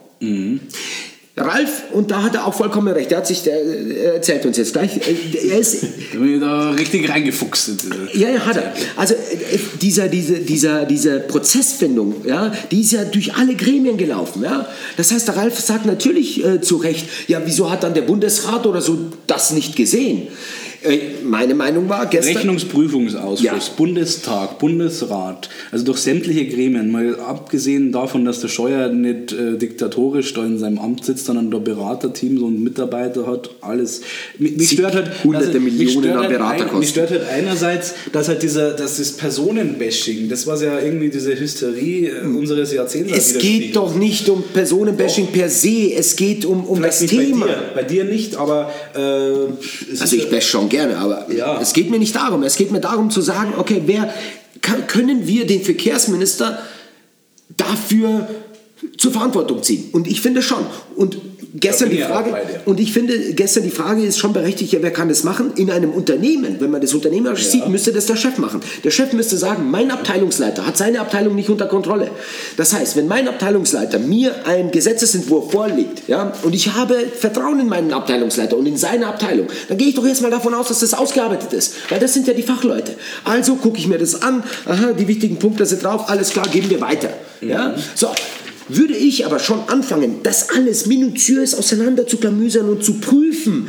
Ralf, 1.37 1.83
und 1.93 2.11
da 2.11 2.23
hat 2.23 2.35
er 2.35 2.45
auch 2.45 2.53
vollkommen 2.53 2.93
recht, 2.93 3.11
er 3.11 3.19
hat 3.19 3.27
sich, 3.27 3.43
der, 3.43 3.55
er 3.55 4.15
erzählt 4.15 4.45
uns 4.45 4.57
jetzt 4.57 4.73
gleich, 4.73 4.97
äh, 4.97 5.49
er 5.49 5.59
ist, 5.59 5.81
Da 5.81 5.87
bin 6.19 6.35
ich 6.35 6.41
da 6.41 6.71
richtig 6.71 7.09
reingefuchst. 7.09 7.71
ja, 8.13 8.29
ja, 8.29 8.45
hat 8.45 8.57
er. 8.57 8.73
Also 8.97 9.13
äh, 9.13 9.57
dieser, 9.81 10.09
diese, 10.09 10.39
dieser, 10.39 10.85
diese 10.85 11.21
Prozessfindung, 11.21 12.25
ja, 12.25 12.51
die 12.69 12.81
ist 12.81 12.91
ja 12.91 13.05
durch 13.05 13.33
alle 13.35 13.55
Gremien 13.55 13.97
gelaufen. 13.97 14.43
Ja. 14.43 14.67
Das 14.97 15.11
heißt, 15.11 15.27
der 15.27 15.37
Ralf 15.37 15.57
sagt 15.59 15.85
natürlich 15.85 16.43
äh, 16.43 16.59
zu 16.59 16.77
Recht, 16.77 17.07
ja, 17.27 17.41
wieso 17.45 17.71
hat 17.71 17.83
dann 17.83 17.93
der 17.93 18.01
Bundesrat 18.01 18.65
oder 18.65 18.81
so 18.81 18.97
das 19.25 19.51
nicht 19.51 19.77
gesehen? 19.77 20.27
Äh, 20.84 20.98
meine 21.24 21.54
Meinung 21.56 21.89
war 21.89 22.06
gestern... 22.08 22.38
Rechnungsprüfungsausschuss, 22.38 23.44
Ja. 23.44 23.60
Bundestag, 23.78 24.58
Bundesrat, 24.60 25.50
also 25.72 25.86
durch 25.86 26.00
sämtliche 26.00 26.46
Gremien, 26.48 26.91
mal 26.91 27.20
abgesehen 27.20 27.91
davon, 27.91 28.26
dass 28.26 28.41
der 28.41 28.48
Scheuer 28.48 28.89
nicht 28.89 29.32
äh, 29.34 29.58
diktatorisch 29.58 30.34
da 30.34 30.44
in 30.46 30.58
seinem 30.58 30.80
Amt 30.80 31.06
sitzt, 31.06 31.26
sondern 31.26 31.52
da 31.52 31.60
Beraterteam 31.60 32.41
und 32.44 32.63
Mitarbeiter 32.63 33.28
hat, 33.28 33.50
alles. 33.62 34.02
Mich, 34.39 34.58
mich 34.58 34.70
stört 34.72 34.96
halt, 34.96 35.24
hunderte 35.24 35.60
mich 35.60 35.74
Millionen 35.74 36.12
an 36.12 36.20
halt 36.20 36.30
Beraterkosten. 36.30 36.76
ein- 36.76 36.80
Mich 36.80 36.89
stört 36.89 37.12
halt 37.12 37.24
einerseits, 37.30 37.94
dass 38.12 38.28
halt 38.28 38.41
dieser, 38.41 38.72
dass 38.72 38.98
das 38.98 39.12
Personenbashing, 39.12 40.30
das 40.30 40.48
was 40.48 40.62
ja 40.62 40.80
irgendwie 40.80 41.10
diese 41.10 41.39
Hysterie 41.39 42.08
äh, 42.08 42.22
unseres 42.26 42.74
Jahrzehnts 42.74 43.12
Es 43.15 43.38
geht 43.38 43.76
doch 43.76 43.96
nicht 43.96 44.28
um 44.30 44.44
Personenbashing 44.54 45.28
per 45.28 45.50
se, 45.50 45.94
es 45.96 46.15
geht 46.15 46.46
um, 46.46 46.63
um 46.65 46.82
das 46.82 47.00
Vielleicht 47.00 47.13
Thema. 47.28 47.46
Bei 47.46 47.52
dir, 47.54 47.62
bei 47.76 47.84
dir 47.84 48.04
nicht, 48.06 48.36
aber 48.36 48.72
äh, 48.96 50.00
Also 50.00 50.15
ich 50.15 50.30
bash 50.30 50.48
schon 50.48 50.70
gerne, 50.71 50.97
aber 50.97 51.31
Ja. 51.31 51.60
es 51.62 51.73
geht 51.73 51.91
mir 51.91 51.99
nicht 51.99 52.15
darum. 52.15 52.41
Es 52.41 52.55
geht 52.55 52.71
mir 52.71 52.81
darum 52.81 53.12
zu 53.12 53.21
sagen, 53.21 53.53
okay, 53.57 53.84
wer 53.86 54.12
kann, 54.62 54.88
können 54.88 55.27
wir 55.27 55.45
den 55.45 55.62
Verkehrsminister 55.62 56.60
dafür 57.57 58.27
zur 58.97 59.12
Verantwortung 59.12 59.62
ziehen? 59.62 59.89
Und 59.91 60.07
ich 60.07 60.21
finde 60.21 60.41
schon. 60.41 60.65
Und 60.95 61.17
gestern 61.55 61.89
die 61.89 62.01
Frage, 62.01 62.35
und 62.65 62.79
ich 62.79 62.93
finde, 62.93 63.17
gestern 63.33 63.63
die 63.63 63.71
Frage 63.71 64.03
ist 64.03 64.17
schon 64.17 64.33
berechtigt, 64.33 64.73
ja, 64.73 64.79
wer 64.81 64.91
kann 64.91 65.09
das 65.09 65.23
machen? 65.23 65.51
In 65.55 65.71
einem 65.71 65.91
Unternehmen, 65.91 66.57
wenn 66.59 66.71
man 66.71 66.81
das 66.81 66.93
unternehmerisch 66.93 67.47
sieht, 67.47 67.67
müsste 67.67 67.91
das 67.91 68.05
der 68.05 68.15
Chef 68.15 68.37
machen. 68.37 68.61
Der 68.83 68.91
Chef 68.91 69.13
müsste 69.13 69.37
sagen, 69.37 69.69
mein 69.69 69.91
Abteilungsleiter 69.91 70.65
hat 70.65 70.77
seine 70.77 71.01
Abteilung 71.01 71.35
nicht 71.35 71.49
unter 71.49 71.65
Kontrolle. 71.65 72.09
Das 72.57 72.73
heißt, 72.73 72.95
wenn 72.95 73.07
mein 73.07 73.27
Abteilungsleiter 73.27 73.99
mir 73.99 74.45
einen 74.45 74.71
Gesetzesentwurf 74.71 75.51
vorlegt, 75.51 76.07
ja, 76.07 76.33
und 76.43 76.55
ich 76.55 76.73
habe 76.73 76.95
Vertrauen 76.95 77.59
in 77.59 77.67
meinen 77.67 77.93
Abteilungsleiter 77.93 78.57
und 78.57 78.65
in 78.65 78.77
seine 78.77 79.07
Abteilung, 79.07 79.47
dann 79.67 79.77
gehe 79.77 79.89
ich 79.89 79.95
doch 79.95 80.05
erstmal 80.05 80.31
davon 80.31 80.53
aus, 80.53 80.69
dass 80.69 80.79
das 80.79 80.93
ausgearbeitet 80.93 81.53
ist, 81.53 81.75
weil 81.89 81.99
das 81.99 82.13
sind 82.13 82.27
ja 82.27 82.33
die 82.33 82.43
Fachleute. 82.43 82.95
Also 83.23 83.55
gucke 83.55 83.77
ich 83.77 83.87
mir 83.87 83.97
das 83.97 84.21
an, 84.21 84.43
aha, 84.65 84.93
die 84.93 85.07
wichtigen 85.07 85.37
Punkte 85.37 85.65
sind 85.65 85.83
drauf, 85.83 86.09
alles 86.09 86.29
klar, 86.29 86.47
geben 86.51 86.69
wir 86.69 86.81
weiter. 86.81 87.09
Ja? 87.41 87.75
So, 87.95 88.07
würde 88.75 88.95
ich 88.95 89.25
aber 89.25 89.39
schon 89.39 89.60
anfangen, 89.67 90.17
das 90.23 90.49
alles 90.49 90.86
minutiös 90.86 91.55
auseinander 91.55 92.07
zu 92.07 92.17
klamüsern 92.17 92.69
und 92.69 92.84
zu 92.84 92.95
prüfen, 92.95 93.67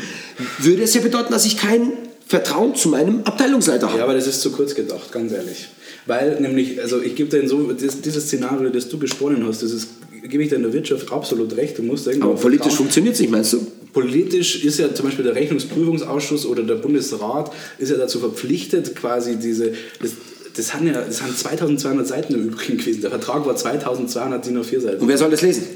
würde 0.58 0.82
es 0.82 0.94
ja 0.94 1.00
bedeuten, 1.00 1.32
dass 1.32 1.44
ich 1.44 1.56
kein 1.56 1.92
Vertrauen 2.26 2.74
zu 2.74 2.88
meinem 2.88 3.22
Abteilungsleiter 3.24 3.88
habe. 3.88 3.98
Ja, 3.98 4.04
aber 4.04 4.14
das 4.14 4.26
ist 4.26 4.40
zu 4.40 4.52
kurz 4.52 4.74
gedacht, 4.74 5.12
ganz 5.12 5.32
ehrlich. 5.32 5.68
Weil 6.06 6.40
nämlich, 6.40 6.80
also 6.80 7.00
ich 7.00 7.14
gebe 7.14 7.30
dir 7.30 7.40
in 7.40 7.48
so, 7.48 7.72
das, 7.72 8.00
dieses 8.00 8.24
Szenario, 8.24 8.70
das 8.70 8.88
du 8.88 8.98
gesponnen 8.98 9.46
hast, 9.46 9.62
das 9.62 9.72
ist, 9.72 9.88
gebe 10.24 10.42
ich 10.42 10.48
dir 10.48 10.56
in 10.56 10.62
der 10.62 10.72
Wirtschaft 10.72 11.12
absolut 11.12 11.56
recht. 11.56 11.78
Du 11.78 11.82
musst 11.82 12.08
aber 12.08 12.34
politisch 12.34 12.74
funktioniert 12.74 13.14
es 13.14 13.20
nicht, 13.20 13.30
meinst 13.30 13.52
du? 13.52 13.66
Politisch 13.92 14.64
ist 14.64 14.78
ja 14.78 14.92
zum 14.94 15.04
Beispiel 15.04 15.24
der 15.24 15.34
Rechnungsprüfungsausschuss 15.34 16.46
oder 16.46 16.62
der 16.62 16.76
Bundesrat 16.76 17.52
ist 17.78 17.90
ja 17.90 17.98
dazu 17.98 18.18
verpflichtet, 18.18 18.96
quasi 18.96 19.36
diese, 19.36 19.74
das, 20.00 20.12
das, 20.56 20.74
haben 20.74 20.86
ja, 20.86 21.00
das 21.00 21.22
haben 21.22 21.34
2200 21.34 22.06
Seiten 22.06 22.34
im 22.34 22.48
Übrigen 22.48 22.78
gewesen. 22.78 23.00
Der 23.00 23.10
Vertrag 23.10 23.46
war 23.46 23.56
2200 23.56 24.44
DIN 24.44 24.58
A4 24.58 24.80
Seiten. 24.80 25.02
Und 25.02 25.08
wer 25.08 25.18
soll 25.18 25.30
das 25.30 25.42
lesen? 25.42 25.66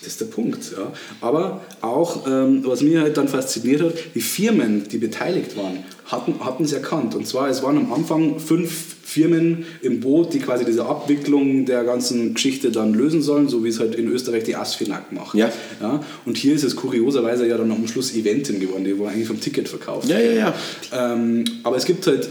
Das 0.00 0.08
ist 0.12 0.20
der 0.20 0.26
Punkt. 0.26 0.72
Ja. 0.76 0.92
Aber 1.20 1.62
auch, 1.80 2.26
ähm, 2.26 2.62
was 2.64 2.82
mir 2.82 3.00
halt 3.00 3.16
dann 3.16 3.28
fasziniert 3.28 3.82
hat, 3.82 3.94
die 4.14 4.20
Firmen, 4.20 4.86
die 4.88 4.98
beteiligt 4.98 5.56
waren, 5.56 5.84
hatten 6.06 6.44
hatten 6.44 6.64
es 6.64 6.72
erkannt. 6.72 7.14
Und 7.14 7.26
zwar, 7.26 7.48
es 7.48 7.62
waren 7.62 7.76
am 7.76 7.92
Anfang 7.92 8.38
fünf 8.38 8.95
Firmen 9.16 9.64
im 9.80 10.00
Boot, 10.00 10.34
die 10.34 10.40
quasi 10.40 10.66
diese 10.66 10.84
Abwicklung 10.84 11.64
der 11.64 11.84
ganzen 11.84 12.34
Geschichte 12.34 12.70
dann 12.70 12.92
lösen 12.92 13.22
sollen, 13.22 13.48
so 13.48 13.64
wie 13.64 13.70
es 13.70 13.80
halt 13.80 13.94
in 13.94 14.08
Österreich 14.08 14.44
die 14.44 14.56
Asfinag 14.56 15.10
macht. 15.10 15.34
Ja. 15.34 15.50
Ja. 15.80 16.04
Und 16.26 16.36
hier 16.36 16.54
ist 16.54 16.64
es 16.64 16.76
kurioserweise 16.76 17.48
ja 17.48 17.56
dann 17.56 17.72
am 17.72 17.88
Schluss 17.88 18.14
Eventin 18.14 18.60
geworden, 18.60 18.84
die 18.84 18.98
war 18.98 19.08
eigentlich 19.08 19.26
vom 19.26 19.40
Ticket 19.40 19.70
verkauft. 19.70 20.06
Ja, 20.06 20.18
ja, 20.18 20.32
ja. 20.32 20.54
Ähm, 20.92 21.44
aber 21.62 21.76
es 21.78 21.86
gibt 21.86 22.06
halt 22.06 22.28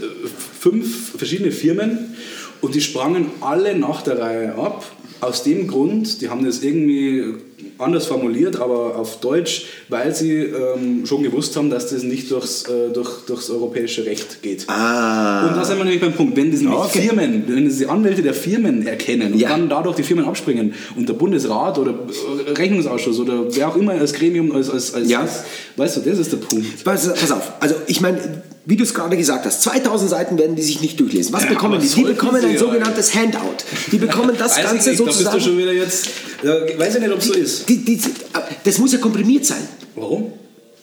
fünf 0.60 1.10
verschiedene 1.16 1.50
Firmen 1.50 2.14
und 2.60 2.74
die 2.74 2.80
sprangen 2.80 3.26
alle 3.40 3.76
nach 3.78 4.02
der 4.02 4.18
Reihe 4.18 4.54
ab. 4.54 4.84
Aus 5.20 5.42
dem 5.42 5.66
Grund, 5.66 6.20
die 6.20 6.28
haben 6.28 6.44
das 6.44 6.62
irgendwie 6.62 7.24
anders 7.78 8.06
formuliert, 8.06 8.56
aber 8.56 8.96
auf 8.96 9.20
Deutsch, 9.20 9.66
weil 9.88 10.14
sie 10.14 10.32
ähm, 10.34 11.04
schon 11.06 11.22
gewusst 11.22 11.56
haben, 11.56 11.70
dass 11.70 11.88
das 11.90 12.02
nicht 12.02 12.30
durchs, 12.30 12.64
äh, 12.64 12.90
durch, 12.92 13.24
durchs 13.26 13.48
europäische 13.50 14.04
Recht 14.04 14.42
geht. 14.42 14.64
Ah. 14.68 15.48
Und 15.48 15.56
da 15.56 15.64
sind 15.64 15.78
wir 15.78 15.84
nämlich 15.84 16.00
beim 16.02 16.12
Punkt, 16.12 16.36
wenn 16.36 16.50
das 16.50 16.60
nämlich 16.60 16.78
Okay. 16.78 17.00
Firmen, 17.08 17.44
wenn 17.46 17.64
das 17.66 17.78
die 17.78 17.86
Anwälte 17.86 18.22
der 18.22 18.34
Firmen 18.34 18.86
erkennen 18.86 19.32
und 19.34 19.38
Ja. 19.38 19.50
dann 19.50 19.68
dadurch 19.68 19.96
die 19.96 20.02
Firmen 20.02 20.24
abspringen 20.26 20.74
und 20.96 21.08
der 21.08 21.14
Bundesrat 21.14 21.78
oder 21.78 21.92
äh, 21.92 22.50
Rechnungsausschuss 22.52 23.18
oder 23.18 23.44
wer 23.54 23.68
auch 23.68 23.76
immer 23.76 23.92
als 23.92 24.12
Gremium, 24.12 24.52
als, 24.52 24.68
als, 24.70 24.94
als 24.94 25.08
Ja. 25.10 25.26
weißt 25.76 25.96
du, 25.98 26.00
das 26.02 26.18
ist 26.18 26.32
der 26.32 26.38
Punkt. 26.38 26.84
Pass, 26.84 27.12
pass 27.12 27.32
auf, 27.32 27.52
also 27.60 27.74
ich 27.86 28.00
meine, 28.02 28.42
wie 28.66 28.76
du 28.76 28.82
es 28.82 28.92
gerade 28.92 29.16
gesagt 29.16 29.46
hast, 29.46 29.62
2000 29.62 30.10
Seiten 30.10 30.36
werden 30.38 30.56
die 30.56 30.62
sich 30.62 30.80
nicht 30.80 30.98
durchlesen. 31.00 31.32
Was 31.32 31.44
Ja, 31.44 31.50
bekommen 31.50 31.80
die? 31.80 31.86
Die 31.88 32.02
bekommen 32.02 32.44
ein 32.44 32.52
ja. 32.52 32.58
sogenanntes 32.58 33.14
Handout. 33.14 33.58
Die 33.92 33.98
bekommen 33.98 34.34
das 34.36 34.56
Weiß 34.58 34.64
Ganze 34.64 34.90
ich 34.90 34.98
nicht, 34.98 35.00
da 35.00 35.04
bist 35.04 35.20
du 35.20 35.24
sozusagen. 35.24 35.40
schon 35.44 35.58
wieder 35.58 35.72
jetzt, 35.72 36.08
äh, 36.42 36.78
weiß 36.78 36.96
ich 36.96 37.00
nicht, 37.00 37.12
ob 37.12 37.18
es 37.20 37.26
so 37.26 37.32
ist. 37.32 37.68
Die, 37.68 37.84
die, 37.84 38.00
das 38.64 38.78
muss 38.78 38.92
ja 38.92 38.98
komprimiert 38.98 39.46
sein. 39.46 39.66
Warum? 39.94 40.32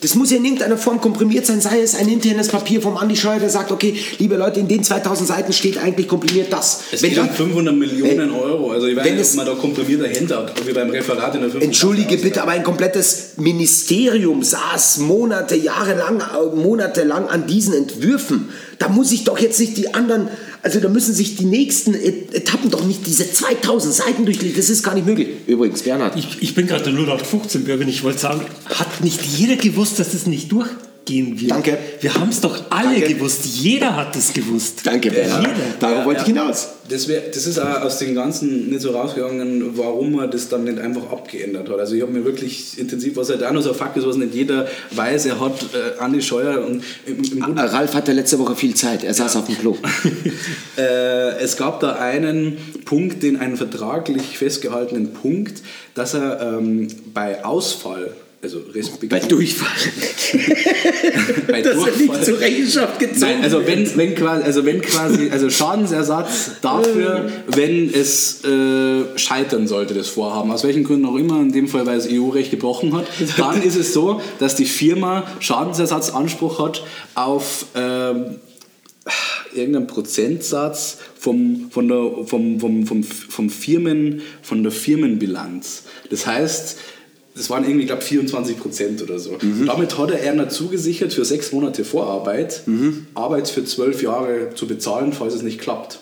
Das 0.03 0.15
muss 0.15 0.31
ja 0.31 0.37
in 0.37 0.43
irgendeiner 0.43 0.77
Form 0.77 0.99
komprimiert 0.99 1.45
sein, 1.45 1.61
sei 1.61 1.79
es 1.81 1.95
ein 1.95 2.09
internes 2.09 2.49
Papier 2.49 2.81
vom 2.81 2.97
Andi 2.97 3.15
Scheuer, 3.15 3.39
der 3.39 3.49
sagt, 3.49 3.71
okay, 3.71 3.95
liebe 4.19 4.35
Leute, 4.35 4.59
in 4.59 4.67
den 4.67 4.83
2000 4.83 5.27
Seiten 5.29 5.53
steht 5.53 5.77
eigentlich 5.77 6.09
komprimiert 6.09 6.51
das. 6.51 6.81
Es 6.91 7.01
Wenn 7.01 7.11
geht 7.11 7.19
um 7.19 7.27
du- 7.29 7.33
500 7.33 7.73
Millionen 7.73 8.31
Euro. 8.31 8.71
Also 8.71 8.87
ich 8.87 8.97
weiß 8.97 9.05
wenn 9.05 9.15
nicht, 9.15 9.29
ob 9.29 9.35
man 9.37 9.45
da 9.45 9.53
komprimiert 9.53 10.01
dahinter 10.01 10.37
hat, 10.39 10.67
wie 10.67 10.73
beim 10.73 10.89
Referat 10.89 11.35
in 11.35 11.41
der 11.41 11.49
5. 11.51 11.63
Entschuldige 11.63 12.17
bitte, 12.17 12.41
aber 12.41 12.51
ein 12.51 12.63
komplettes 12.63 13.31
Ministerium 13.37 14.43
saß 14.43 14.97
Monate, 14.97 15.55
Jahre 15.55 15.95
lang, 15.95 16.19
äh, 16.19 16.53
monatelang 16.55 17.27
an 17.29 17.47
diesen 17.47 17.73
Entwürfen. 17.73 18.49
Da 18.79 18.89
muss 18.89 19.11
ich 19.13 19.23
doch 19.23 19.39
jetzt 19.39 19.59
nicht 19.61 19.77
die 19.77 19.93
anderen, 19.93 20.27
also 20.63 20.79
da 20.79 20.89
müssen 20.89 21.13
sich 21.13 21.35
die 21.35 21.45
nächsten 21.45 21.93
Et- 21.93 22.33
Etappen 22.33 22.71
doch 22.71 22.85
nicht 22.85 23.05
diese 23.05 23.29
2000 23.31 23.93
Seiten 23.93 24.25
durchlesen. 24.25 24.55
Das 24.57 24.69
ist 24.69 24.81
gar 24.81 24.95
nicht 24.95 25.05
möglich. 25.05 25.27
Übrigens, 25.45 25.83
Bernhard. 25.83 26.17
Ich, 26.17 26.41
ich 26.41 26.55
bin 26.55 26.65
gerade 26.67 26.85
der 26.85 26.93
0815-Bürger 26.93 27.83
und 27.83 27.89
ich 27.89 28.03
wollte 28.03 28.19
sagen, 28.19 28.41
hat 28.65 29.03
nicht 29.03 29.21
jeder 29.37 29.57
gewusst, 29.57 29.99
dass 29.99 30.13
es 30.13 30.25
nicht 30.25 30.51
durchgehen 31.05 31.39
wird? 31.39 31.51
Danke. 31.51 31.77
Wir 32.01 32.13
haben 32.15 32.29
es 32.29 32.41
doch 32.41 32.59
alle 32.69 32.99
Danke. 32.99 33.13
gewusst. 33.15 33.45
Jeder 33.45 33.95
hat 33.95 34.15
es 34.15 34.33
gewusst. 34.33 34.81
Danke, 34.83 35.11
Bernhard. 35.11 35.41
Jeder. 35.41 35.53
Darauf 35.79 35.97
Ja, 35.97 36.05
wollte 36.05 36.21
ja. 36.21 36.27
ich 36.27 36.33
hinaus. 36.33 36.69
Das, 36.89 37.07
wär, 37.07 37.21
das 37.21 37.47
ist 37.47 37.59
auch 37.59 37.81
aus 37.81 37.99
den 37.99 38.13
Ganzen 38.13 38.69
nicht 38.69 38.81
so 38.81 38.91
rausgegangen, 38.91 39.77
warum 39.77 40.13
man 40.13 40.29
das 40.29 40.49
dann 40.49 40.65
nicht 40.65 40.79
einfach 40.79 41.11
abgeändert 41.11 41.69
hat. 41.69 41.79
Also 41.79 41.95
ich 41.95 42.01
habe 42.01 42.11
mir 42.11 42.25
wirklich 42.25 42.77
intensiv, 42.77 43.15
was 43.15 43.29
halt 43.29 43.43
auch 43.43 43.51
noch 43.51 43.61
so 43.61 43.69
ein 43.69 43.75
Fakt 43.75 43.95
ist, 43.97 44.05
was 44.05 44.17
nicht 44.17 44.33
jeder 44.33 44.67
weiß, 44.91 45.27
er 45.27 45.39
hat 45.39 45.63
äh, 45.73 45.99
Andi 46.01 46.21
Scheuer 46.21 46.65
und 46.65 46.83
im, 47.05 47.23
im 47.23 47.39
Grunde 47.39 47.71
Ralf 47.71 47.93
hatte 47.93 48.11
letzte 48.11 48.37
Woche 48.39 48.55
viel 48.55 48.75
Zeit. 48.75 49.03
Er 49.03 49.13
saß 49.13 49.37
auf 49.37 49.45
dem 49.45 49.57
Klo. 49.57 49.77
Äh, 50.75 51.37
es 51.39 51.57
gab 51.57 51.81
da 51.81 51.93
einen 51.97 52.57
Punkt, 52.85 53.21
den 53.21 53.37
einen 53.37 53.57
vertraglich 53.57 54.39
festgehaltenen 54.39 55.13
Punkt, 55.13 55.61
dass 55.93 56.15
er 56.15 56.41
ähm, 56.41 56.87
bei 57.13 57.45
Ausfall, 57.45 58.11
also 58.43 58.59
respektive 58.73 59.07
Bei 59.07 59.19
Durchfall. 59.19 59.69
bei 61.47 61.61
Dass 61.61 61.77
er 61.77 61.83
Durchfall, 61.83 61.97
nicht 61.97 62.25
zur 62.25 62.39
Rechenschaft 62.39 62.99
gezogen 62.99 63.19
Nein, 63.21 63.43
also 63.43 63.65
wenn, 63.65 63.97
wenn 63.97 64.15
quasi, 64.15 64.43
also 64.43 64.65
wenn 64.65 64.81
quasi, 64.81 65.29
also 65.31 65.49
Schadensersatz 65.49 66.51
dafür, 66.61 67.31
wenn 67.47 67.89
es 67.89 68.43
äh, 68.43 69.17
scheitern 69.17 69.67
sollte, 69.67 69.93
das 69.93 70.09
Vorhaben, 70.09 70.51
aus 70.51 70.65
welchen 70.65 70.83
Gründen 70.83 71.05
auch 71.05 71.15
immer, 71.15 71.39
in 71.39 71.53
dem 71.53 71.69
Fall, 71.69 71.85
weil 71.85 71.97
es 71.97 72.07
EU-Recht 72.11 72.51
gebrochen 72.51 72.93
hat, 72.93 73.07
dann 73.37 73.63
ist 73.63 73.77
es 73.77 73.93
so, 73.93 74.21
dass 74.39 74.55
die 74.55 74.65
Firma 74.65 75.23
Schadensersatzanspruch 75.39 76.59
hat 76.59 76.83
auf 77.15 77.67
ähm, 77.75 78.39
irgendeinen 79.53 79.87
Prozentsatz 79.87 80.97
vom, 81.17 81.67
von 81.71 81.87
der, 81.87 82.11
vom, 82.25 82.59
vom, 82.59 82.85
vom, 82.85 83.03
vom 83.03 83.49
Firmen, 83.49 84.21
von 84.41 84.63
der 84.63 84.71
Firmenbilanz. 84.71 85.83
Das 86.09 86.27
heißt, 86.27 86.77
das 87.35 87.49
waren 87.49 87.63
irgendwie, 87.63 87.85
glaube 87.85 88.01
24 88.01 88.59
Prozent 88.59 89.01
oder 89.01 89.17
so. 89.19 89.31
Und 89.41 89.65
damit 89.65 89.97
hat 89.97 90.11
er 90.11 90.21
Erna 90.21 90.49
zugesichert, 90.49 91.13
für 91.13 91.25
sechs 91.25 91.51
Monate 91.51 91.83
Vorarbeit, 91.83 92.61
Arbeit 93.15 93.47
für 93.49 93.65
zwölf 93.65 94.03
Jahre 94.03 94.53
zu 94.53 94.67
bezahlen, 94.67 95.13
falls 95.13 95.33
es 95.33 95.41
nicht 95.41 95.59
klappt. 95.59 95.99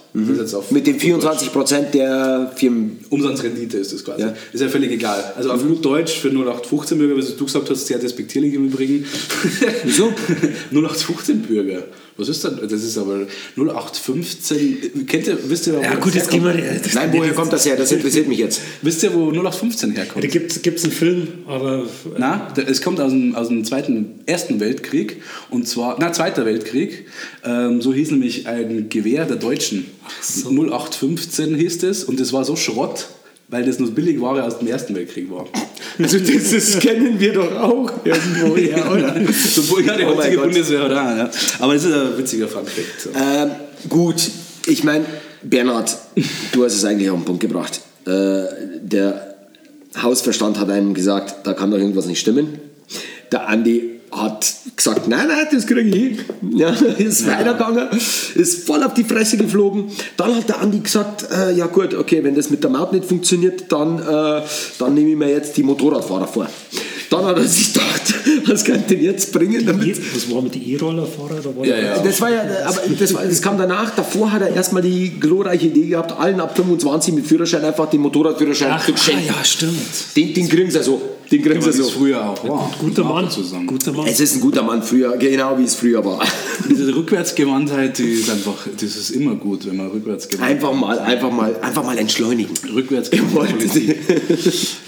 Auf 0.54 0.72
Mit 0.72 0.88
den 0.88 1.00
24 1.00 1.54
Prozent 1.54 1.94
der 1.94 2.52
Firmen. 2.56 3.00
Umsatzrendite 3.10 3.78
ist 3.78 3.94
das 3.94 4.04
quasi. 4.04 4.24
Ja. 4.24 4.34
Ist 4.52 4.60
ja 4.60 4.68
völlig 4.68 4.92
egal. 4.92 5.24
Also 5.38 5.52
auf 5.52 5.64
gut 5.66 5.86
Deutsch 5.86 6.20
für 6.20 6.28
0815 6.30 6.98
Bürger, 6.98 7.16
wie 7.16 7.22
du 7.38 7.46
gesagt 7.46 7.70
hast, 7.70 7.88
sehr 7.88 7.98
despektierlich 7.98 8.54
im 8.54 8.66
Übrigen. 8.66 9.06
Wieso? 9.84 10.08
0815 10.72 11.42
Bürger. 11.44 11.84
Was 12.18 12.28
ist 12.28 12.44
das? 12.44 12.54
Das 12.62 12.84
ist 12.84 12.98
aber 12.98 13.26
0815. 13.56 15.06
Kennt 15.08 15.28
ihr, 15.28 15.38
wisst 15.50 15.68
ihr, 15.68 15.78
wo 15.78 15.82
Ja 15.82 15.92
das 15.96 16.02
gut, 16.02 16.14
jetzt 16.14 16.30
gehen 16.30 16.44
wir... 16.44 16.54
Das, 16.54 16.94
Nein, 16.94 17.10
woher 17.14 17.34
kommt 17.34 17.54
das 17.54 17.66
her? 17.66 17.76
Das 17.78 17.92
interessiert 17.94 18.28
mich 18.28 18.38
jetzt. 18.38 18.62
Wisst 18.82 19.04
ihr, 19.04 19.14
wo 19.14 19.30
0815 19.32 19.92
herkommt? 19.92 20.24
Da 20.24 20.28
gibt 20.28 20.52
es 20.52 20.84
einen 20.84 20.94
Film, 20.94 21.28
aber... 21.48 21.86
Na, 22.18 22.52
da- 22.54 22.62
es 22.64 22.82
kommt 22.82 23.00
aus 23.00 23.12
dem, 23.12 23.34
aus 23.36 23.48
dem 23.48 23.64
zweiten, 23.66 24.20
ersten 24.26 24.60
Weltkrieg 24.60 25.22
und 25.50 25.68
zwar, 25.68 25.98
na, 26.00 26.12
zweiter 26.12 26.46
Weltkrieg. 26.46 27.08
Ähm, 27.44 27.82
so 27.82 27.94
hieß 27.94 28.12
nämlich 28.12 28.48
ein 28.48 28.90
Gewehr 28.90 29.26
der 29.26 29.38
Deutschen. 29.38 29.86
0815 30.46 31.56
hieß 31.56 31.84
es 31.84 32.04
und 32.04 32.20
das 32.20 32.34
war 32.34 32.44
so 32.44 32.56
Schrott, 32.56 33.08
weil 33.48 33.66
das 33.66 33.80
nur 33.80 33.92
Billigware 33.92 34.44
aus 34.44 34.60
dem 34.60 34.68
ersten 34.68 34.96
Weltkrieg 34.96 35.30
war. 35.30 35.46
Also 36.00 36.18
das, 36.20 36.52
das 36.52 36.80
kennen 36.80 37.20
wir 37.20 37.34
doch 37.34 37.52
auch 37.56 37.92
irgendwo. 38.04 38.56
Ja, 38.62 38.92
oder? 38.92 39.16
so, 39.34 39.80
ja, 39.80 39.98
die 39.98 40.06
Oh 40.06 40.16
heutige. 40.16 40.38
Bundeswehr 40.38 40.86
auch, 40.86 40.90
ja. 40.90 41.30
Aber 41.60 41.74
das 41.74 41.84
ist 41.84 41.94
ein 41.94 42.18
witziger 42.18 42.48
Funfact. 42.48 43.02
So. 43.02 43.10
Ähm, 43.10 43.52
gut, 43.90 44.30
ich 44.68 44.84
meine, 44.84 45.06
Bernhard, 45.44 45.98
du 46.52 46.64
hast 46.64 46.76
es 46.76 46.86
eigentlich 46.86 47.10
auf 47.10 47.20
den 47.20 47.26
Punkt 47.26 47.42
gebracht. 47.42 47.82
Äh, 48.06 48.44
der 48.82 49.36
Hausverstand 50.02 50.58
hat 50.60 50.70
einem 50.70 50.94
gesagt, 50.94 51.46
da 51.46 51.54
kann 51.54 51.72
doch 51.72 51.78
irgendwas 51.78 52.06
nicht 52.06 52.20
stimmen. 52.20 52.60
Der 53.32 53.48
Andi 53.48 53.91
hat 54.12 54.54
gesagt, 54.76 55.08
nein, 55.08 55.28
nein, 55.28 55.48
das 55.52 55.66
kriege 55.66 55.82
ich 55.82 55.96
hin. 55.96 56.20
Ja, 56.54 56.70
ist 56.98 57.26
weitergegangen, 57.28 57.88
ist 58.36 58.66
voll 58.66 58.84
auf 58.84 58.94
die 58.94 59.04
Fresse 59.04 59.38
geflogen. 59.38 59.92
Dann 60.18 60.36
hat 60.36 60.50
der 60.50 60.62
Andi 60.62 60.80
gesagt, 60.80 61.28
äh, 61.32 61.54
ja 61.54 61.68
gut, 61.68 61.94
okay, 61.94 62.24
wenn 62.24 62.36
das 62.36 62.50
mit 62.50 62.64
der 62.64 62.70
Maut 62.70 62.92
nicht 62.92 63.06
funktioniert, 63.06 63.72
dann, 63.72 64.00
äh, 64.00 64.42
dann 64.80 64.94
nehme 64.94 65.12
ich 65.12 65.16
mir 65.16 65.30
jetzt 65.30 65.56
die 65.58 65.64
Motorradfahrer 65.64 66.28
vor. 66.28 66.48
Dann 67.10 67.26
hat 67.26 67.38
er 67.38 67.44
sich 67.44 67.74
gedacht, 67.74 68.14
was 68.46 68.64
kann 68.64 68.78
ich 68.78 68.86
denn 68.86 69.02
jetzt 69.02 69.34
bringen, 69.34 69.66
damit 69.66 70.00
Was 70.16 70.32
war 70.32 70.42
mit 70.42 70.56
den 70.56 70.66
E-Rollerfahrer? 70.66 71.42
Ja, 71.64 71.78
ja. 71.78 72.00
das 72.00 72.22
war 72.22 72.30
ja, 72.30 72.42
aber 72.66 72.82
das, 72.98 73.14
war, 73.14 73.26
das 73.26 73.42
kam 73.42 73.58
danach. 73.58 73.94
Davor 73.94 74.32
hat 74.32 74.42
er 74.42 74.56
erstmal 74.56 74.82
die 74.82 75.20
glorreiche 75.20 75.68
Idee 75.68 75.88
gehabt, 75.88 76.18
allen 76.18 76.40
ab 76.40 76.56
25 76.56 77.14
mit 77.14 77.28
Führerschein 77.28 77.66
einfach 77.66 77.90
den 77.90 78.00
Motorradführerschein 78.00 78.72
Ach, 78.72 78.86
zu 78.86 78.94
ah, 78.94 78.98
schenken. 78.98 79.26
ja, 79.28 79.44
stimmt. 79.44 79.76
Den, 80.16 80.34
den 80.34 80.48
kriegen 80.48 80.72
sie 80.72 80.82
so. 80.82 81.02
Den 81.32 81.42
kriegen 81.42 81.62
sie 81.62 81.72
so. 81.72 81.90
früher 81.90 82.30
auch 82.30 82.48
war. 82.48 82.72
Guter 82.78 83.06
Mann. 83.06 83.30
sagen. 83.30 83.66
Guter 83.66 83.94
Mann. 83.94 84.06
Es 84.08 84.20
ist 84.20 84.36
ein 84.36 84.42
guter 84.42 84.64
Mann 84.64 84.84
früher, 84.84 85.16
genau 85.16 85.58
wie 85.58 85.64
es 85.64 85.76
früher 85.76 86.04
war. 86.04 86.22
Diese 86.70 86.94
Rückwärtsgewandtheit, 86.94 87.98
die 87.98 88.12
ist 88.12 88.30
einfach, 88.30 88.68
das 88.74 88.96
ist 88.96 89.12
immer 89.12 89.36
gut, 89.36 89.66
wenn 89.66 89.78
man 89.78 89.88
rückwärts 89.88 90.28
gewandt 90.28 90.50
Einfach 90.50 90.74
mal, 90.74 91.00
einfach 91.00 91.32
mal, 91.32 91.56
einfach 91.62 91.86
mal 91.86 91.98
entschleunigen. 91.98 92.54
Rückwärts 92.74 93.10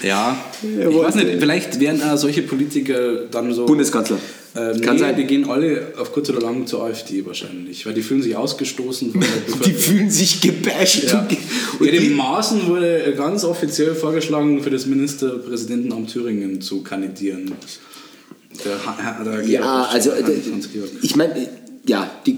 Ja, 0.02 0.38
ich 0.62 0.96
weiß 0.96 1.16
nicht, 1.16 1.30
vielleicht 1.40 1.80
werden 1.80 2.02
auch 2.04 2.18
solche 2.18 2.42
Politiker 2.42 3.26
dann 3.32 3.54
so. 3.54 3.66
Bundeskanzler. 3.66 4.18
Äh, 4.56 4.80
Kann 4.80 4.96
nee, 4.96 5.00
sein. 5.00 5.16
die 5.16 5.24
gehen 5.26 5.50
alle 5.50 5.94
auf 5.98 6.12
kurz 6.12 6.30
oder 6.30 6.42
lang 6.42 6.68
zur 6.68 6.84
AfD 6.84 7.26
wahrscheinlich, 7.26 7.88
weil 7.88 7.96
die 7.96 8.04
fühlen 8.04 8.22
sich 8.22 8.36
ausgestoßen 8.36 9.12
von 9.12 9.22
der 9.22 9.60
Die 9.66 9.74
fühlen 9.74 10.12
sich 10.12 10.42
gebasht. 10.42 11.12
Ja. 11.12 11.28
Und 11.80 11.86
Ja, 11.86 11.92
dem 11.92 12.16
Maaßen 12.16 12.68
wurde 12.68 13.16
ganz 13.18 13.44
offiziell 13.46 13.96
vorgeschlagen, 13.96 14.62
für 14.62 14.70
das 14.70 14.86
Ministerpräsidentenamt 14.86 16.12
Thüringen 16.12 16.62
zu 16.62 16.84
kandidieren. 16.84 17.54
Der, 18.64 19.24
der 19.26 19.44
ja, 19.48 19.86
also 19.86 20.12
äh, 20.12 20.24
ich 21.02 21.16
meine, 21.16 21.50
ja, 21.88 22.10
die, 22.28 22.38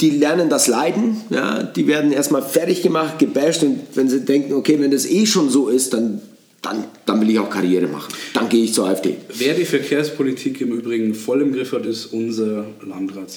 die 0.00 0.10
lernen 0.10 0.48
das 0.48 0.66
Leiden, 0.66 1.18
ja, 1.30 1.62
die 1.62 1.86
werden 1.86 2.10
erstmal 2.10 2.42
fertig 2.42 2.82
gemacht, 2.82 3.20
gebasht 3.20 3.62
und 3.62 3.80
wenn 3.94 4.08
sie 4.08 4.20
denken, 4.20 4.54
okay, 4.54 4.80
wenn 4.80 4.90
das 4.90 5.06
eh 5.06 5.24
schon 5.24 5.48
so 5.50 5.68
ist, 5.68 5.94
dann, 5.94 6.20
dann, 6.64 6.84
dann 7.06 7.20
will 7.20 7.30
ich 7.30 7.38
auch 7.38 7.50
Karriere 7.50 7.86
machen. 7.86 8.12
Dann 8.32 8.48
gehe 8.48 8.64
ich 8.64 8.72
zur 8.72 8.88
AfD. 8.88 9.16
Wer 9.36 9.54
die 9.54 9.64
Verkehrspolitik 9.64 10.60
im 10.62 10.72
Übrigen 10.72 11.14
voll 11.14 11.42
im 11.42 11.52
Griff 11.52 11.72
hat, 11.72 11.84
ist 11.86 12.06
unser 12.06 12.64
Landrat. 12.86 13.28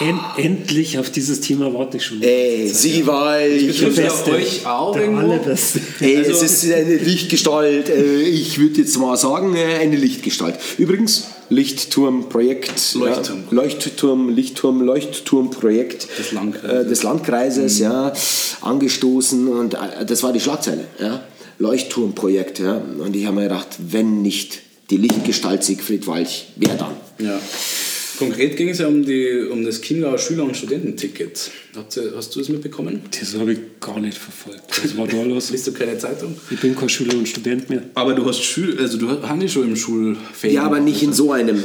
En 0.00 0.18
endlich 0.36 0.98
auf 0.98 1.10
dieses 1.10 1.40
Thema 1.40 1.72
warte 1.74 1.96
ich 1.96 2.04
schon. 2.04 2.22
Ey, 2.22 2.68
sie 2.68 3.06
war 3.06 3.40
ich. 3.46 3.80
Beste. 3.94 4.32
euch 4.32 4.66
auch 4.66 4.92
Der 4.92 5.02
irgendwo? 5.04 5.22
allerbeste. 5.32 5.80
Ey, 6.00 6.18
Also- 6.18 6.30
es 6.44 6.64
ist 6.64 6.72
eine 6.72 6.96
Lichtgestalt. 6.96 7.88
äh, 7.88 8.22
Ich 8.22 8.58
würde 8.58 8.80
jetzt 8.82 8.96
mal 8.98 9.16
sagen, 9.16 9.54
äh, 9.56 9.76
eine 9.80 9.96
Lichtgestalt. 9.96 10.56
Übrigens, 10.78 11.24
Lichtturmprojekt. 11.50 12.94
Leuchtturm. 12.94 13.38
Ja, 13.50 13.56
Leuchtturm, 13.56 14.28
Lichtturm, 14.30 14.82
Leuchtturmprojekt 14.82 16.08
Des 16.18 16.32
Landkreises. 16.32 16.86
äh, 16.86 16.88
des 16.88 17.02
Landkreises, 17.02 17.78
ja, 17.80 18.12
angestoßen 18.60 19.48
und 19.48 19.76
das 20.06 20.22
war 20.22 20.32
die 20.32 20.40
Schlagzeile, 20.40 20.84
ja. 21.00 21.22
Leuchtturmprojekt, 21.60 22.58
ja. 22.58 22.82
Und 22.98 23.14
ich 23.14 23.26
habe 23.26 23.36
mir 23.36 23.42
gedacht, 23.44 23.68
wenn 23.78 24.22
nicht 24.22 24.60
die 24.90 24.96
Lichtgestalt 24.96 25.62
Siegfried 25.62 26.06
Walch, 26.06 26.46
wer 26.56 26.74
dann? 26.74 26.96
Ja. 27.18 27.38
Konkret 28.18 28.56
ging 28.56 28.68
es 28.68 28.78
ja 28.78 28.86
um, 28.86 29.04
die, 29.04 29.46
um 29.50 29.64
das 29.64 29.80
Chiemgauer 29.80 30.18
Schüler- 30.18 30.44
und 30.44 30.54
Studententicket. 30.54 31.50
Habt 31.74 31.96
ihr, 31.96 32.12
hast 32.14 32.34
du 32.36 32.40
es 32.40 32.50
mitbekommen? 32.50 33.00
Das 33.18 33.34
habe 33.34 33.54
ich 33.54 33.58
gar 33.80 33.98
nicht 33.98 34.18
verfolgt. 34.18 34.84
Was 34.84 34.96
war 34.96 35.06
da 35.06 35.22
los? 35.22 35.50
Liest 35.52 35.68
du 35.68 35.72
keine 35.72 35.96
Zeitung? 35.96 36.36
Ich 36.50 36.60
bin 36.60 36.76
kein 36.76 36.88
Schüler 36.88 37.14
und 37.14 37.26
Student 37.26 37.70
mehr. 37.70 37.82
Aber 37.94 38.12
du 38.12 38.26
hast 38.26 38.42
Schül 38.42 38.78
also 38.78 38.98
du 38.98 39.08
hast 39.08 39.42
dich 39.42 39.52
schon 39.52 39.68
im 39.68 39.76
Schulfeld. 39.76 40.52
Ja, 40.52 40.64
aber 40.64 40.80
nicht 40.80 41.02
in 41.02 41.14
so 41.14 41.32
einem. 41.32 41.62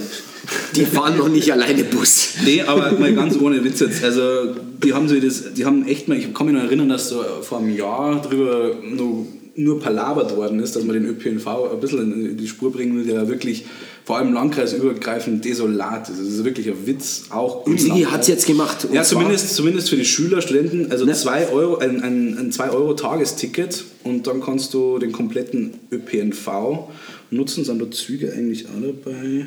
Die 0.76 0.86
fahren 0.96 1.18
noch 1.18 1.28
nicht 1.28 1.52
alleine 1.52 1.84
Bus. 1.84 2.36
Nee, 2.46 2.62
aber 2.62 2.92
mal 2.94 3.14
ganz 3.14 3.38
ohne 3.38 3.62
Witz 3.64 3.82
jetzt. 3.82 4.02
Also, 4.04 4.56
die 4.82 4.94
haben 4.94 5.10
sich 5.10 5.24
das, 5.24 5.54
die 5.54 5.66
haben 5.66 5.86
echt 5.86 6.08
mal, 6.08 6.18
ich 6.18 6.34
kann 6.34 6.46
mich 6.46 6.56
noch 6.56 6.64
erinnern, 6.64 6.88
dass 6.88 7.10
so 7.10 7.22
vor 7.42 7.58
einem 7.60 7.76
Jahr 7.76 8.22
drüber 8.22 8.78
nur, 8.82 9.26
nur 9.58 9.80
palabert 9.80 10.36
worden 10.36 10.60
ist, 10.60 10.76
dass 10.76 10.84
man 10.84 10.96
den 10.96 11.06
ÖPNV 11.06 11.48
ein 11.72 11.80
bisschen 11.80 12.30
in 12.32 12.38
die 12.38 12.48
Spur 12.48 12.72
bringen 12.72 12.98
will, 12.98 13.06
der 13.06 13.28
wirklich 13.30 13.66
vor 14.04 14.18
allem 14.18 14.34
landkreisübergreifend 14.34 15.46
desolat 15.46 16.10
ist. 16.10 16.20
Das 16.20 16.28
ist 16.28 16.44
wirklich 16.44 16.68
ein 16.68 16.86
Witz, 16.86 17.24
auch 17.30 17.66
Und 17.66 17.80
sie 17.80 17.88
Landkreis. 17.88 18.12
hat 18.12 18.22
es 18.22 18.28
jetzt 18.28 18.46
gemacht. 18.48 18.88
Ja, 18.92 19.04
zumindest, 19.04 19.56
zumindest 19.56 19.90
für 19.90 19.96
die 19.96 20.06
Schüler, 20.06 20.42
Studenten, 20.42 20.92
also 20.92 21.06
Ne? 21.06 21.14
2 21.14 21.50
Euro, 21.50 21.78
ein, 21.78 22.02
ein, 22.02 22.38
ein 22.38 22.52
2 22.52 22.70
Euro 22.70 22.94
Tagesticket 22.94 23.86
und 24.04 24.28
dann 24.28 24.42
kannst 24.42 24.74
du 24.74 25.00
den 25.00 25.12
kompletten 25.12 25.74
ÖPNV 25.92 26.90
nutzen. 27.32 27.64
Sind 27.64 27.82
da 27.82 27.90
Züge 27.90 28.34
eigentlich 28.34 28.66
auch 28.68 28.82
dabei? 28.82 29.46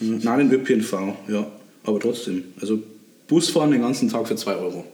Nein, 0.00 0.50
den 0.50 0.52
ÖPNV, 0.60 0.92
ja. 1.28 1.46
Aber 1.84 2.00
trotzdem. 2.00 2.44
Also 2.60 2.78
Busfahren 3.28 3.70
den 3.70 3.82
ganzen 3.82 4.08
Tag 4.08 4.26
für 4.26 4.36
2 4.36 4.56
Euro. 4.56 4.84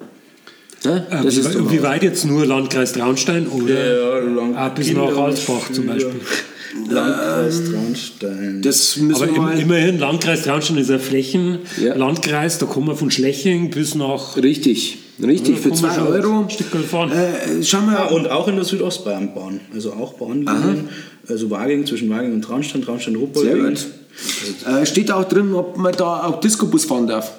Ja, 0.84 0.96
Äh, 0.96 1.24
das 1.24 1.36
wie, 1.36 1.40
ist 1.40 1.70
wie 1.72 1.82
weit 1.82 2.02
jetzt 2.02 2.24
nur 2.24 2.46
Landkreis 2.46 2.92
Traunstein 2.92 3.46
oder 3.48 4.22
lang. 4.22 4.54
Ah, 4.56 4.68
bis 4.70 4.92
nach 4.92 5.14
Alsbach 5.16 5.70
zum 5.72 5.86
Beispiel. 5.86 6.20
Landkreis 6.88 7.62
Traunstein. 7.70 8.62
Das 8.62 8.96
müssen 8.96 9.22
Aber 9.22 9.32
wir 9.34 9.40
mal. 9.42 9.58
immerhin, 9.58 9.98
Landkreis 9.98 10.42
Traunstein 10.42 10.78
ist 10.78 10.90
ein 10.90 11.00
Flächenlandkreis, 11.00 12.58
da 12.58 12.66
kommen 12.66 12.86
wir 12.88 12.96
von 12.96 13.10
Schleching 13.10 13.70
bis 13.70 13.94
nach. 13.94 14.36
Richtig, 14.36 14.98
richtig, 15.22 15.58
für 15.58 15.68
kommen 15.70 15.82
wir 15.82 15.88
2 15.90 15.94
schon 15.96 16.06
Euro. 16.06 16.48
fahren. 16.88 17.10
Äh, 17.12 17.76
mal, 17.84 17.96
Ah, 17.96 18.06
und 18.06 18.30
auch 18.30 18.48
in 18.48 18.56
der 18.56 18.64
Südostbayernbahn. 18.64 19.60
Also 19.74 19.92
auch 19.92 20.14
Bahnlinien. 20.14 20.88
Also 21.28 21.50
Wagen 21.50 21.84
zwischen 21.86 22.08
Wagen 22.10 22.32
und 22.32 22.42
Traunstein, 22.42 22.82
Traunstein, 22.82 23.16
Ruppol. 23.16 23.42
Sehr 23.44 23.56
gut. 23.56 23.86
Äh, 24.66 24.86
steht 24.86 25.10
auch 25.12 25.24
drin, 25.24 25.52
ob 25.54 25.76
man 25.76 25.92
da 25.94 26.24
auch 26.24 26.40
Discobus 26.40 26.84
fahren 26.86 27.06
darf. 27.06 27.32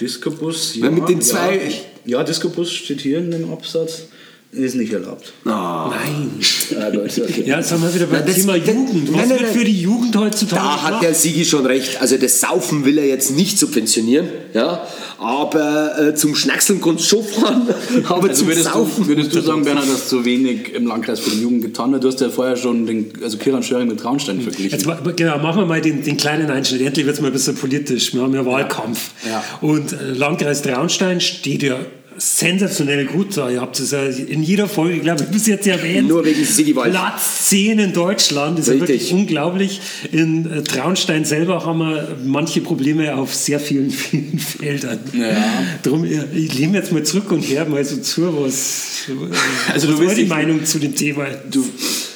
Discobus, 0.00 0.76
ja. 0.76 0.84
Weil 0.84 0.92
mit 0.92 1.08
den 1.08 1.20
zwei- 1.20 1.56
Ja, 1.56 1.70
ja 2.08 2.24
Discobus 2.24 2.72
steht 2.72 3.00
hier 3.02 3.18
in 3.18 3.30
dem 3.30 3.52
Absatz. 3.52 4.02
Ist 4.50 4.76
nicht 4.76 4.90
erlaubt. 4.94 5.30
Nein. 5.44 6.30
Ah, 6.74 6.86
okay. 6.88 7.42
Ja, 7.44 7.58
jetzt 7.58 7.68
sind 7.68 7.82
wir 7.82 7.94
wieder 7.94 8.06
beim 8.06 8.24
Nein, 8.24 8.34
Thema 8.34 8.58
das- 8.58 8.66
Jugend. 8.66 9.08
Was 9.12 9.16
nein, 9.16 9.28
nein, 9.28 9.40
wird 9.40 9.50
für 9.50 9.64
die 9.64 9.78
Jugend 9.82 10.16
heutzutage 10.16 10.62
Da 10.62 10.82
hat 10.84 11.02
der 11.02 11.12
Sigi 11.12 11.44
schon 11.44 11.66
recht. 11.66 12.00
Also 12.00 12.16
das 12.16 12.40
Saufen 12.40 12.86
will 12.86 12.96
er 12.96 13.04
jetzt 13.06 13.32
nicht 13.36 13.58
subventionieren, 13.58 14.26
ja. 14.54 14.86
Aber 15.18 15.98
äh, 16.00 16.14
zum 16.14 16.34
Schnackseln 16.34 16.80
kannst 16.80 17.04
du 17.12 17.16
schon 17.18 17.24
fahren, 17.24 17.68
aber 18.08 18.22
Also 18.30 18.36
zum 18.40 18.48
würdest 18.48 18.72
Saufen. 18.72 19.02
du, 19.02 19.08
würdest 19.08 19.34
du 19.34 19.40
sagen, 19.42 19.64
Bernhard, 19.64 19.86
dass 19.86 20.08
zu 20.08 20.24
wenig 20.24 20.72
im 20.72 20.86
Landkreis 20.86 21.20
für 21.20 21.28
die 21.30 21.42
Jugend 21.42 21.60
getan 21.60 21.92
wird? 21.92 22.04
Du 22.04 22.08
hast 22.08 22.20
ja 22.22 22.30
vorher 22.30 22.56
schon 22.56 22.86
den, 22.86 23.12
also 23.22 23.36
Kiran 23.36 23.62
Schöring 23.62 23.88
mit 23.88 24.00
Traunstein 24.00 24.40
verglichen. 24.40 24.70
Jetzt, 24.78 24.88
genau, 25.16 25.36
machen 25.40 25.60
wir 25.60 25.66
mal 25.66 25.82
den, 25.82 26.02
den 26.02 26.16
kleinen 26.16 26.48
Einschnitt. 26.50 26.80
Endlich 26.80 27.04
wird 27.04 27.16
es 27.16 27.20
mal 27.20 27.26
ein 27.26 27.32
bisschen 27.34 27.54
politisch. 27.54 28.14
Wir 28.14 28.22
haben 28.22 28.32
ja 28.34 28.46
Wahlkampf. 28.46 29.10
Ja. 29.28 29.44
Und 29.60 29.92
äh, 29.92 30.12
Landkreis 30.14 30.62
Traunstein 30.62 31.20
steht 31.20 31.62
ja 31.64 31.76
sensationell 32.18 33.06
gut 33.06 33.36
da. 33.36 33.48
Ihr 33.48 33.60
habt 33.60 33.78
es 33.78 33.90
ja 33.92 34.02
in 34.02 34.42
jeder 34.42 34.68
Folge, 34.68 34.98
glaube 35.00 35.22
ich, 35.24 35.30
bis 35.30 35.46
jetzt 35.46 35.66
erwähnt. 35.66 36.08
Nur 36.08 36.24
wegen 36.24 36.44
Sigi 36.44 36.74
Wald. 36.76 36.92
Platz 36.92 37.48
10 37.48 37.78
in 37.78 37.92
Deutschland. 37.92 38.58
Das 38.58 38.68
ist 38.68 38.74
ja 38.74 38.80
wirklich 38.80 39.12
unglaublich. 39.12 39.80
In 40.12 40.50
äh, 40.50 40.62
Traunstein 40.62 41.24
selber 41.24 41.64
haben 41.64 41.78
wir 41.78 42.16
manche 42.24 42.60
Probleme 42.60 43.16
auf 43.16 43.34
sehr 43.34 43.60
vielen, 43.60 43.90
vielen 43.90 44.38
Feldern. 44.38 44.98
Ja. 45.12 45.36
Drum, 45.82 46.04
äh, 46.04 46.24
ich 46.34 46.58
lehne 46.58 46.78
jetzt 46.78 46.92
mal 46.92 47.02
zurück 47.02 47.30
und 47.32 47.42
her 47.42 47.64
mal 47.64 47.84
so 47.84 47.96
zu, 47.98 48.42
was, 48.42 49.06
Also 49.72 49.88
was 49.88 49.96
du 49.96 50.00
willst 50.00 50.18
die 50.18 50.24
Meinung 50.24 50.64
zu 50.64 50.78
dem 50.78 50.94
Thema? 50.94 51.26
Du, 51.50 51.64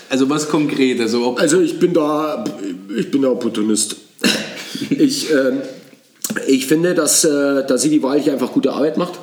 also 0.09 0.29
was 0.29 0.49
konkret? 0.49 1.01
Also 1.01 1.27
ob, 1.27 1.41
Also 1.41 1.61
ich 1.61 1.79
bin 1.79 1.93
da, 1.95 2.45
ich 2.99 3.11
bin 3.11 3.23
da 3.23 3.29
Opportunist. 3.29 3.97
Ich, 4.91 5.31
ähm, 5.31 5.63
ich 6.47 6.67
finde, 6.67 6.95
dass, 6.95 7.25
äh, 7.25 7.67
dass 7.67 7.83
Sigi 7.83 8.03
Walch 8.03 8.31
einfach 8.31 8.53
gute 8.53 8.73
Arbeit 8.73 8.97
macht. 8.97 9.19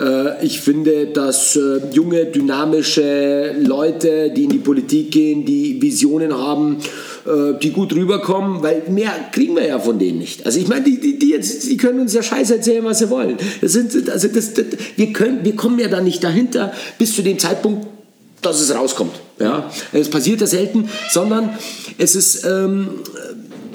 Äh, 0.00 0.44
Ich 0.44 0.60
finde, 0.60 1.06
dass 1.06 1.56
äh, 1.56 1.80
junge, 1.92 2.26
dynamische 2.26 3.54
Leute, 3.60 4.30
die 4.30 4.44
in 4.44 4.50
die 4.50 4.58
Politik 4.58 5.10
gehen, 5.10 5.44
die 5.44 5.80
Visionen 5.80 6.32
haben, 6.32 6.78
äh, 7.26 7.58
die 7.62 7.70
gut 7.70 7.92
rüberkommen, 7.94 8.62
weil 8.62 8.82
mehr 8.88 9.12
kriegen 9.32 9.54
wir 9.54 9.66
ja 9.66 9.78
von 9.78 9.98
denen 9.98 10.18
nicht. 10.18 10.46
Also 10.46 10.58
ich 10.58 10.68
meine, 10.68 10.84
die, 10.84 10.98
die, 10.98 11.18
die, 11.18 11.30
jetzt, 11.30 11.68
die 11.68 11.76
können 11.76 12.00
uns 12.00 12.14
ja 12.14 12.22
Scheiß 12.22 12.50
erzählen, 12.50 12.84
was 12.84 13.00
sie 13.00 13.10
wollen. 13.10 13.36
Das 13.60 13.72
sind, 13.72 14.08
also 14.08 14.28
das, 14.28 14.54
das, 14.54 14.64
wir, 14.96 15.12
können, 15.12 15.44
wir 15.44 15.54
kommen 15.54 15.78
ja 15.78 15.88
da 15.88 16.00
nicht 16.00 16.24
dahinter 16.24 16.72
bis 16.98 17.14
zu 17.14 17.22
dem 17.22 17.38
Zeitpunkt, 17.38 17.86
dass 18.42 18.60
es 18.60 18.74
rauskommt. 18.74 19.12
Ja? 19.38 19.70
Es 19.92 20.08
passiert 20.08 20.40
ja 20.40 20.46
selten, 20.46 20.88
sondern 21.10 21.50
es 21.98 22.14
ist, 22.14 22.44
ähm, 22.46 22.88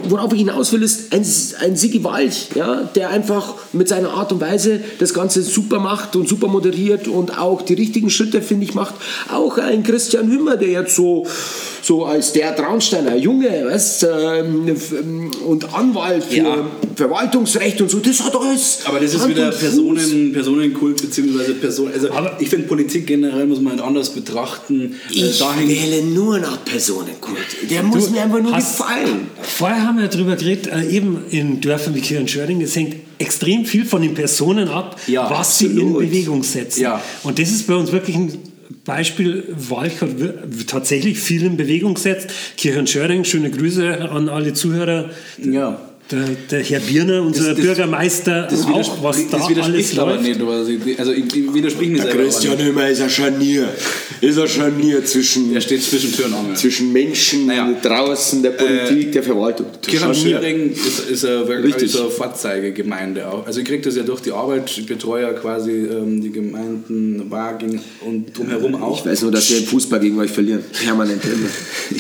worauf 0.10 0.34
ich 0.34 0.40
hinaus 0.40 0.72
will, 0.72 0.84
ist 0.84 1.14
ein, 1.14 1.26
ein 1.62 1.76
Sigi 1.76 2.04
Walch, 2.04 2.50
ja, 2.56 2.84
der 2.96 3.10
einfach 3.10 3.56
mit 3.74 3.88
seiner 3.88 4.12
Art 4.12 4.32
und 4.32 4.42
Weise 4.42 4.82
das 5.00 5.14
Ganze 5.14 5.42
super 5.42 5.80
macht 5.80 6.16
und 6.16 6.28
super 6.28 6.48
moderiert 6.48 7.08
und 7.08 7.38
auch 7.38 7.62
die 7.62 7.74
richtigen 7.74 8.10
Schritte, 8.10 8.42
finde 8.42 8.66
ich, 8.66 8.74
macht. 8.74 8.96
Auch 9.32 9.58
ein 9.58 9.84
Christian 9.84 10.30
Hümmer, 10.30 10.58
der 10.58 10.70
jetzt 10.70 10.96
so, 10.96 11.26
so 11.86 12.04
als 12.04 12.34
der 12.34 12.56
Traunsteiner 12.56 13.16
Junge 13.16 13.48
weißt, 13.66 14.08
ähm, 14.12 14.68
ähm, 14.68 15.32
und 15.46 15.72
Anwalt 15.72 16.24
für 16.24 16.36
Ja. 16.38 16.68
Verwaltungsrecht 16.96 17.80
und 17.80 17.92
so, 17.92 18.00
das 18.00 18.24
hat 18.24 18.36
alles. 18.36 18.80
aber 18.86 19.00
das 19.00 19.14
ist 19.14 19.22
Hand 19.22 19.36
wieder. 19.36 19.52
Personen, 19.52 20.34
Personenkult 20.34 21.00
beziehungsweise 21.02 21.54
Person. 21.54 21.92
Also 21.94 22.10
Aber- 22.12 22.38
ich 22.40 22.50
finde 22.50 22.68
Politik 22.68 23.06
generell 23.06 23.46
muss 23.46 23.62
man 23.62 23.74
halt 23.74 23.82
anders 23.84 24.10
betrachten. 24.10 24.96
Äh, 25.12 25.16
Ich 25.16 25.40
wähle 25.68 26.02
nur 26.06 26.40
nach 26.40 26.66
Personenkult. 26.66 27.38
Der 27.70 27.84
muss 27.84 28.10
mir 28.10 28.24
einfach 28.24 28.42
nur 28.42 28.54
gefallen. 28.54 29.28
Vorher 29.44 29.84
haben 29.86 30.00
wir 30.00 30.08
darüber 30.08 30.36
geredet, 30.36 30.68
äh, 30.68 30.88
eben 30.90 31.24
in 31.30 31.62
Dörfern 31.62 31.94
wie 31.94 32.02
Kirchenschöring, 32.02 32.62
es 32.64 32.76
hängt 32.76 32.96
extrem 33.20 33.64
viel 33.66 33.86
von 33.86 34.02
den 34.02 34.16
Personen 34.16 34.70
ab, 34.70 35.00
Ja, 35.06 35.30
was 35.30 35.60
sie 35.60 35.68
in 35.68 35.72
absolut. 35.74 36.00
Bewegung 36.00 36.42
setzen. 36.42 36.82
Ja. 36.82 37.00
Und 37.22 37.38
das 37.38 37.50
ist 37.52 37.68
bei 37.68 37.76
uns 37.76 37.92
wirklich 37.92 38.16
ein 38.16 38.38
Beispiel. 38.84 39.44
Walch 39.50 40.02
hat 40.02 40.20
wir- 40.20 40.44
tatsächlich 40.68 41.20
viel 41.20 41.44
in 41.44 41.58
Bewegung 41.58 41.94
gesetzt. 41.96 42.30
Kirchenschöring, 42.58 43.24
schöne 43.24 43.52
Grüße 43.52 44.10
an 44.10 44.30
alle 44.30 44.54
Zuhörer. 44.54 45.10
Ja. 45.44 45.80
Der, 46.12 46.20
der 46.52 46.62
Herr 46.64 46.80
Birner, 46.82 47.24
unser 47.24 47.46
Das- 47.48 47.56
das- 47.56 47.66
Bürgermeister, 47.66 48.48
Das, 48.48 48.62
auch, 48.62 48.70
widerspricht- 48.70 49.04
was 49.04 49.30
da 49.32 49.38
das 49.40 49.50
widerspricht 49.50 49.90
alles 49.90 50.00
aber 50.00 50.12
läuft. 50.12 50.24
nicht. 50.24 50.42
Also 50.42 50.72
ich, 50.72 51.00
also 51.00 51.12
ich, 51.14 51.36
ich 51.36 51.54
widersprich 51.54 51.90
mir 51.90 51.96
Der 51.98 52.06
selber. 52.12 52.24
Christian. 52.24 52.58
Hümmer 52.60 52.90
ist 52.90 53.02
ein 53.02 53.10
Scharnier. 53.10 53.70
Ist 54.22 54.38
ein 54.38 54.48
Scharnier 54.48 55.04
zwischen, 55.04 55.56
Er 55.56 55.62
steht 55.62 55.82
zwischen 55.82 56.12
Tür 56.14 56.26
und 56.28 56.36
Angel. 56.36 56.56
zwischen 56.56 56.94
Menschen 56.94 57.48
Naja. 57.48 57.74
draußen, 57.82 58.44
der 58.44 58.52
Politik, 58.52 59.14
der 59.14 59.24
Verwaltung. 59.24 59.66
Kiran. 59.82 60.14
Schöring 60.14 60.74
ist, 60.74 61.10
ist 61.10 61.26
eine, 61.26 61.48
wirklich 61.48 61.74
Richtig. 61.74 61.92
so 61.92 62.02
eine 62.02 62.12
Vorzeigegemeinde 62.12 63.28
auch. 63.28 63.48
Also 63.48 63.62
ich 63.62 63.66
kriege 63.66 63.82
das 63.82 63.96
ja 63.96 64.04
durch 64.04 64.22
die 64.22 64.32
Arbeit, 64.32 64.70
ich 64.78 64.86
betreue 64.86 65.24
ja 65.24 65.34
quasi 65.34 65.72
ähm, 65.72 66.22
die 66.22 66.32
Gemeinden 66.32 67.32
Wagen 67.32 67.82
und 68.06 68.38
drumherum 68.38 68.76
auch. 68.76 69.00
Ich 69.00 69.06
weiß 69.12 69.24
nur, 69.24 69.32
dass 69.32 69.50
wir 69.50 69.58
im 69.58 69.66
Fußball 69.66 70.00
gegen 70.00 70.20
euch 70.20 70.30
verlieren. 70.32 70.64
Permanent 70.84 71.24
immer. 71.26 71.50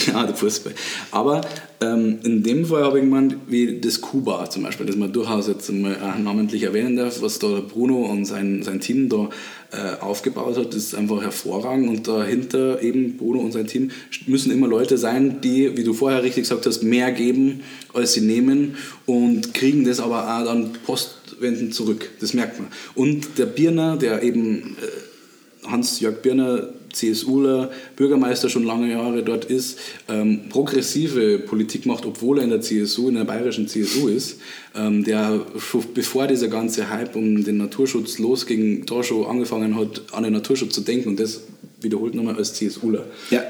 ja, 0.13 0.25
der 0.27 0.35
Fußball. 0.35 0.73
Aber 1.11 1.41
ähm, 1.81 2.19
in 2.23 2.43
dem 2.43 2.65
Fall 2.65 2.83
habe 2.83 2.99
ich 2.99 3.03
gemeint, 3.03 3.35
wie 3.47 3.79
das 3.79 3.99
Kuba 3.99 4.49
zum 4.49 4.63
Beispiel, 4.63 4.85
das 4.85 4.95
man 4.95 5.11
durchaus 5.11 5.47
jetzt 5.47 5.69
mal 5.71 5.95
auch 5.95 6.17
namentlich 6.17 6.63
erwähnen 6.63 6.95
darf, 6.95 7.21
was 7.21 7.39
da 7.39 7.61
Bruno 7.61 8.05
und 8.05 8.25
sein, 8.25 8.63
sein 8.63 8.79
Team 8.79 9.09
da 9.09 9.29
äh, 9.71 9.99
aufgebaut 9.99 10.57
hat, 10.57 10.73
ist 10.73 10.95
einfach 10.95 11.21
hervorragend. 11.21 11.89
Und 11.89 12.07
dahinter 12.07 12.81
eben 12.81 13.17
Bruno 13.17 13.39
und 13.39 13.51
sein 13.51 13.67
Team 13.67 13.91
müssen 14.25 14.51
immer 14.51 14.67
Leute 14.67 14.97
sein, 14.97 15.41
die, 15.41 15.75
wie 15.75 15.83
du 15.83 15.93
vorher 15.93 16.23
richtig 16.23 16.43
gesagt 16.43 16.65
hast, 16.65 16.81
mehr 16.81 17.11
geben, 17.11 17.61
als 17.93 18.13
sie 18.13 18.21
nehmen 18.21 18.75
und 19.05 19.53
kriegen 19.53 19.83
das 19.83 19.99
aber 19.99 20.23
auch 20.23 20.45
dann 20.45 20.71
postwendend 20.85 21.73
zurück. 21.75 22.09
Das 22.21 22.33
merkt 22.33 22.59
man. 22.59 22.69
Und 22.95 23.37
der 23.37 23.47
Birner, 23.47 23.97
der 23.97 24.23
eben 24.23 24.77
äh, 24.81 25.67
Hans-Jörg 25.67 26.21
Birner, 26.21 26.69
CSUler, 26.95 27.71
Bürgermeister 27.95 28.49
schon 28.49 28.63
lange 28.63 28.89
Jahre 28.91 29.23
dort 29.23 29.45
ist, 29.45 29.79
ähm, 30.07 30.49
progressive 30.49 31.39
Politik 31.39 31.85
macht, 31.85 32.05
obwohl 32.05 32.39
er 32.39 32.43
in 32.43 32.49
der 32.49 32.61
CSU, 32.61 33.09
in 33.09 33.15
der 33.15 33.25
bayerischen 33.25 33.67
CSU 33.67 34.07
ist, 34.07 34.39
ähm, 34.75 35.03
der 35.03 35.45
schon 35.59 35.83
bevor 35.93 36.27
dieser 36.27 36.47
ganze 36.47 36.89
Hype 36.89 37.15
um 37.15 37.43
den 37.43 37.57
Naturschutz 37.57 38.17
losging, 38.17 38.85
da 38.85 39.03
schon 39.03 39.25
angefangen 39.25 39.77
hat, 39.77 40.01
an 40.11 40.23
den 40.23 40.33
Naturschutz 40.33 40.73
zu 40.73 40.81
denken 40.81 41.09
und 41.09 41.19
das 41.19 41.41
wiederholt 41.81 42.15
nochmal 42.15 42.35
als 42.35 42.53
CSUler. 42.53 43.05
Ja. 43.29 43.43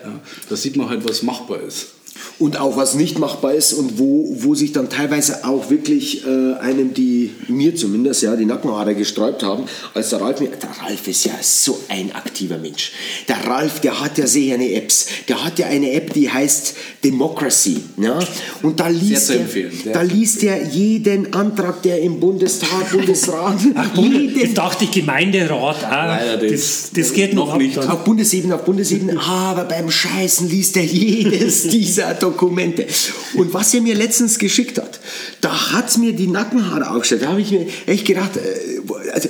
Da 0.50 0.56
sieht 0.56 0.76
man 0.76 0.90
halt, 0.90 1.08
was 1.08 1.24
machbar 1.24 1.62
ist. 1.62 1.95
Und 2.38 2.60
auch 2.60 2.76
was 2.78 2.96
nicht 2.96 3.20
machbar 3.20 3.54
ist 3.54 3.74
und 3.74 3.98
wo, 3.98 4.36
wo 4.40 4.56
sich 4.56 4.72
dann 4.72 4.90
teilweise 4.90 5.46
auch 5.46 5.70
wirklich 5.70 6.26
äh, 6.26 6.54
einem, 6.56 6.94
die 6.94 7.32
mir 7.48 7.76
zumindest, 7.76 8.24
ja, 8.24 8.36
die 8.36 8.46
Nackenhaare 8.46 8.96
gesträubt 8.96 9.44
haben, 9.44 9.66
als 9.94 10.10
der 10.10 10.22
Ralf 10.22 10.40
mir, 10.40 10.50
der 10.50 10.70
Ralf 10.82 11.08
ist 11.08 11.26
ja 11.26 11.34
so 11.42 11.80
ein 11.88 12.14
aktiver 12.14 12.58
Mensch. 12.58 12.92
Der 13.28 13.46
Ralf, 13.46 13.80
der 13.80 14.02
hat 14.02 14.18
ja 14.18 14.28
sehr 14.28 14.56
eine 14.56 14.72
Apps. 14.74 15.08
Der 15.28 15.44
hat 15.44 15.60
ja 15.60 15.68
eine 15.68 15.92
App, 15.92 16.14
die 16.14 16.30
heißt 16.30 16.76
Democracy. 17.04 17.78
Ja? 17.98 18.20
Und 18.62 18.80
da 18.80 18.88
liest, 18.88 19.30
er, 19.30 19.46
da 19.94 20.02
liest 20.02 20.44
er 20.44 20.66
jeden 20.68 21.34
Antrag, 21.34 21.82
der 21.84 22.02
im 22.02 22.20
Bundestag, 22.20 22.92
Bundesrat, 22.92 23.60
Ach, 23.76 23.90
Bunde, 23.90 24.40
jetzt 24.40 24.58
dachte 24.58 24.86
ich 24.86 24.92
Gemeinderat. 24.92 25.84
Ah, 25.84 26.18
Leider 26.18 26.48
das, 26.48 26.92
das 26.94 27.14
geht 27.14 27.34
noch, 27.34 27.54
ab 27.54 27.60
nicht. 27.60 27.78
auf 27.78 28.04
Bundesebene, 28.04 28.56
auf 28.56 28.66
Bundesebene, 28.66 29.20
aber 29.28 29.66
beim 29.66 29.90
Scheißen 29.90 30.50
liest 30.50 30.78
er 30.78 30.84
jedes 30.84 31.68
dieser 31.68 32.05
Dokumente. 32.14 32.86
Und 33.34 33.54
was 33.54 33.74
er 33.74 33.82
mir 33.82 33.96
letztens 33.96 34.38
geschickt 34.40 34.78
hat, 34.78 35.00
da 35.42 35.74
hat 35.74 35.90
es 35.90 35.98
mir 35.98 36.14
die 36.14 36.28
Nackenhaare 36.28 36.90
aufgestellt. 36.90 37.24
Da 37.24 37.30
habe 37.30 37.42
ich 37.42 37.52
mir 37.52 37.68
echt 37.86 38.06
gedacht, 38.06 38.38
äh, 38.38 39.12
also, 39.12 39.30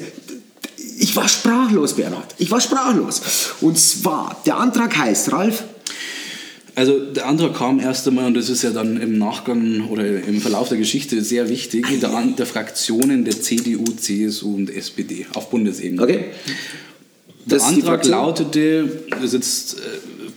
ich 0.97 1.15
war 1.15 1.27
sprachlos, 1.27 1.93
Bernhard. 1.93 2.35
Ich 2.37 2.51
war 2.51 2.61
sprachlos. 2.61 3.21
Und 3.61 3.77
zwar, 3.77 4.41
der 4.45 4.57
Antrag 4.57 4.95
heißt, 4.97 5.31
Ralf, 5.31 5.63
Also 6.75 6.99
der 6.99 7.25
Antrag 7.27 7.55
kam 7.55 7.79
erst 7.79 8.07
einmal, 8.07 8.25
und 8.25 8.33
das 8.33 8.49
ist 8.49 8.63
ja 8.63 8.71
dann 8.71 8.99
im 8.99 9.17
Nachgang 9.17 9.87
oder 9.89 10.05
im 10.05 10.41
Verlauf 10.41 10.67
der 10.69 10.77
Geschichte 10.77 11.23
sehr 11.23 11.47
wichtig, 11.47 11.85
der, 12.01 12.09
der 12.37 12.45
Fraktionen 12.45 13.23
der 13.23 13.39
CDU, 13.39 13.85
CSU 13.85 14.55
und 14.55 14.69
SPD 14.69 15.25
auf 15.33 15.49
Bundesebene. 15.49 16.01
okay? 16.01 16.25
Der 17.45 17.59
Das 17.59 17.67
Antrag 17.67 18.05
lautete, 18.05 19.03
das 19.09 19.23
ist 19.25 19.33
jetzt 19.33 19.79
äh, 19.79 19.81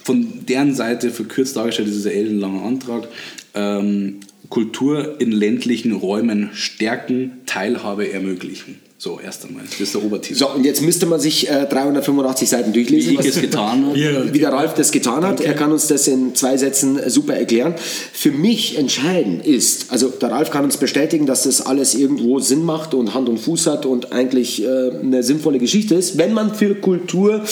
von 0.08 0.46
deren 0.46 0.74
Seite 0.74 1.10
verkürzt 1.10 1.54
dargestellt, 1.58 1.88
ist 1.88 2.06
ein 2.06 2.12
ellenlanger 2.12 2.62
Antrag, 2.62 3.08
ähm, 3.52 4.20
Kultur 4.48 5.20
in 5.20 5.30
ländlichen 5.30 5.92
Räumen 5.92 6.48
stärken, 6.54 7.42
Teilhabe 7.44 8.10
ermöglichen. 8.10 8.76
So, 9.00 9.20
erst 9.20 9.44
einmal. 9.44 9.62
Das 9.64 9.78
ist 9.80 9.94
der 9.94 10.02
Obertitel. 10.02 10.36
So, 10.36 10.50
und 10.50 10.64
jetzt 10.64 10.82
müsste 10.82 11.06
man 11.06 11.20
sich 11.20 11.48
äh, 11.48 11.66
385 11.66 12.48
Seiten 12.48 12.72
durchlesen. 12.72 13.10
Wie 13.10 13.14
ich 13.14 13.18
was- 13.20 13.26
es 13.36 13.40
getan 13.40 13.86
habe. 13.86 13.96
Ja. 13.98 14.34
wie 14.34 14.38
der 14.40 14.52
Ralf 14.52 14.74
das 14.74 14.90
getan 14.90 15.24
hat. 15.24 15.40
Er 15.40 15.54
kann 15.54 15.70
uns 15.70 15.86
das 15.86 16.08
in 16.08 16.34
zwei 16.34 16.56
Sätzen 16.56 16.98
super 17.08 17.34
erklären. 17.34 17.76
Für 18.12 18.32
mich 18.32 18.76
entscheidend 18.76 19.46
ist, 19.46 19.92
also 19.92 20.08
der 20.08 20.32
Ralf 20.32 20.50
kann 20.50 20.64
uns 20.64 20.78
bestätigen, 20.78 21.26
dass 21.26 21.44
das 21.44 21.64
alles 21.64 21.94
irgendwo 21.94 22.40
Sinn 22.40 22.64
macht 22.64 22.92
und 22.92 23.14
Hand 23.14 23.28
und 23.28 23.38
Fuß 23.38 23.68
hat 23.68 23.86
und 23.86 24.10
eigentlich 24.12 24.64
äh, 24.64 24.66
eine 25.00 25.22
sinnvolle 25.22 25.60
Geschichte 25.60 25.94
ist, 25.94 26.18
wenn 26.18 26.32
man 26.34 26.52
für 26.52 26.74
Kultur 26.74 27.44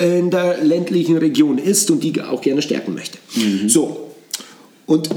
äh, 0.00 0.18
in 0.18 0.32
der 0.32 0.64
ländlichen 0.64 1.16
Region 1.16 1.58
ist 1.58 1.92
und 1.92 2.02
die 2.02 2.20
auch 2.20 2.40
gerne 2.40 2.60
stärken 2.60 2.94
möchte. 2.94 3.18
So, 3.68 4.10
und 4.86 5.10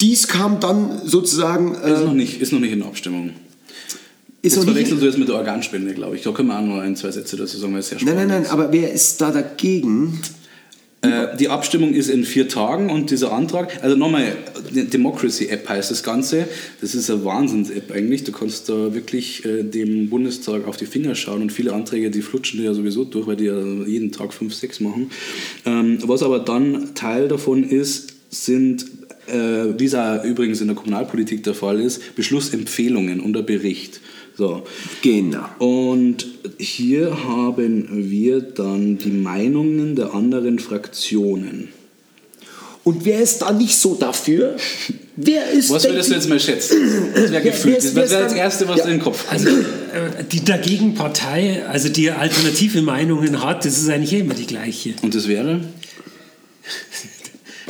dies 0.00 0.26
kam 0.26 0.58
dann 0.58 1.02
sozusagen... 1.04 1.76
Äh, 1.84 1.92
Ist 1.94 2.04
noch 2.04 2.14
nicht, 2.14 2.40
ist 2.42 2.52
noch 2.52 2.58
nicht 2.58 2.72
in 2.72 2.80
der 2.80 2.88
Abstimmung. 2.88 3.30
Ist 4.42 4.56
Jetzt 4.56 4.64
nicht, 4.64 4.72
verwechselst 4.72 5.02
du 5.02 5.06
das 5.06 5.16
mit 5.16 5.28
der 5.28 5.36
Organspende, 5.36 5.94
glaube 5.94 6.16
ich. 6.16 6.22
Da 6.22 6.32
können 6.32 6.48
wir 6.48 6.58
auch 6.58 6.66
noch 6.66 6.80
ein, 6.80 6.96
zwei 6.96 7.12
Sätze 7.12 7.36
dazu 7.36 7.58
sagen, 7.58 7.72
weil 7.74 7.80
es 7.80 7.88
sehr 7.88 7.98
nein, 7.98 8.08
spannend 8.08 8.28
nein, 8.28 8.36
nein, 8.38 8.42
ist. 8.42 8.50
aber 8.50 8.72
wer 8.72 8.92
ist 8.92 9.20
da 9.20 9.30
dagegen? 9.30 10.18
Äh, 11.02 11.36
die 11.36 11.48
Abstimmung 11.48 11.94
ist 11.94 12.08
in 12.08 12.24
vier 12.24 12.48
Tagen 12.48 12.88
und 12.88 13.10
dieser 13.10 13.32
Antrag, 13.32 13.82
also 13.82 13.96
nochmal, 13.96 14.36
die 14.72 14.84
Democracy-App 14.84 15.68
heißt 15.68 15.90
das 15.90 16.04
Ganze. 16.04 16.46
Das 16.80 16.94
ist 16.94 17.10
eine 17.10 17.24
Wahnsinns-App 17.24 17.90
eigentlich. 17.92 18.22
Du 18.22 18.30
kannst 18.30 18.68
da 18.68 18.94
wirklich 18.94 19.44
äh, 19.44 19.64
dem 19.64 20.08
Bundestag 20.10 20.66
auf 20.66 20.76
die 20.76 20.86
Finger 20.86 21.16
schauen 21.16 21.42
und 21.42 21.52
viele 21.52 21.72
Anträge, 21.72 22.10
die 22.10 22.22
flutschen 22.22 22.60
dir 22.60 22.66
ja 22.66 22.74
sowieso 22.74 23.04
durch, 23.04 23.26
weil 23.26 23.36
die 23.36 23.46
ja 23.46 23.60
jeden 23.86 24.12
Tag 24.12 24.32
fünf, 24.32 24.54
sechs 24.54 24.78
machen. 24.78 25.10
Ähm, 25.66 25.98
was 26.02 26.22
aber 26.22 26.38
dann 26.38 26.94
Teil 26.94 27.26
davon 27.26 27.64
ist, 27.64 28.14
sind, 28.30 28.86
äh, 29.26 29.78
wie 29.78 29.86
es 29.86 29.94
übrigens 30.24 30.60
in 30.60 30.68
der 30.68 30.76
Kommunalpolitik 30.76 31.42
der 31.42 31.54
Fall 31.54 31.80
ist, 31.80 32.14
Beschlussempfehlungen 32.14 33.20
und 33.20 33.32
der 33.32 33.42
Bericht. 33.42 34.00
So. 34.36 34.62
Genau. 35.02 35.44
Und 35.58 36.26
hier 36.58 37.24
haben 37.24 37.88
wir 38.10 38.40
dann 38.40 38.98
die 38.98 39.10
Meinungen 39.10 39.94
der 39.96 40.14
anderen 40.14 40.58
Fraktionen. 40.58 41.68
Und 42.84 43.04
wer 43.04 43.20
ist 43.20 43.42
da 43.42 43.52
nicht 43.52 43.76
so 43.76 43.94
dafür? 43.94 44.56
Wer 45.14 45.50
ist 45.50 45.70
Was 45.70 45.84
würdest 45.84 46.10
du 46.10 46.14
jetzt 46.14 46.28
mal 46.28 46.40
schätzen? 46.40 46.78
Das 47.14 47.30
wäre 47.30 47.42
gefühlt. 47.42 47.76
Das 47.78 47.94
wäre 47.94 48.24
das 48.24 48.32
Erste, 48.32 48.66
was 48.66 48.78
Ja. 48.78 48.84
in 48.86 48.90
den 48.92 49.00
Kopf 49.00 49.28
kommt. 49.28 49.32
Also 49.40 49.48
äh, 49.50 50.24
die 50.32 50.44
Dagegenpartei, 50.44 51.64
also 51.68 51.88
die 51.90 52.10
alternative 52.10 52.82
Meinungen 52.82 53.44
hat, 53.44 53.64
das 53.64 53.78
ist 53.78 53.88
eigentlich 53.88 54.14
immer 54.14 54.34
die 54.34 54.46
gleiche. 54.46 54.94
Und 55.02 55.14
das 55.14 55.28
wäre? 55.28 55.60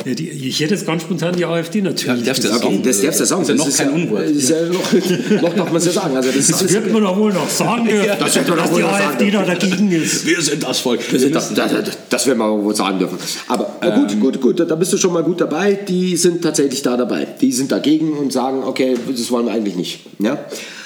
Ja, 0.05 0.13
die, 0.13 0.29
ich 0.29 0.59
hätte 0.59 0.73
jetzt 0.73 0.85
ganz 0.85 1.03
spontan 1.03 1.35
die 1.35 1.45
AfD 1.45 1.81
natürlich. 1.81 2.19
Ja, 2.19 2.25
darfst 2.25 2.43
du 2.43 2.49
das 2.49 3.01
darfst 3.01 3.19
du 3.21 3.25
sagen. 3.25 3.41
Ist 3.43 3.49
ja 3.49 3.55
noch 3.55 3.65
Das 3.65 3.77
kein 3.77 3.89
Unwort. 3.91 4.23
Ist 4.25 4.49
ja 4.49 4.61
noch, 4.65 5.41
noch 5.41 5.53
darf 5.55 5.67
man 5.67 5.75
es 5.77 5.85
ja 5.85 5.91
sagen. 5.91 6.15
Also 6.17 6.29
das 6.31 6.47
Das 6.47 6.73
wird 6.73 6.91
man 6.91 7.03
doch 7.03 7.17
wohl 7.17 7.31
noch 7.31 7.49
sagen 7.49 7.85
dürfen, 7.87 8.09
das 8.19 8.35
wird 8.35 8.47
man 8.49 8.57
doch 8.57 8.63
dass 8.65 8.73
wohl 8.73 8.81
die 8.81 8.87
AfD 8.87 9.31
da 9.31 9.43
dagegen 9.43 9.91
ist. 9.91 10.25
Wir 10.25 10.41
sind 10.41 10.63
das 10.63 10.79
Volk. 10.79 10.99
das, 11.11 11.31
das, 11.31 11.53
das, 11.53 11.71
das 12.09 12.27
werden 12.27 12.39
wir 12.39 12.63
wohl 12.63 12.75
sagen 12.75 12.99
dürfen. 12.99 13.17
Aber 13.47 13.77
äh, 13.81 13.87
Ähm. 13.87 14.01
gut, 14.01 14.19
gut, 14.19 14.41
gut, 14.41 14.59
da 14.69 14.75
bist 14.75 14.91
du 14.93 14.97
schon 14.97 15.13
mal 15.13 15.23
gut 15.23 15.39
dabei. 15.41 15.73
Die 15.87 16.17
sind 16.17 16.41
tatsächlich 16.41 16.81
da 16.81 16.97
dabei. 16.97 17.27
Die 17.39 17.51
sind 17.51 17.71
dagegen 17.71 18.13
und 18.13 18.33
sagen, 18.33 18.63
okay, 18.63 18.95
das 19.09 19.31
wollen 19.31 19.45
wir 19.45 19.53
eigentlich 19.53 19.75
nicht. 19.75 19.99
Ja? 20.19 20.37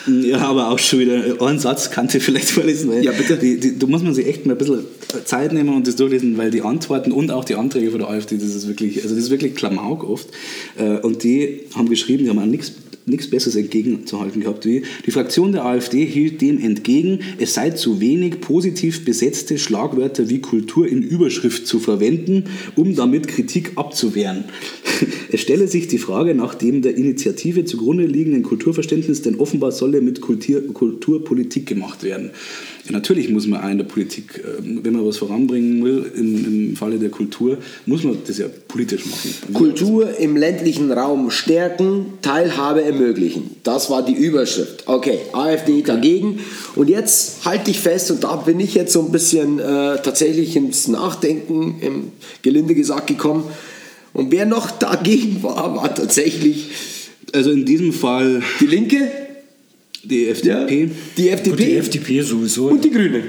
Ja, 0.28 0.40
aber 0.40 0.70
auch 0.72 0.80
schon 0.80 1.00
wieder 1.00 1.42
einen 1.42 1.60
Satz 1.60 1.92
kannst 1.92 2.16
du 2.16 2.20
vielleicht 2.20 2.50
vorlesen. 2.50 2.90
Weil 2.90 3.04
Ja, 3.04 3.12
bitte. 3.12 3.38
Die, 3.38 3.60
die, 3.60 3.78
da 3.78 3.88
muss 3.88 4.04
man 4.04 4.14
sich 4.14 4.28
echt 4.28 4.46
mal 4.46 4.54
ein 4.54 4.58
bisschen 4.58 4.86
Zeit 5.26 5.54
nehmen 5.54 5.76
und 5.76 5.88
das 5.88 5.96
durchlesen, 5.96 6.38
weil 6.38 6.52
die 6.52 6.62
Antworten 6.62 7.12
und 7.12 7.32
auch 7.32 7.46
die 7.46 7.56
Anträge 7.56 7.92
von 7.92 8.00
der 8.00 8.10
AfD, 8.10 8.38
das 8.38 8.56
ist 8.56 8.68
wirklich, 8.68 9.04
also 9.04 9.16
das 9.16 9.26
ist 9.26 9.30
wirklich 9.30 9.56
Klamauk 9.56 10.04
oft. 10.04 10.28
Äh, 10.78 11.00
Und 11.00 11.24
die 11.24 11.62
haben 11.76 11.90
geschrieben, 11.90 12.24
die 12.24 12.30
haben 12.30 12.40
auch 12.40 12.46
nichts 12.46 12.74
nichts 13.08 13.30
Besseres 13.30 13.56
entgegenzuhalten 13.56 14.42
gehabt 14.42 14.66
wie 14.66 14.84
die 15.06 15.12
Fraktion 15.12 15.54
der 15.54 15.66
AfD 15.66 16.06
hielt 16.06 16.42
dem 16.42 16.60
entgegen, 16.60 17.20
es 17.38 17.54
sei 17.54 17.72
zu 17.72 18.02
wenig 18.02 18.42
positiv 18.42 19.06
besetzte 19.06 19.58
Schlagwörter 19.58 20.30
wie 20.30 20.40
Kultur 20.40 20.88
in 20.88 21.02
Überschrift 21.02 21.66
zu 21.66 21.80
verwenden, 21.80 22.46
um 22.76 22.96
damit 22.96 23.28
Kritik 23.28 23.72
abzuwehren. 23.76 24.46
Es 25.30 25.42
stelle 25.42 25.68
sich 25.68 25.88
die 25.88 25.98
Frage 25.98 26.34
nach 26.34 26.56
dem 26.56 26.82
der 26.82 26.96
Initiative 26.96 27.66
zugrunde 27.66 28.06
liegenden 28.06 28.44
Kulturverständnis, 28.44 29.22
denn 29.22 29.36
offenbar 29.36 29.72
solle 29.72 30.02
mit 30.02 30.22
Kultur, 30.22 30.62
Kulturpolitik 30.74 31.68
gemacht 31.68 32.04
werden. 32.04 32.32
Ja, 32.88 32.94
natürlich 32.94 33.30
muss 33.30 33.46
man 33.48 33.62
auch 33.62 33.70
in 33.70 33.78
der 33.78 33.86
Politik, 33.86 34.42
ähm, 34.60 34.80
wenn 34.84 34.94
man 34.94 35.06
was 35.06 35.18
voranbringen 35.18 35.84
will, 35.84 36.12
im, 36.16 36.70
im 36.70 36.76
Falle 36.76 36.98
der 36.98 37.10
Kultur, 37.10 37.58
muss 37.86 38.04
man 38.04 38.18
das 38.26 38.38
ja 38.38 38.48
politisch 38.68 39.06
machen. 39.06 39.54
Kultur 39.54 40.18
im 40.18 40.38
ländlichen 40.38 40.92
Raum 40.92 41.30
stärken, 41.30 42.14
Teilhabe 42.22 42.84
ermöglichen. 42.84 43.52
Das 43.64 43.90
war 43.90 44.06
die 44.06 44.14
Überschrift. 44.14 44.84
Okay, 44.88 45.20
AfD 45.34 45.82
dagegen. 45.82 46.40
Und 46.76 46.90
jetzt 46.90 47.46
halte 47.46 47.72
ich 47.72 47.80
fest, 47.80 48.10
und 48.12 48.24
da 48.24 48.38
bin 48.38 48.60
ich 48.60 48.74
jetzt 48.74 48.94
so 48.94 49.02
ein 49.02 49.12
bisschen 49.12 49.60
äh, 49.60 50.02
tatsächlich 50.02 50.56
ins 50.56 50.88
Nachdenken, 50.88 51.76
im 51.82 52.12
Gelinde 52.42 52.74
gesagt, 52.74 53.08
gekommen. 53.08 53.44
Und 54.14 54.32
wer 54.32 54.46
noch 54.46 54.72
dagegen 54.72 55.44
war, 55.44 55.76
war 55.76 55.94
tatsächlich 55.94 56.70
Also 57.34 57.52
in 57.52 57.66
diesem 57.66 57.94
Fall 57.94 58.42
die 58.60 58.68
Linke, 58.68 59.12
die 60.08 60.28
FDP. 60.30 60.90
die 61.18 61.28
Und 61.30 61.34
FDP 61.34 61.56
die 61.66 61.76
FDP 61.78 62.22
sowieso. 62.22 62.68
und 62.68 62.84
die 62.84 62.92
Grünen. 62.92 63.24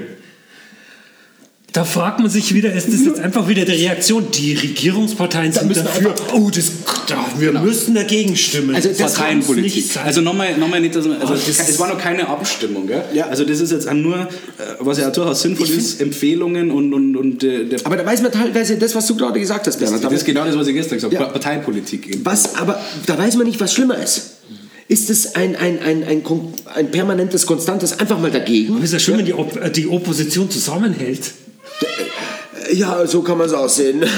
Da 1.71 1.83
fragt 1.83 2.19
man 2.19 2.31
sich 2.31 2.51
wieder, 2.55 2.73
ist 2.73 2.87
das 2.91 3.05
jetzt 3.05 3.19
einfach 3.19 3.47
wieder 3.47 3.63
die 3.63 3.73
Reaktion? 3.73 4.25
Die 4.33 4.53
Regierungsparteien 4.55 5.51
sind 5.53 5.67
müssen 5.67 5.83
dafür, 5.83 6.09
einfach- 6.13 6.33
oh, 6.33 6.49
das, 6.49 6.71
da, 7.05 7.23
wir 7.37 7.51
müssen 7.53 7.93
dagegen 7.93 8.35
stimmen. 8.35 8.73
Also 8.73 8.89
Parteienpolitik. 8.89 9.85
Also 10.03 10.21
nochmal, 10.21 10.57
nochmal 10.57 10.81
nicht, 10.81 10.95
dass 10.95 11.05
man, 11.05 11.21
also 11.21 11.33
Ah, 11.33 11.37
das 11.45 11.69
es 11.69 11.77
war 11.79 11.87
noch 11.89 11.99
keine 11.99 12.27
Abstimmung, 12.27 12.87
gell? 12.87 13.03
Ja. 13.13 13.27
Also 13.27 13.45
das 13.45 13.59
ist 13.61 13.71
jetzt 13.71 13.93
nur, 13.93 14.15
äh, 14.17 14.27
was 14.79 14.97
ja 14.97 15.11
durchaus 15.11 15.43
sinnvoll 15.43 15.69
ist, 15.69 16.01
Empfehlungen 16.01 16.71
und, 16.71 16.91
und, 16.91 17.15
und 17.15 17.43
äh, 17.43 17.65
der, 17.65 17.85
Aber 17.85 17.97
da 17.97 18.05
weiß 18.05 18.23
man 18.23 18.31
teilweise 18.31 18.75
das, 18.77 18.95
was 18.95 19.05
du 19.05 19.15
gerade 19.15 19.39
gesagt 19.39 19.67
hast, 19.67 19.77
Bernhard. 19.77 20.03
das 20.03 20.11
ist 20.13 20.25
genau 20.25 20.45
das, 20.45 20.57
was 20.57 20.65
ich 20.67 20.73
gestern 20.73 20.95
gesagt 20.97 21.13
habe, 21.13 21.23
Ja. 21.23 21.29
Parteipolitik 21.29 22.07
eben. 22.07 22.25
Was, 22.25 22.55
aber 22.55 22.81
da 23.05 23.15
weiß 23.15 23.35
man 23.35 23.45
nicht, 23.45 23.59
was 23.59 23.71
schlimmer 23.75 24.01
ist. 24.03 24.37
Ist 24.89 25.09
es 25.11 25.35
ein, 25.35 25.55
ein, 25.55 25.79
ein, 25.79 26.03
ein, 26.03 26.23
ein 26.75 26.91
permanentes, 26.91 27.45
konstantes, 27.45 27.99
einfach 27.99 28.19
mal 28.19 28.31
dagegen? 28.31 28.73
Aber 28.75 28.83
ist 28.83 28.91
ja 28.91 28.99
schön, 28.99 29.19
wenn 29.19 29.25
die, 29.25 29.33
Op 29.33 29.55
äh, 29.55 29.69
die 29.69 29.87
Opposition 29.87 30.49
zusammenhält. 30.49 31.31
Ja, 32.73 33.05
so 33.07 33.21
kann 33.21 33.37
man 33.37 33.47
es 33.47 33.53
aussehen. 33.53 34.03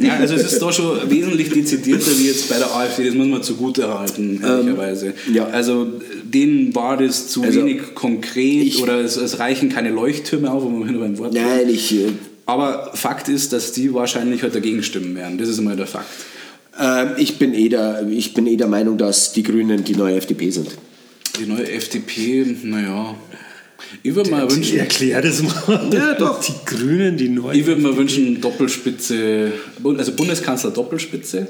Ja, 0.00 0.16
also 0.18 0.34
es 0.34 0.52
ist 0.52 0.60
doch 0.60 0.72
schon 0.72 1.10
wesentlich 1.10 1.50
dezidierter 1.50 2.10
wie 2.18 2.26
jetzt 2.26 2.48
bei 2.50 2.58
der 2.58 2.74
AfD, 2.74 3.06
das 3.06 3.14
muss 3.14 3.26
man 3.28 3.42
zugute 3.42 3.98
halten, 3.98 4.40
ehrlicherweise. 4.42 5.14
ja. 5.32 5.46
Also 5.46 5.86
denen 6.22 6.74
war 6.74 6.96
das 6.98 7.28
zu 7.28 7.42
Also, 7.42 7.60
wenig 7.60 7.94
konkret 7.94 8.62
ich- 8.66 8.82
oder 8.82 9.00
es, 9.00 9.16
es 9.16 9.38
reichen 9.38 9.68
keine 9.70 9.90
Leuchttürme 9.90 10.50
auf, 10.50 10.64
um 10.64 10.86
wieder 10.86 10.98
beim 10.98 11.16
Wort 11.18 11.32
Nein, 11.32 11.68
ich, 11.68 11.94
äh, 11.94 12.08
Aber 12.44 12.90
Fakt 12.94 13.28
ist, 13.28 13.52
dass 13.52 13.72
die 13.72 13.94
wahrscheinlich 13.94 14.42
heute 14.42 14.54
dagegen 14.54 14.82
stimmen 14.82 15.14
werden. 15.16 15.38
Das 15.38 15.48
ist 15.48 15.58
einmal 15.58 15.76
der 15.76 15.86
Fakt. 15.86 16.06
Äh, 16.78 17.20
ich, 17.20 17.38
bin 17.38 17.54
eh 17.54 17.68
der, 17.68 18.06
ich 18.08 18.34
bin 18.34 18.46
eh 18.46 18.56
der 18.56 18.68
Meinung, 18.68 18.98
dass 18.98 19.32
die 19.32 19.42
Grünen 19.42 19.84
die 19.84 19.94
neue 19.94 20.16
FDP 20.16 20.50
sind. 20.50 20.68
Die 21.38 21.46
neue 21.46 21.70
FDP, 21.70 22.56
naja. 22.62 23.14
Ich 24.02 24.14
würde 24.14 24.30
mir 24.30 24.44
Ich 24.46 24.56
wünschen, 24.56 24.78
erklär 24.78 25.22
das 25.22 25.42
mal. 25.42 25.90
Ja, 25.92 26.14
doch. 26.14 26.40
Die 26.44 26.52
Grünen, 26.64 27.16
die 27.16 27.28
neuen. 27.28 27.58
ich 27.58 27.66
würde 27.66 27.80
mir 27.80 27.96
wünschen, 27.96 28.40
Doppelspitze, 28.40 29.52
also 29.84 30.12
Bundeskanzler 30.12 30.70
Doppelspitze. 30.70 31.46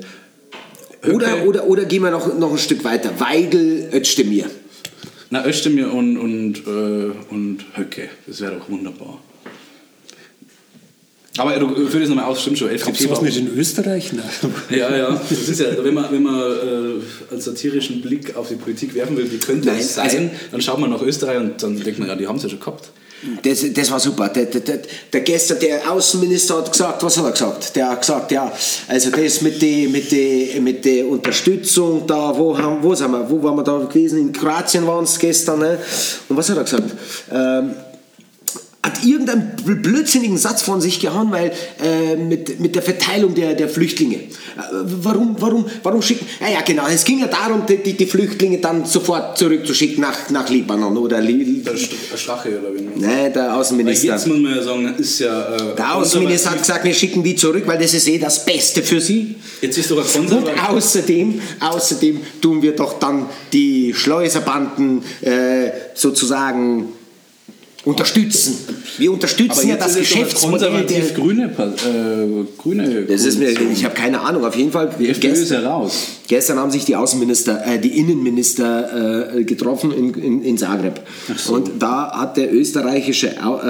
Oder, 1.12 1.45
oder, 1.47 1.66
oder 1.66 1.85
gehen 1.85 2.03
wir 2.03 2.11
noch, 2.11 2.37
noch 2.39 2.53
ein 2.53 2.59
Stück 2.59 2.83
weiter. 2.85 3.11
Weigel, 3.18 3.89
Özdemir. 3.93 4.47
Na, 5.31 5.47
Özdemir 5.47 5.93
und, 5.93 6.16
und, 6.16 6.66
äh, 6.66 7.11
und 7.31 7.64
Höcke. 7.77 8.09
Das 8.27 8.41
wäre 8.41 8.57
doch 8.57 8.68
wunderbar. 8.68 9.20
Aber 11.39 11.59
du 11.59 11.68
führst 11.87 12.05
es 12.05 12.09
nochmal 12.09 12.24
aus, 12.26 12.41
stimmt 12.41 12.59
schon. 12.59 12.68
Gab's 12.68 12.82
FDP 12.82 13.11
was 13.11 13.18
war- 13.18 13.24
mit 13.24 13.37
in 13.37 13.57
Österreich? 13.59 14.12
Nein. 14.12 14.24
Ja, 14.70 14.97
ja. 14.97 15.20
Das 15.28 15.49
ist 15.49 15.61
ja, 15.61 15.66
wenn 15.82 15.95
man, 15.95 16.11
wenn 16.11 16.22
man 16.22 16.34
äh, 16.41 17.32
einen 17.32 17.41
satirischen 17.41 18.01
Blick 18.03 18.34
auf 18.37 18.49
die 18.49 18.55
Politik 18.57 18.95
werfen 18.95 19.16
will, 19.16 19.30
wie 19.30 19.39
könnte 19.39 19.68
Nein, 19.68 19.78
es 19.80 19.95
sein, 19.95 20.05
also- 20.05 20.18
dann 20.53 20.61
schaut 20.61 20.78
man 20.78 20.91
nach 20.91 21.03
Österreich 21.03 21.39
und 21.39 21.62
dann 21.62 21.78
denkt 21.82 21.99
man, 21.99 22.09
ja, 22.09 22.14
die 22.16 22.26
haben 22.26 22.37
es 22.37 22.43
ja 22.45 22.49
schon 22.49 22.61
gehabt. 22.61 22.91
Das, 23.43 23.64
das 23.72 23.91
war 23.91 23.99
super. 23.99 24.28
Der, 24.28 24.45
der, 24.45 24.61
der, 24.61 24.80
der 25.11 25.20
gestern, 25.22 25.59
der 25.59 25.91
Außenminister 25.91 26.59
hat 26.59 26.70
gesagt, 26.70 27.03
was 27.03 27.16
hat 27.16 27.24
er 27.24 27.32
gesagt? 27.32 27.74
Der 27.74 27.89
hat 27.89 28.01
gesagt, 28.03 28.30
ja, 28.30 28.53
also 28.89 29.11
das 29.11 29.41
mit 29.41 29.61
der 29.62 29.89
mit 29.89 30.11
die, 30.12 30.61
mit 30.61 30.84
die 30.84 31.03
Unterstützung 31.03 32.07
da, 32.07 32.37
wo, 32.37 32.57
haben, 32.57 32.82
wo 32.82 32.95
sind 32.95 33.11
wir, 33.11 33.28
wo 33.28 33.43
waren 33.43 33.57
wir 33.57 33.62
da 33.64 33.78
gewesen? 33.78 34.18
In 34.18 34.32
Kroatien 34.32 34.87
waren 34.87 35.05
es 35.05 35.18
gestern, 35.18 35.61
ne? 35.61 35.78
Und 36.28 36.37
was 36.37 36.51
hat 36.51 36.59
er 36.59 36.64
gesagt? 36.64 36.95
Ähm, 37.32 37.70
hat 38.87 39.05
irgendeinen 39.05 39.53
blödsinnigen 39.64 40.39
Satz 40.39 40.62
von 40.62 40.80
sich 40.80 41.01
gehauen, 41.01 41.30
weil 41.32 41.53
äh, 41.82 42.16
mit, 42.16 42.61
mit 42.61 42.74
der 42.74 42.82
Verteilung 42.82 43.34
der, 43.34 43.55
der 43.55 43.68
Flüchtlinge. 43.68 44.16
Äh, 44.16 44.20
warum, 45.03 45.37
warum, 45.41 45.66
warum 45.82 46.01
schicken? 46.03 46.26
Ja, 46.41 46.49
ja, 46.49 46.61
genau. 46.61 46.87
Es 46.87 47.05
ging 47.05 47.18
ja 47.18 47.26
darum, 47.26 47.62
die, 47.66 47.93
die 47.95 48.07
Flüchtlinge 48.07 48.59
dann 48.59 48.87
sofort 48.87 49.37
zurückzuschicken 49.39 50.01
nach, 50.01 50.30
nach 50.30 50.49
Libanon 50.49 50.97
oder 50.97 51.20
Li 51.20 51.62
Der 51.64 51.76
Strache 52.16 52.61
oder 52.61 52.72
wie? 52.74 53.01
Nein, 53.01 53.32
der 53.32 53.43
Weil 53.43 53.51
Außenminister. 53.51 54.07
jetzt 54.07 54.26
muss 54.26 54.39
man 54.39 54.55
ja 54.57 54.62
sagen, 54.62 54.95
ist 54.99 55.18
ja. 55.18 55.57
Äh, 55.57 55.74
Der 55.76 55.97
Außenminister 55.97 56.51
hat 56.51 56.59
gesagt, 56.61 56.84
wir 56.84 56.95
schicken 56.95 57.22
die 57.22 57.34
zurück, 57.34 57.64
weil 57.66 57.78
das 57.78 57.93
ist 57.93 58.09
eh 58.09 58.18
das 58.18 58.45
Beste 58.45 58.82
für 58.82 59.01
sie. 59.01 59.34
Jetzt 59.61 59.78
ist 59.78 59.91
doch 59.91 59.99
ein 60.14 60.26
Und 60.26 60.49
außerdem, 60.68 61.41
außerdem 61.61 62.20
tun 62.41 62.62
wir 62.62 62.72
doch 62.76 62.99
dann 63.01 63.26
die 63.53 63.93
Schleuserbanden 63.95 65.03
äh, 65.22 65.70
sozusagen 65.95 66.89
unterstützen. 67.87 68.57
Wir 68.99 69.12
unterstützen 69.12 69.68
ja 69.68 69.76
das 69.76 69.97
Geschäftsmodell 69.97 70.84
der... 70.84 71.01
Pa- 71.49 71.64
Äh, 71.66 72.45
grüne 72.59 73.03
Das 73.03 73.24
ist 73.24 73.39
mir, 73.39 73.49
ich 73.51 73.84
habe 73.84 73.95
keine 73.95 74.20
Ahnung. 74.20 74.45
Auf 74.45 74.57
jeden 74.57 74.72
Fall. 74.72 74.91
Die 74.99 75.09
FPÖ 75.09 75.28
ist 75.28 75.41
gestern, 75.41 75.62
heraus. 75.62 75.93
gestern 76.28 76.59
haben 76.59 76.70
sich 76.70 76.84
die 76.84 76.97
Außenminister, 76.97 77.64
äh, 77.66 77.78
die 77.78 77.97
Innenminister 77.99 79.34
äh, 79.37 79.45
getroffen 79.45 79.93
in, 79.93 80.14
in, 80.14 80.43
in 80.43 80.59
Zagreb. 80.59 81.01
so. 81.37 81.55
Und 81.55 81.70
da 81.78 82.11
hat 82.12 82.37
der 82.37 82.53
österreichische 82.53 83.43
Au- 83.45 83.61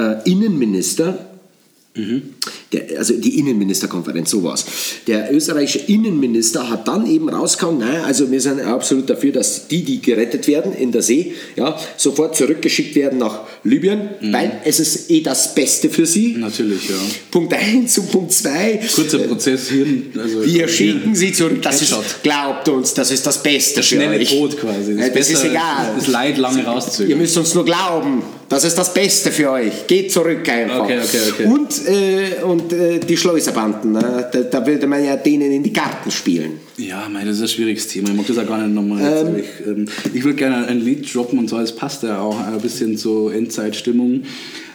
äh, 1.97 2.03
Innenminister 2.03 2.37
der, 2.73 2.99
also 2.99 3.13
die 3.13 3.39
Innenministerkonferenz, 3.39 4.29
so 4.29 4.43
war's. 4.43 4.65
Der 5.07 5.33
österreichische 5.33 5.79
Innenminister 5.91 6.69
hat 6.69 6.87
dann 6.87 7.07
eben 7.07 7.29
rausgehauen, 7.29 7.79
nein, 7.79 8.03
also 8.03 8.29
wir 8.29 8.41
sind 8.41 8.61
absolut 8.61 9.09
dafür, 9.09 9.31
dass 9.31 9.67
die, 9.67 9.83
die 9.83 10.01
gerettet 10.01 10.47
werden 10.47 10.73
in 10.73 10.91
der 10.91 11.01
See, 11.01 11.33
ja, 11.55 11.77
sofort 11.95 12.35
zurückgeschickt 12.35 12.95
werden 12.95 13.19
nach 13.19 13.41
Libyen, 13.63 14.09
weil 14.21 14.61
es 14.65 14.79
ist 14.79 15.09
eh 15.09 15.21
das 15.21 15.55
Beste 15.55 15.89
für 15.89 16.05
sie. 16.05 16.35
Natürlich, 16.37 16.89
ja. 16.89 16.95
Punkt 17.31 17.53
1 17.53 17.97
und 17.99 18.11
Punkt 18.11 18.33
2. 18.33 18.79
Kurzer 18.93 19.19
Prozess 19.19 19.69
hier. 19.69 19.85
Also 20.21 20.45
Wir 20.45 20.67
schicken 20.67 21.15
sie 21.15 21.31
zurück. 21.31 21.61
Das 21.61 21.81
ist, 21.81 21.95
glaubt 22.23 22.67
uns, 22.69 22.93
das 22.93 23.11
ist 23.11 23.25
das 23.25 23.41
Beste 23.41 23.81
für 23.81 23.95
Schnelle 23.95 24.17
euch. 24.17 24.29
Tod 24.29 24.57
quasi. 24.57 24.93
Ja, 24.93 25.09
das 25.09 25.29
ist 25.29 25.33
besser, 25.33 25.51
egal. 25.51 25.93
Das 25.97 26.07
Leid 26.07 26.37
lange 26.37 26.59
Ihr 26.61 26.67
rauszögern. 26.67 27.17
müsst 27.17 27.37
uns 27.37 27.53
nur 27.53 27.65
glauben. 27.65 28.23
Das 28.49 28.63
ist 28.63 28.77
das 28.77 28.93
Beste 28.93 29.31
für 29.31 29.51
euch. 29.51 29.87
Geht 29.87 30.11
zurück 30.11 30.47
einfach. 30.47 30.81
Okay, 30.83 30.99
okay, 31.03 31.19
okay. 31.31 31.45
Und, 31.45 31.87
äh, 31.87 32.43
und 32.43 32.71
äh, 32.71 32.99
die 32.99 33.17
Schleuserbanden, 33.17 33.91
ne? 33.91 34.29
da, 34.31 34.39
da 34.39 34.65
würde 34.65 34.87
man 34.87 35.03
ja 35.03 35.17
denen 35.17 35.51
in 35.51 35.63
die 35.63 35.73
Karten 35.73 36.09
spielen. 36.11 36.59
Ja, 36.77 37.09
mei, 37.09 37.25
das 37.25 37.37
ist 37.37 37.41
ein 37.41 37.47
schwieriges 37.49 37.87
Thema. 37.87 38.09
Ich 38.09 38.15
mag 38.15 38.27
das 38.27 38.37
auch 38.37 38.47
gar 38.47 38.59
nicht 38.59 38.73
nochmal. 38.73 39.03
jetzt, 39.03 39.25
aber 39.25 39.37
ich 39.37 39.67
ähm, 39.67 39.85
ich 40.13 40.23
würde 40.23 40.37
gerne 40.37 40.67
ein 40.67 40.79
Lied 40.79 41.13
droppen 41.13 41.39
und 41.39 41.49
zwar, 41.49 41.61
es 41.61 41.75
passt 41.75 42.03
ja 42.03 42.21
auch 42.21 42.39
ein 42.39 42.61
bisschen 42.61 42.97
zur 42.97 43.33
Endzeitstimmung. 43.33 44.23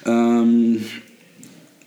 Ähm, 0.04 0.84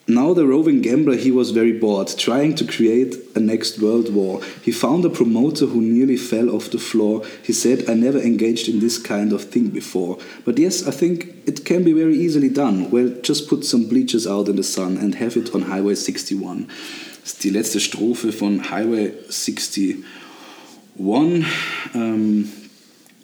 Now 0.07 0.35
the 0.35 0.45
roving 0.45 0.81
gambler, 0.81 1.15
he 1.15 1.31
was 1.31 1.49
very 1.49 1.71
bored, 1.71 2.09
trying 2.15 2.53
to 2.55 2.65
create 2.65 3.15
a 3.33 3.39
next 3.39 3.79
world 3.79 4.13
war. 4.13 4.39
He 4.61 4.71
found 4.71 5.03
a 5.03 5.09
promoter 5.09 5.65
who 5.65 5.81
nearly 5.81 6.15
fell 6.15 6.51
off 6.51 6.69
the 6.69 6.77
floor. 6.77 7.23
He 7.41 7.53
said, 7.53 7.89
I 7.89 7.95
never 7.95 8.19
engaged 8.19 8.69
in 8.69 8.79
this 8.81 8.99
kind 8.99 9.33
of 9.33 9.45
thing 9.45 9.69
before. 9.69 10.19
But 10.45 10.59
yes, 10.59 10.87
I 10.87 10.91
think 10.91 11.33
it 11.47 11.65
can 11.65 11.83
be 11.83 11.93
very 11.93 12.15
easily 12.15 12.49
done. 12.49 12.91
Well, 12.91 13.15
just 13.23 13.49
put 13.49 13.65
some 13.65 13.89
bleachers 13.89 14.27
out 14.27 14.47
in 14.47 14.57
the 14.57 14.63
sun 14.63 14.97
and 14.97 15.15
have 15.15 15.37
it 15.37 15.55
on 15.55 15.63
Highway 15.63 15.95
61. 15.95 16.67
Das 17.23 17.33
ist 17.33 17.43
die 17.43 17.49
letzte 17.49 17.79
Strophe 17.79 18.31
von 18.31 18.69
Highway 18.69 19.11
61 19.27 20.03
ähm, 21.95 22.49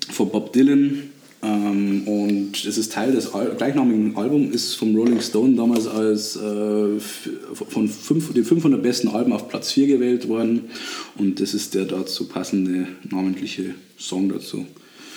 von 0.09 0.29
Bob 0.31 0.51
Dylan. 0.51 1.10
Ähm, 1.43 2.07
und 2.07 2.65
es 2.65 2.77
ist 2.77 2.91
Teil 2.91 3.11
des 3.11 3.33
Al 3.33 3.55
gleichnamigen 3.55 4.15
Albums, 4.15 4.53
ist 4.53 4.75
vom 4.75 4.95
Rolling 4.95 5.21
Stone 5.21 5.55
damals 5.55 5.87
als 5.87 6.35
äh, 6.35 6.99
von 6.99 7.87
fünf, 7.87 8.33
den 8.33 8.45
500 8.45 8.81
besten 8.81 9.07
Alben 9.07 9.33
auf 9.33 9.49
Platz 9.49 9.71
4 9.71 9.87
gewählt 9.87 10.27
worden. 10.27 10.69
Und 11.17 11.39
das 11.39 11.53
ist 11.53 11.73
der 11.73 11.85
dazu 11.85 12.27
passende 12.27 12.87
namentliche 13.09 13.73
Song 13.97 14.29
dazu. 14.29 14.65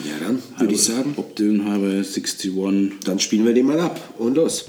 Ja, 0.01 0.27
dann 0.27 0.43
würde 0.59 0.75
ich 0.75 0.83
sagen, 0.83 1.13
Bob 1.15 1.37
Dylan 1.37 1.67
Highway 1.67 1.99
61. 1.99 2.53
dann 3.05 3.21
spielen 3.21 3.45
wir 3.45 3.55
den 3.55 3.67
mal 3.67 3.81
ab. 3.81 4.15
Und 4.19 4.35
los. 4.35 4.67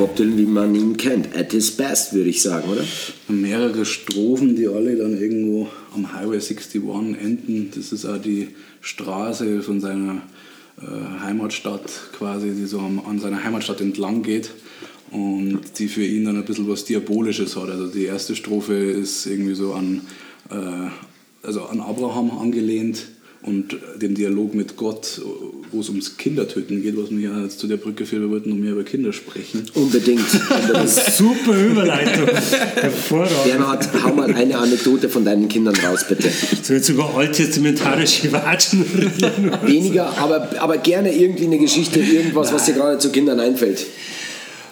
Bob 0.00 0.16
Dylan, 0.16 0.38
wie 0.38 0.46
man 0.46 0.74
ihn 0.74 0.96
kennt, 0.96 1.36
at 1.36 1.52
his 1.52 1.72
best, 1.72 2.14
würde 2.14 2.30
ich 2.30 2.40
sagen, 2.40 2.70
oder? 2.70 2.82
mehrere 3.28 3.84
Strophen, 3.84 4.56
die 4.56 4.66
alle 4.66 4.96
dann 4.96 5.20
irgendwo 5.20 5.68
am 5.94 6.14
Highway 6.14 6.36
61 6.36 6.82
enden. 7.20 7.70
Das 7.74 7.92
ist 7.92 8.06
auch 8.06 8.16
die 8.16 8.48
Straße 8.80 9.60
von 9.60 9.82
seiner 9.82 10.22
äh, 10.80 11.20
Heimatstadt 11.22 11.82
quasi, 12.16 12.52
die 12.52 12.64
so 12.64 12.78
an 12.78 13.18
seiner 13.18 13.44
Heimatstadt 13.44 13.82
entlang 13.82 14.22
geht 14.22 14.52
und 15.10 15.60
die 15.78 15.88
für 15.88 16.06
ihn 16.06 16.24
dann 16.24 16.38
ein 16.38 16.46
bisschen 16.46 16.66
was 16.66 16.86
Diabolisches 16.86 17.54
hat. 17.56 17.68
Also 17.68 17.88
die 17.88 18.06
erste 18.06 18.34
Strophe 18.34 18.72
ist 18.72 19.26
irgendwie 19.26 19.54
so 19.54 19.74
an, 19.74 20.00
äh, 20.48 21.46
also 21.46 21.64
an 21.64 21.82
Abraham 21.82 22.30
angelehnt 22.38 23.06
und 23.42 23.76
dem 23.96 24.14
Dialog 24.14 24.54
mit 24.54 24.76
Gott, 24.76 25.20
wo 25.72 25.80
es 25.80 25.88
ums 25.88 26.18
Kindertöten 26.18 26.82
geht, 26.82 26.96
was 26.96 27.10
mir 27.10 27.30
ja 27.30 27.42
jetzt 27.42 27.58
zu 27.58 27.66
der 27.66 27.78
Brücke 27.78 28.04
führt, 28.04 28.22
wir 28.22 28.30
wollten 28.30 28.50
noch 28.50 28.56
mehr 28.56 28.72
über 28.72 28.84
Kinder 28.84 29.14
sprechen. 29.14 29.64
Unbedingt. 29.74 30.28
Super 30.86 31.56
Überleitung. 31.56 32.26
Hervorragend. 32.26 33.44
Bernhard, 33.44 33.88
hau 34.04 34.12
mal 34.14 34.34
eine 34.34 34.58
Anekdote 34.58 35.08
von 35.08 35.24
deinen 35.24 35.48
Kindern 35.48 35.74
raus, 35.76 36.04
bitte. 36.06 36.30
So 36.62 36.74
jetzt 36.74 36.90
über 36.90 37.14
alttestamentarische 37.16 38.30
Watschen. 38.30 38.84
Weniger, 39.64 40.18
aber, 40.18 40.50
aber 40.60 40.76
gerne 40.76 41.14
irgendwie 41.14 41.44
eine 41.44 41.58
Geschichte, 41.58 42.00
irgendwas, 42.00 42.52
was 42.52 42.66
dir 42.66 42.74
gerade 42.74 42.98
zu 42.98 43.10
Kindern 43.10 43.40
einfällt. 43.40 43.86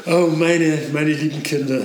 Oh, 0.04 0.28
meine, 0.36 0.78
meine 0.92 1.12
lieben 1.12 1.42
Kinder. 1.42 1.82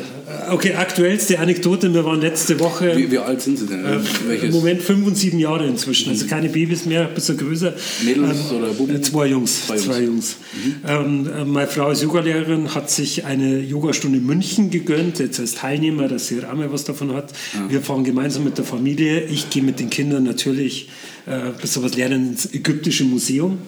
Okay, 0.52 0.74
aktuellste 0.76 1.40
Anekdote. 1.40 1.94
Wir 1.94 2.06
waren 2.06 2.22
letzte 2.22 2.60
Woche. 2.60 2.96
Wie, 2.96 3.10
wie 3.12 3.18
alt 3.18 3.42
sind 3.42 3.58
sie 3.60 3.66
denn? 3.66 3.84
Äh, 3.86 4.00
Welches? 4.28 4.46
Im 4.50 4.52
Moment 4.52 4.82
fünf 4.82 5.08
und 5.08 5.16
sieben 5.18 5.40
Jahre 5.40 5.66
inzwischen. 5.66 6.10
Also 6.10 6.28
keine 6.28 6.50
Babys 6.50 6.86
mehr, 6.86 7.08
ein 7.08 7.14
bisschen 7.14 7.38
größer. 7.38 7.74
Mädels 8.04 8.52
oder 8.52 8.68
Buben? 8.68 8.96
äh, 8.96 9.02
Zwei 9.02 9.28
Jungs. 9.28 9.68
Zwei 9.68 9.78
Zwei 9.78 10.02
Jungs. 10.02 10.38
Jungs. 10.66 10.78
Ähm, 10.88 11.30
äh, 11.42 11.46
meine 11.46 11.68
Frau 11.68 11.92
ist 11.92 12.02
Yogalehrerin, 12.04 12.76
hat 12.76 12.90
sich 12.90 13.26
eine 13.26 13.60
Yogastunde 13.60 14.18
in 14.20 14.26
München 14.26 14.70
gegönnt, 14.70 15.20
jetzt 15.20 15.40
als 15.40 15.56
Teilnehmer, 15.56 16.08
dass 16.08 16.28
sie 16.28 16.36
mal 16.36 16.72
was 16.72 16.84
davon 16.84 17.14
hat. 17.14 17.32
Wir 17.70 17.82
fahren 17.82 18.04
gemeinsam 18.04 18.44
mit 18.44 18.58
der 18.58 18.66
Familie. 18.66 19.22
Ich 19.26 19.50
gehe 19.50 19.64
mit 19.64 19.80
den 19.80 19.90
Kindern 19.90 20.24
natürlich 20.24 20.90
äh, 21.26 21.52
bis 21.62 21.82
was 21.82 21.96
lernen 21.96 22.30
ins 22.30 22.54
ägyptische 22.54 23.06
Museum 23.06 23.60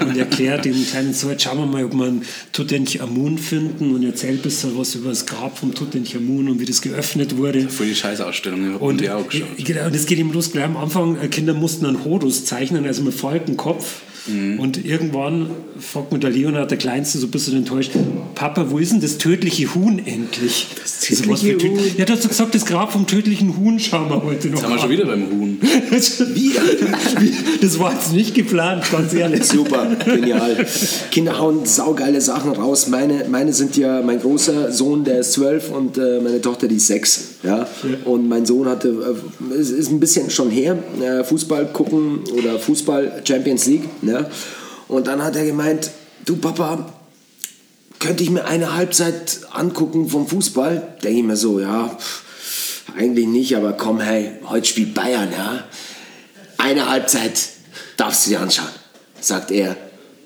und 0.00 0.16
erkläre 0.16 0.60
den 0.60 0.86
kleinen 0.86 1.12
so, 1.12 1.30
jetzt 1.30 1.42
schauen 1.42 1.58
wir 1.58 1.66
mal, 1.66 1.84
ob 1.84 1.94
wir 1.94 2.04
einen 2.04 2.22
Tutanchamun 2.52 3.38
finden 3.38 3.94
und 3.94 4.04
erzähle 4.04 4.34
ein 4.34 4.42
bisschen 4.42 4.78
was 4.78 4.94
über 4.94 5.10
das 5.10 5.26
Grab 5.26 5.58
vom 5.58 5.74
Tutanchamun 5.74 6.48
und 6.48 6.60
wie 6.60 6.66
das 6.66 6.80
geöffnet 6.82 7.36
wurde. 7.36 7.68
Voll 7.68 7.86
die 7.86 7.94
Scheißausstellung, 7.94 8.74
ich 8.74 8.80
Und, 8.80 9.00
die 9.00 9.10
auch 9.10 9.28
geschaut. 9.28 9.48
genau, 9.58 9.86
und 9.86 9.94
es 9.94 10.06
geht 10.06 10.18
eben 10.18 10.32
los, 10.32 10.52
gleich 10.52 10.64
am 10.64 10.76
Anfang, 10.76 11.20
äh, 11.20 11.28
Kinder 11.28 11.54
mussten 11.54 11.86
einen 11.86 12.04
Horus 12.04 12.44
zeichnen, 12.44 12.86
also 12.86 13.02
mit 13.02 13.14
Falkenkopf. 13.14 14.02
Mhm. 14.26 14.60
Und 14.60 14.84
irgendwann 14.84 15.50
fragt 15.78 16.12
mir 16.12 16.18
der 16.18 16.30
Leonard, 16.30 16.70
der 16.70 16.78
Kleinste, 16.78 17.18
so 17.18 17.26
ein 17.26 17.30
bisschen 17.30 17.56
enttäuscht, 17.56 17.92
Papa, 18.34 18.70
wo 18.70 18.78
ist 18.78 18.92
denn 18.92 19.00
das 19.00 19.18
tödliche 19.18 19.74
Huhn 19.74 19.98
endlich? 20.04 20.68
Das 20.80 21.00
tödliche 21.00 21.56
Huhn? 21.56 21.78
Ja, 21.96 22.04
du 22.04 22.12
hast 22.12 22.28
gesagt, 22.28 22.54
das 22.54 22.64
Grab 22.66 22.92
vom 22.92 23.06
tödlichen 23.06 23.56
Huhn 23.56 23.78
schauen 23.78 24.08
wir 24.08 24.22
heute 24.22 24.48
noch 24.48 24.58
Jetzt 24.58 24.64
haben 24.64 24.74
wir 24.74 24.78
schon 24.80 24.90
wieder 24.90 25.06
beim 25.06 25.30
Huhn. 25.30 25.58
Wieder? 25.60 26.60
Das 27.60 27.78
war 27.78 27.92
jetzt 27.92 28.12
nicht 28.12 28.34
geplant, 28.34 28.84
ganz 28.90 29.12
ehrlich. 29.14 29.44
Super, 29.44 29.86
genial. 30.04 30.66
Kinder 31.10 31.38
hauen 31.38 31.66
saugeile 31.66 32.20
Sachen 32.20 32.52
raus. 32.52 32.88
Meine, 32.88 33.26
meine 33.28 33.52
sind 33.52 33.76
ja, 33.76 34.02
mein 34.02 34.20
großer 34.20 34.72
Sohn, 34.72 35.04
der 35.04 35.20
ist 35.20 35.32
zwölf 35.32 35.70
und 35.70 35.98
äh, 35.98 36.20
meine 36.22 36.40
Tochter, 36.40 36.68
die 36.68 36.76
ist 36.76 36.86
sechs. 36.86 37.30
Ja? 37.42 37.66
Und 38.04 38.28
mein 38.28 38.46
Sohn 38.46 38.68
hatte, 38.68 38.88
äh, 38.88 39.54
es 39.54 39.70
ist 39.70 39.90
ein 39.90 40.00
bisschen 40.00 40.30
schon 40.30 40.50
her, 40.50 40.78
äh, 41.00 41.24
Fußball 41.24 41.66
gucken 41.72 42.20
oder 42.36 42.58
Fußball 42.58 43.22
Champions 43.24 43.66
League. 43.66 43.84
Ja? 44.10 44.30
Und 44.88 45.06
dann 45.06 45.22
hat 45.22 45.36
er 45.36 45.44
gemeint, 45.44 45.90
du 46.24 46.36
Papa, 46.36 46.92
könnte 47.98 48.22
ich 48.22 48.30
mir 48.30 48.44
eine 48.44 48.74
Halbzeit 48.74 49.40
angucken 49.52 50.08
vom 50.08 50.26
Fußball? 50.26 50.96
Denke 51.02 51.18
ich 51.18 51.24
mir 51.24 51.36
so, 51.36 51.60
ja, 51.60 51.96
eigentlich 52.96 53.26
nicht, 53.26 53.56
aber 53.56 53.74
komm, 53.74 54.00
hey, 54.00 54.32
heute 54.46 54.66
spielt 54.66 54.94
Bayern, 54.94 55.30
ja. 55.32 55.64
Eine 56.58 56.88
Halbzeit 56.88 57.40
darfst 57.96 58.26
du 58.26 58.30
dir 58.30 58.40
anschauen, 58.40 58.68
sagt 59.20 59.50
er. 59.50 59.76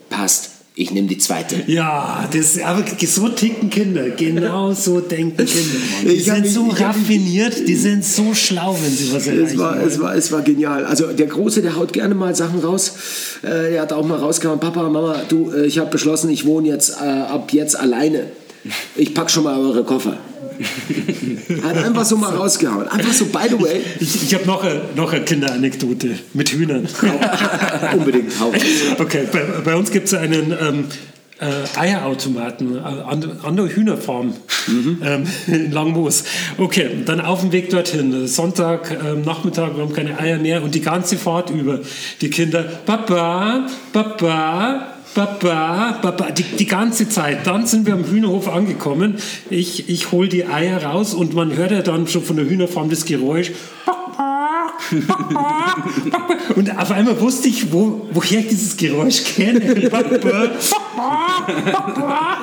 Passt. 0.09 0.53
Ich 0.76 0.90
nehme 0.90 1.06
die 1.06 1.18
zweite. 1.18 1.62
Ja, 1.68 2.28
das, 2.32 2.60
aber 2.60 2.84
so 3.06 3.28
ticken 3.28 3.70
Kinder. 3.70 4.10
Genau 4.10 4.72
so 4.72 4.98
denken 4.98 5.36
Kinder. 5.36 5.76
Die 6.02 6.08
Ich 6.08 6.24
sind 6.24 6.48
so 6.48 6.68
ich 6.72 6.80
raffiniert, 6.80 7.68
die 7.68 7.76
sind 7.76 8.04
so 8.04 8.34
schlau, 8.34 8.76
wenn 8.82 8.90
sie 8.90 9.12
was 9.12 9.28
erreichen 9.28 9.44
Es 9.44 9.56
war, 9.58 9.76
wollen. 9.76 9.86
es, 9.86 10.00
war, 10.00 10.14
es 10.16 10.32
war 10.32 10.42
genial. 10.42 10.84
Also 10.84 11.12
der 11.12 11.28
Große, 11.28 11.62
der 11.62 11.76
haut 11.76 11.92
gerne 11.92 12.16
mal 12.16 12.34
Sachen 12.34 12.58
raus. 12.58 12.94
Äh, 13.42 13.70
der 13.70 13.82
hat 13.82 13.92
auch 13.92 14.04
mal 14.04 14.18
rausgehauen, 14.18 14.58
Papa, 14.58 14.88
Mama, 14.88 15.22
du, 15.28 15.52
äh, 15.52 15.64
ich 15.64 15.78
habe 15.78 15.90
beschlossen, 15.90 16.28
ich 16.30 16.44
wohne 16.44 16.66
jetzt 16.66 16.96
äh, 17.00 17.04
ab 17.04 17.52
jetzt 17.52 17.78
alleine. 17.78 18.26
Ich 18.96 19.14
pack 19.14 19.30
schon 19.30 19.44
mal 19.44 19.56
eure 19.56 19.84
Koffer. 19.84 20.18
Hat 21.62 21.76
einfach 21.84 22.05
so 22.05 22.16
mal 22.16 22.34
rausgehauen. 22.34 22.88
Einfach 22.88 23.12
so, 23.12 23.26
by 23.26 23.48
the 23.48 23.61
way, 23.61 23.80
Ich, 24.00 24.22
ich 24.22 24.34
habe 24.34 24.46
noch 24.46 24.62
eine, 24.62 24.80
noch 24.94 25.12
eine 25.12 25.24
Kinderanekdote 25.24 26.18
mit 26.32 26.50
Hühnern. 26.50 26.86
unbedingt 27.96 28.38
hau. 28.40 28.52
Okay, 28.98 29.26
bei, 29.30 29.40
bei 29.64 29.76
uns 29.76 29.90
gibt 29.90 30.07
es 30.09 30.14
einen 30.14 30.52
ähm, 30.61 30.84
äh, 31.40 31.78
Eierautomaten 31.78 32.76
äh, 32.76 32.80
an, 32.80 33.38
an 33.42 33.57
der 33.57 33.66
Hühnerfarm 33.66 34.34
ähm, 34.68 35.24
in 35.46 35.72
Langmoos. 35.72 36.24
Okay, 36.59 36.90
dann 37.05 37.20
auf 37.20 37.40
dem 37.40 37.52
Weg 37.52 37.70
dorthin, 37.70 38.26
Sonntag, 38.26 38.90
ähm, 39.05 39.22
Nachmittag, 39.22 39.76
wir 39.76 39.82
haben 39.82 39.92
keine 39.92 40.18
Eier 40.18 40.38
mehr 40.38 40.62
und 40.62 40.74
die 40.74 40.80
ganze 40.80 41.16
Fahrt 41.16 41.50
über 41.50 41.80
die 42.20 42.30
Kinder, 42.30 42.62
Papa, 42.62 43.66
Papa, 43.92 44.93
Papa, 45.14 45.98
Papa, 46.02 46.30
die, 46.32 46.42
die 46.42 46.66
ganze 46.66 47.08
Zeit. 47.08 47.46
Dann 47.46 47.66
sind 47.66 47.86
wir 47.86 47.94
am 47.94 48.04
Hühnerhof 48.04 48.48
angekommen. 48.48 49.16
Ich, 49.48 49.88
ich 49.88 50.10
hole 50.10 50.28
die 50.28 50.46
Eier 50.46 50.84
raus 50.84 51.14
und 51.14 51.34
man 51.34 51.56
hört 51.56 51.70
ja 51.70 51.82
dann 51.82 52.08
schon 52.08 52.22
von 52.22 52.36
der 52.36 52.46
Hühnerfarm 52.46 52.90
das 52.90 53.04
Geräusch. 53.04 53.52
Und 56.56 56.78
auf 56.78 56.90
einmal 56.90 57.20
wusste 57.20 57.48
ich, 57.48 57.72
wo, 57.72 58.06
woher 58.12 58.40
ich 58.40 58.48
dieses 58.48 58.76
Geräusch 58.76 59.24
kenne. 59.24 59.60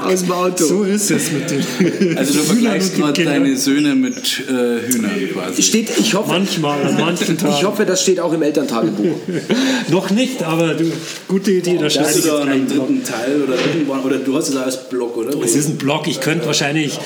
Aus 0.03 0.21
dem 0.21 0.31
Auto. 0.31 0.65
So 0.65 0.83
ist 0.83 1.11
es 1.11 1.31
mit 1.31 1.49
den 1.49 2.17
Also 2.17 2.33
du 2.33 2.39
vergleichst 2.39 2.95
gerade 2.95 3.13
Kindern. 3.13 3.43
deine 3.43 3.57
Söhne 3.57 3.95
mit 3.95 4.15
äh, 4.47 4.91
Hühnern 4.91 5.11
quasi. 5.33 5.61
Steht, 5.63 5.91
ich 5.97 6.13
hoffe, 6.13 6.29
Manchmal, 6.29 6.83
an 6.85 6.97
manchen 6.99 7.37
Tagen. 7.37 7.53
ich 7.57 7.63
hoffe, 7.63 7.85
das 7.85 8.01
steht 8.01 8.19
auch 8.19 8.33
im 8.33 8.41
Elterntagebuch. 8.41 9.15
Noch 9.89 10.09
nicht, 10.09 10.43
aber 10.43 10.73
du, 10.73 10.91
gute 11.27 11.51
Idee, 11.51 11.77
da 11.79 11.89
schneide 11.89 12.07
Hast 12.09 12.17
ich 12.17 12.23
du 12.23 12.29
da 12.29 12.39
jetzt 12.39 12.47
einen 12.47 12.67
dritten 12.67 13.03
Teil 13.03 13.41
oder 13.43 13.55
irgendwann, 13.55 14.01
oder 14.01 14.17
du 14.17 14.35
hast 14.35 14.49
es 14.49 14.55
als 14.55 14.89
Blog, 14.89 15.17
oder? 15.17 15.31
Es 15.43 15.55
ist 15.55 15.69
ein 15.69 15.77
Blog, 15.77 16.07
ich 16.07 16.19
könnte 16.21 16.45
wahrscheinlich 16.45 16.99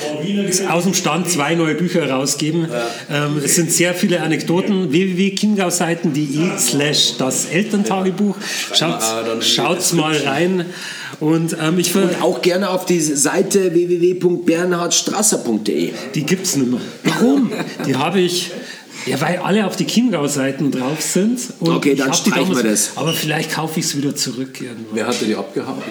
aus 0.70 0.84
dem 0.84 0.94
Stand 0.94 1.28
zwei 1.28 1.54
neue 1.54 1.74
Bücher 1.74 2.08
rausgeben. 2.08 2.66
Ähm, 3.10 3.40
es 3.44 3.54
sind 3.56 3.72
sehr 3.72 3.94
viele 3.94 4.20
Anekdoten. 4.22 4.92
www.chiemgauseiten.de 5.16 6.58
slash 6.58 7.16
das 7.18 7.46
Elterntagebuch. 7.46 8.36
Schaut, 8.72 9.00
schaut's 9.40 9.92
mal 9.92 10.16
rein. 10.16 10.66
Und 11.20 11.56
ähm, 11.60 11.78
ich 11.78 11.92
ver 11.92 12.08
Auch 12.20 12.42
gerne 12.42 12.68
auf 12.70 12.84
die 12.84 13.00
Seite 13.00 13.72
www.bernhardstrasser.de. 13.72 15.92
Die 16.14 16.26
gibt's 16.26 16.56
nicht 16.56 16.70
mehr. 16.70 16.80
Warum? 17.04 17.50
Die 17.86 17.96
habe 17.96 18.20
ich. 18.20 18.50
Ja, 19.06 19.20
weil 19.20 19.38
alle 19.38 19.66
auf 19.66 19.76
die 19.76 19.86
Chiemgau-Seiten 19.86 20.70
drauf 20.72 21.00
sind. 21.00 21.40
Und 21.60 21.76
Okay, 21.76 21.92
ich 21.92 21.98
dann 21.98 22.12
streichen 22.12 22.56
wir 22.56 22.62
das. 22.62 22.92
Aber 22.96 23.12
vielleicht 23.12 23.52
kaufe 23.52 23.78
ich 23.80 23.86
es 23.86 23.96
wieder 23.96 24.14
zurück 24.16 24.60
irgendwann. 24.60 24.94
Wer 24.94 25.06
hat 25.06 25.20
dir 25.20 25.26
die 25.26 25.36
abgekauft? 25.36 25.82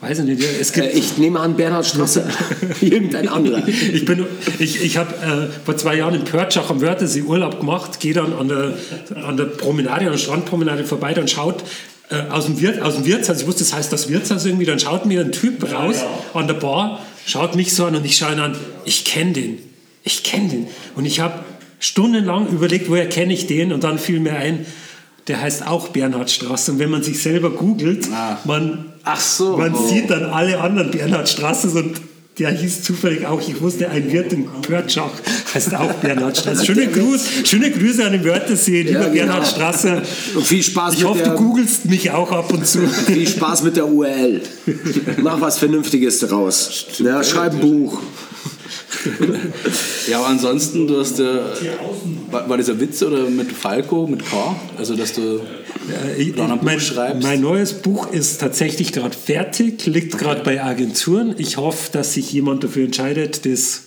Weiß 0.00 0.20
ich 0.20 0.24
nicht. 0.24 0.42
Es 0.60 0.72
gibt, 0.72 0.86
Äh, 0.86 0.98
ich 0.98 1.18
nehme 1.18 1.40
an, 1.40 1.56
Bernhard 1.56 1.86
Strasser. 1.86 2.24
Irgendein 2.80 3.28
anderer. 3.28 3.66
ich 3.66 4.04
bin, 4.04 4.24
ich, 4.58 4.82
ich 4.82 4.96
habe 4.96 5.14
äh, 5.16 5.64
vor 5.64 5.76
zwei 5.76 5.96
Jahren 5.96 6.14
in 6.14 6.24
Pörtschach 6.24 6.70
am 6.70 6.80
Wörthersee 6.80 7.22
Urlaub 7.22 7.60
gemacht, 7.60 8.00
gehe 8.00 8.14
dann 8.14 8.32
an 8.32 8.48
der, 8.48 8.74
an 9.26 9.36
der 9.36 9.44
Promenade, 9.44 10.06
an 10.06 10.12
der 10.12 10.18
Strandpromenade 10.18 10.84
vorbei, 10.84 11.12
dann 11.12 11.28
schaut 11.28 11.64
äh, 12.10 12.30
aus, 12.30 12.46
dem 12.46 12.60
Wirt, 12.60 12.80
aus 12.82 12.94
dem 12.96 13.04
Wirtshaus, 13.04 13.40
ich 13.40 13.46
wusste, 13.46 13.64
das 13.64 13.72
heißt 13.72 13.92
das 13.92 14.08
Wirtshaus 14.08 14.44
irgendwie, 14.44 14.66
dann 14.66 14.78
schaut 14.78 15.06
mir 15.06 15.20
ein 15.20 15.32
Typ 15.32 15.72
raus 15.72 15.96
an 16.34 16.46
der 16.46 16.54
Bar, 16.54 17.00
schaut 17.26 17.54
mich 17.56 17.74
so 17.74 17.84
an 17.84 17.94
und 17.96 18.04
ich 18.04 18.16
schaue 18.16 18.32
ihn 18.32 18.40
an, 18.40 18.56
ich 18.84 19.04
kenne 19.04 19.32
den, 19.32 19.58
ich 20.04 20.22
kenne 20.24 20.48
den. 20.48 20.66
Und 20.96 21.04
ich 21.04 21.20
habe 21.20 21.34
stundenlang 21.80 22.46
überlegt, 22.48 22.88
woher 22.88 23.08
kenne 23.08 23.32
ich 23.34 23.46
den 23.48 23.72
und 23.72 23.82
dann 23.82 23.98
fiel 23.98 24.20
mir 24.20 24.34
ein, 24.36 24.64
der 25.26 25.40
heißt 25.40 25.66
auch 25.66 25.88
Bernhard 25.88 26.30
Straße. 26.30 26.72
Und 26.72 26.78
wenn 26.78 26.90
man 26.90 27.02
sich 27.02 27.20
selber 27.22 27.50
googelt, 27.50 28.08
Ah. 28.12 28.38
man, 28.44 28.86
so. 29.18 29.56
man 29.56 29.74
Oh. 29.74 29.88
sieht 29.88 30.08
dann 30.10 30.24
alle 30.24 30.60
anderen 30.60 30.90
Bernhard 30.92 31.28
Strasses 31.28 31.74
und 31.74 32.00
der 32.38 32.50
hieß 32.52 32.84
zufällig 32.84 33.26
auch, 33.26 33.40
ich 33.46 33.60
wusste, 33.60 33.90
ein 33.90 34.10
Wirt 34.12 34.32
in 34.32 34.46
Pörtschach 34.62 35.10
heißt 35.52 35.74
auch 35.74 35.92
Bernhard 35.94 36.36
Straße. 36.38 36.64
Schöne, 36.66 36.86
Gruß, 36.86 37.20
schöne 37.44 37.70
Grüße 37.70 38.04
an 38.04 38.12
den 38.12 38.24
Wörthersee, 38.24 38.82
lieber 38.82 38.92
Ja, 39.00 39.04
genau. 39.08 39.12
Bernhard 39.14 39.46
Straße. 39.48 40.02
Und 40.36 40.46
viel 40.46 40.62
Spaß 40.62 40.94
Ich 40.94 41.00
mit 41.00 41.08
hoffe, 41.08 41.22
der, 41.24 41.32
du 41.34 41.38
googelst 41.38 41.84
mich 41.86 42.10
auch 42.10 42.30
ab 42.32 42.50
und 42.52 42.66
zu. 42.66 42.86
Viel 43.06 43.28
Spaß 43.28 43.62
mit 43.64 43.76
der 43.76 43.86
URL. 43.88 44.40
Mach 45.22 45.40
was 45.40 45.58
Vernünftiges 45.58 46.20
draus. 46.20 46.86
Ja, 46.98 47.22
schreib 47.22 47.52
ein 47.54 47.60
Buch. 47.60 48.00
Ja, 50.08 50.18
aber 50.18 50.28
ansonsten, 50.28 50.86
du 50.86 50.98
hast 51.00 51.18
ja. 51.18 51.40
War, 52.30 52.48
war 52.48 52.56
dieser 52.56 52.78
Witz 52.80 53.02
oder 53.02 53.28
mit 53.28 53.52
Falco, 53.52 54.06
mit 54.06 54.24
K? 54.24 54.56
Also, 54.78 54.94
dass 54.96 55.12
du. 55.14 55.40
Ich- 56.18 56.34
Oder 56.34 56.44
ein 56.44 56.58
Buch 56.58 56.62
mein, 56.62 56.80
schreibst. 56.80 57.22
mein 57.22 57.40
neues 57.40 57.74
Buch 57.74 58.12
ist 58.12 58.40
tatsächlich 58.40 58.92
gerade 58.92 59.16
fertig, 59.16 59.86
liegt 59.86 60.18
gerade 60.18 60.42
bei 60.42 60.62
Agenturen. 60.62 61.34
Ich 61.38 61.56
hoffe, 61.56 61.90
dass 61.92 62.14
sich 62.14 62.32
jemand 62.32 62.62
dafür 62.64 62.84
entscheidet, 62.84 63.44
das 63.46 63.84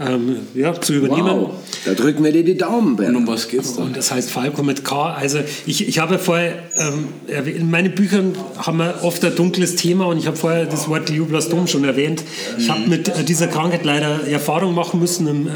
ähm, 0.00 0.36
ja, 0.54 0.80
zu 0.80 0.94
übernehmen. 0.94 1.28
Wow. 1.28 1.50
Da 1.84 1.94
drücken 1.94 2.24
wir 2.24 2.32
dir 2.32 2.44
die 2.44 2.56
Daumen, 2.56 2.90
Und 2.90 2.96
Bernhard. 2.96 3.16
um 3.16 3.26
was 3.26 3.48
geht's 3.48 3.76
da? 3.76 3.82
Und 3.82 3.96
das 3.96 4.10
heißt 4.10 4.30
Falco 4.30 4.62
mit 4.62 4.84
K. 4.84 5.12
Also 5.12 5.40
ich, 5.66 5.86
ich 5.86 5.98
habe 5.98 6.18
vorher, 6.18 6.54
ähm, 6.76 7.08
in 7.46 7.70
meinen 7.70 7.94
Büchern 7.94 8.32
haben 8.56 8.78
wir 8.78 9.00
oft 9.02 9.24
ein 9.24 9.34
dunkles 9.34 9.76
Thema 9.76 10.06
und 10.06 10.18
ich 10.18 10.26
habe 10.26 10.36
vorher 10.36 10.66
das 10.66 10.88
Wort 10.88 11.06
Glioblastom 11.06 11.66
schon 11.66 11.84
erwähnt. 11.84 12.22
Ich 12.58 12.70
habe 12.70 12.88
mit 12.88 13.08
äh, 13.08 13.24
dieser 13.24 13.46
Krankheit 13.48 13.84
leider 13.84 14.26
Erfahrung 14.26 14.74
machen 14.74 15.00
müssen 15.00 15.26
im 15.28 15.46
äh, 15.46 15.50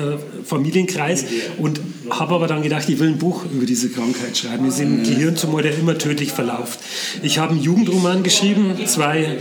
Familienkreis 0.44 1.24
und 1.58 1.80
habe 2.10 2.34
aber 2.34 2.46
dann 2.46 2.62
gedacht, 2.62 2.88
ich 2.88 2.98
will 2.98 3.08
ein 3.08 3.18
Buch 3.18 3.44
über 3.52 3.66
diese 3.66 3.88
Krankheit 3.90 4.36
schreiben. 4.36 4.66
Es 4.66 4.74
ist 4.74 4.80
ein 4.80 5.02
Gehirntumor, 5.02 5.62
der 5.62 5.76
immer 5.76 5.96
tödlich 5.98 6.32
verläuft. 6.32 6.78
Ich 7.22 7.38
habe 7.38 7.52
einen 7.52 7.62
Jugendroman 7.62 8.22
geschrieben, 8.22 8.74
zwei, 8.86 9.38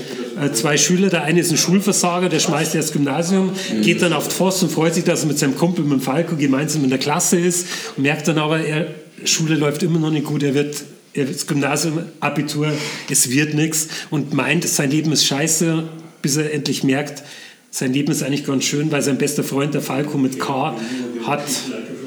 zwei 0.53 0.77
Schüler, 0.77 1.09
der 1.09 1.23
eine 1.23 1.39
ist 1.39 1.51
ein 1.51 1.57
Schulversager, 1.57 2.29
der 2.29 2.39
schmeißt 2.39 2.75
erst 2.75 2.93
Gymnasium, 2.93 3.51
geht 3.81 4.01
dann 4.01 4.13
auf 4.13 4.27
die 4.27 4.33
Voss 4.35 4.61
und 4.63 4.71
freut 4.71 4.93
sich, 4.93 5.03
dass 5.03 5.21
er 5.21 5.27
mit 5.27 5.39
seinem 5.39 5.55
Kumpel, 5.55 5.83
mit 5.83 5.93
dem 5.93 6.01
Falco, 6.01 6.35
gemeinsam 6.35 6.83
in 6.83 6.89
der 6.89 6.99
Klasse 6.99 7.39
ist 7.39 7.67
und 7.95 8.03
merkt 8.03 8.27
dann 8.27 8.37
aber, 8.37 8.59
er, 8.59 8.87
Schule 9.23 9.55
läuft 9.55 9.83
immer 9.83 9.99
noch 9.99 10.11
nicht 10.11 10.25
gut, 10.25 10.43
er 10.43 10.53
wird 10.53 10.83
er 11.13 11.27
wird 11.27 11.35
das 11.35 11.47
Gymnasium, 11.47 11.99
Abitur, 12.19 12.71
es 13.09 13.31
wird 13.31 13.55
nichts 13.55 13.87
und 14.11 14.33
meint, 14.33 14.67
sein 14.67 14.91
Leben 14.91 15.11
ist 15.11 15.25
scheiße, 15.25 15.83
bis 16.21 16.37
er 16.37 16.53
endlich 16.53 16.83
merkt, 16.83 17.23
sein 17.71 17.91
Leben 17.91 18.11
ist 18.11 18.21
eigentlich 18.21 18.45
ganz 18.45 18.65
schön, 18.65 18.91
weil 18.91 19.01
sein 19.01 19.17
bester 19.17 19.43
Freund, 19.43 19.73
der 19.73 19.81
Falco 19.81 20.17
mit 20.17 20.39
K, 20.39 20.75
hat 21.25 21.43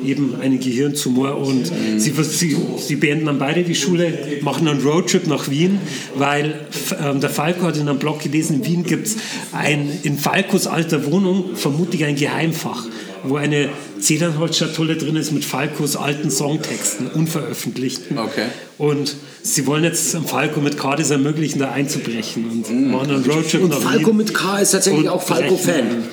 eben 0.05 0.36
einen 0.40 0.61
Gehirntumor 0.61 1.36
und 1.36 1.70
sie, 1.96 2.11
sie, 2.22 2.57
sie 2.78 2.96
beenden 2.96 3.26
dann 3.26 3.38
beide 3.38 3.62
die 3.62 3.74
Schule, 3.74 4.12
machen 4.42 4.68
einen 4.68 4.80
Roadtrip 4.80 5.26
nach 5.26 5.51
Wien, 5.51 5.78
weil 6.16 6.66
ähm, 7.03 7.20
der 7.20 7.30
Falco 7.30 7.66
hat 7.66 7.76
in 7.76 7.88
einem 7.88 7.98
Blog 7.98 8.20
gelesen, 8.20 8.57
in 8.57 8.66
Wien 8.66 8.84
gibt 8.84 9.07
es 9.07 9.16
ein, 9.53 9.90
in 10.03 10.18
Falcos 10.18 10.66
alter 10.66 11.11
Wohnung 11.11 11.57
vermutlich 11.57 12.05
ein 12.05 12.16
Geheimfach, 12.16 12.84
wo 13.25 13.37
eine 13.37 13.68
Zedernholzschatulle 14.01 14.97
drin 14.97 15.16
ist 15.16 15.33
mit 15.33 15.45
Falcos 15.45 15.97
alten 15.97 16.31
Songtexten, 16.31 17.09
unveröffentlichten. 17.09 18.18
Okay. 18.18 18.47
Und 18.79 19.14
sie 19.43 19.66
wollen 19.66 19.85
jetzt 19.85 20.14
am 20.14 20.25
Falco 20.25 20.61
mit 20.61 20.79
K 20.79 20.97
das 20.97 21.11
ermöglichen, 21.11 21.59
da 21.59 21.71
einzubrechen 21.71 22.49
und 22.51 22.91
machen 22.91 23.11
einen 23.11 23.25
Roadtrip 23.25 23.62
Und 23.62 23.75
Falco 23.75 24.12
mit 24.12 24.33
K 24.33 24.59
ist 24.61 24.71
tatsächlich 24.71 25.09
auch 25.09 25.23
Falco-Fan. 25.23 26.05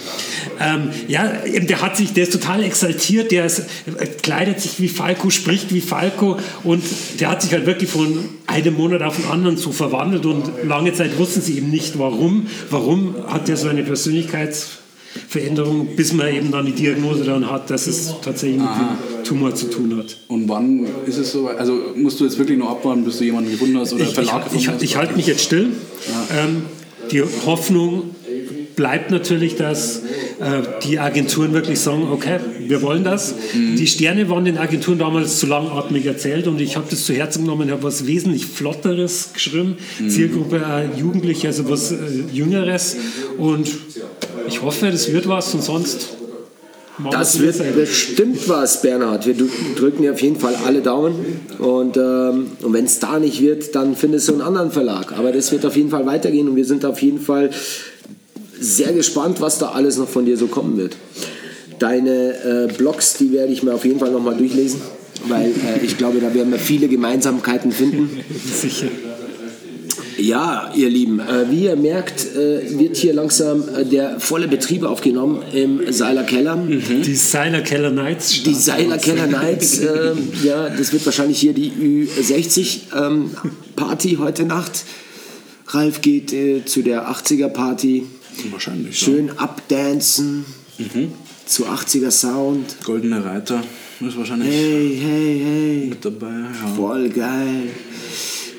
Ähm, 0.60 0.90
ja, 1.08 1.46
eben, 1.46 1.68
der 1.68 1.82
hat 1.82 1.96
sich, 1.96 2.14
der 2.14 2.24
ist 2.24 2.34
total 2.34 2.64
exaltiert, 2.64 3.32
der 3.32 3.46
ist, 3.46 3.60
äh, 3.60 4.06
kleidet 4.22 4.60
sich 4.60 4.82
wie 4.82 4.90
Falco, 4.90 5.30
spricht 5.30 5.74
wie 5.74 5.82
Falco 5.82 6.40
und 6.64 6.84
der 7.20 7.30
hat 7.30 7.42
sich 7.42 7.54
halt 7.54 7.66
wirklich 7.66 7.90
von 7.90 8.26
einem 8.48 8.74
Monat 8.74 9.02
auf 9.02 9.16
den 9.16 9.26
anderen 9.26 9.58
so 9.58 9.72
verwandelt 9.72 10.26
und 10.26 10.52
lange 10.66 10.94
Zeit 10.94 11.18
wussten 11.18 11.42
sie 11.42 11.58
eben 11.58 11.70
nicht 11.70 12.00
warum. 12.00 12.48
Warum 12.70 13.16
hat 13.28 13.48
der 13.48 13.58
so 13.58 13.70
eine 13.70 13.84
Persönlichkeitsveränderung, 15.38 15.96
bis 15.96 16.14
man 16.14 16.34
eben 16.34 16.52
dann 16.52 16.66
die 16.66 16.72
Diagnose 16.74 17.24
dann 17.24 17.50
hat, 17.50 17.70
dass 17.70 17.88
es 17.88 18.14
tatsächlich 18.22 18.60
mit 18.60 18.70
dem 18.70 19.24
Tumor 19.24 19.56
zu 19.56 19.70
tun 19.70 19.98
hat. 19.98 20.18
Und 20.28 20.48
wann 20.48 20.86
ist 21.06 21.18
es 21.18 21.32
so? 21.32 21.48
Also, 21.48 21.80
musst 21.96 22.20
du 22.20 22.26
jetzt 22.26 22.38
wirklich 22.38 22.58
noch 22.58 22.70
abwarten, 22.70 23.04
bis 23.04 23.18
du 23.18 23.26
jemanden 23.26 23.52
gefunden 23.52 23.78
hast 23.78 23.94
oder 23.94 24.04
ich, 24.04 24.10
ich, 24.10 24.16
Verlag 24.16 24.40
ich, 24.40 24.54
gefunden 24.54 24.74
hast? 24.74 24.84
ich 24.84 24.98
halte 24.98 25.16
mich 25.16 25.28
jetzt 25.28 25.44
still. 25.44 25.70
Ähm, 26.38 26.64
die 27.12 27.24
Hoffnung 27.46 28.16
bleibt 28.76 29.10
natürlich, 29.10 29.56
dass 29.56 30.04
äh, 30.40 30.62
die 30.84 31.00
Agenturen 31.00 31.52
wirklich 31.54 31.80
sagen, 31.80 32.08
okay, 32.12 32.40
wir 32.60 32.84
wollen 32.84 33.04
das. 33.04 33.34
Die 33.54 33.88
Sterne 33.88 34.30
waren 34.30 34.46
den 34.46 34.60
Agenturen 34.60 35.00
damals 35.00 35.40
zu 35.40 35.48
langatmig 35.48 36.06
erzählt 36.06 36.48
und 36.48 36.62
ich 36.62 36.76
habe 36.76 36.86
das 36.88 37.06
zu 37.06 37.14
Herzen 37.14 37.44
genommen, 37.44 37.72
habe 37.72 37.82
was 37.82 38.06
wesentlich 38.06 38.46
Flotteres 38.46 39.32
geschrieben, 39.34 39.78
Zielgruppe 40.08 40.58
äh, 40.58 41.00
Jugendliche, 41.00 41.48
also 41.48 41.68
was 41.70 41.92
äh, 41.92 41.96
Jüngeres 42.32 42.98
und 43.40 43.68
ich 44.48 44.62
hoffe, 44.62 44.92
das 44.92 45.12
wird 45.12 45.28
was 45.28 45.54
und 45.54 45.64
sonst 45.64 46.10
Das 47.12 47.40
wird 47.40 47.76
bestimmt 47.76 48.48
was, 48.50 48.82
Bernhard. 48.82 49.26
Wir 49.28 49.36
drü- 49.36 49.76
drücken 49.78 50.02
dir 50.02 50.14
auf 50.14 50.22
jeden 50.22 50.40
Fall 50.40 50.56
alle 50.66 50.82
Daumen. 50.82 51.16
Und, 51.60 51.96
ähm, 51.98 52.48
und 52.64 52.74
wenn 52.74 52.86
es 52.86 53.00
da 53.00 53.20
nicht 53.20 53.40
wird, 53.42 53.76
dann 53.76 53.96
findest 53.96 54.28
du 54.28 54.34
einen 54.34 54.42
anderen 54.42 54.72
Verlag. 54.72 55.14
Aber 55.18 55.32
das 55.32 55.52
wird 55.52 55.66
auf 55.66 55.76
jeden 55.76 55.90
Fall 55.90 56.06
weitergehen 56.06 56.48
und 56.50 56.56
wir 56.56 56.66
sind 56.66 56.84
auf 56.86 57.02
jeden 57.02 57.20
Fall 57.20 57.52
sehr 58.60 58.94
gespannt, 58.94 59.40
was 59.42 59.60
da 59.60 59.70
alles 59.70 59.98
noch 59.98 60.10
von 60.10 60.26
dir 60.26 60.38
so 60.38 60.48
kommen 60.48 60.78
wird. 60.78 60.98
Deine 61.78 62.68
äh, 62.70 62.74
Blogs, 62.76 63.14
die 63.20 63.32
werde 63.32 63.54
ich 63.54 63.62
mir 63.62 63.74
auf 63.76 63.86
jeden 63.86 64.00
Fall 64.00 64.10
nochmal 64.10 64.36
durchlesen, 64.36 64.82
weil 65.28 65.50
äh, 65.52 65.86
ich 65.86 66.00
glaube, 66.00 66.20
da 66.20 66.34
werden 66.34 66.52
wir 66.52 66.58
viele 66.58 66.88
Gemeinsamkeiten 66.88 67.72
finden. 67.72 68.10
Sicher. 68.60 68.88
Ja, 70.18 70.72
ihr 70.76 70.90
Lieben, 70.90 71.20
äh, 71.20 71.50
wie 71.50 71.66
ihr 71.66 71.76
merkt, 71.76 72.26
äh, 72.36 72.78
wird 72.80 72.98
hier 72.98 73.14
langsam 73.14 73.64
äh, 73.70 73.86
der 73.86 74.20
volle 74.20 74.48
Betrieb 74.48 74.84
aufgenommen 74.84 75.44
im 75.54 75.92
Seiler 75.92 76.24
Keller. 76.24 76.58
Die 76.68 77.16
Seiler 77.16 77.62
Keller 77.62 77.92
Knights. 77.92 78.44
Die 78.44 78.54
Seiler 78.54 78.98
Keller 78.98 79.28
Nights, 79.28 79.80
ähm, 79.82 80.30
ja, 80.44 80.70
das 80.70 80.92
wird 80.92 81.06
wahrscheinlich 81.06 81.40
hier 81.40 81.54
die 81.54 81.72
Ü60 81.72 82.80
ähm, 82.96 83.32
Party 83.76 84.18
heute 84.20 84.46
Nacht. 84.46 84.86
Ralf 85.68 86.02
geht 86.02 86.34
äh, 86.34 86.66
zu 86.66 86.82
der 86.82 87.10
80er 87.10 87.50
Party. 87.50 88.04
Wahrscheinlich. 88.52 88.98
Schön 88.98 89.32
abdancen 89.38 90.46
zu 91.46 91.66
80er 91.66 92.12
Sound. 92.12 92.66
Ja. 92.80 92.86
Goldene 92.86 93.24
Reiter 93.24 93.64
ist 94.00 94.18
wahrscheinlich 94.18 94.50
Hey, 94.50 95.00
hey, 95.02 95.42
hey. 95.44 95.88
mit 95.90 96.06
dabei. 96.06 96.28
Ja. 96.28 96.76
Voll 96.76 97.10
geil. 97.10 97.70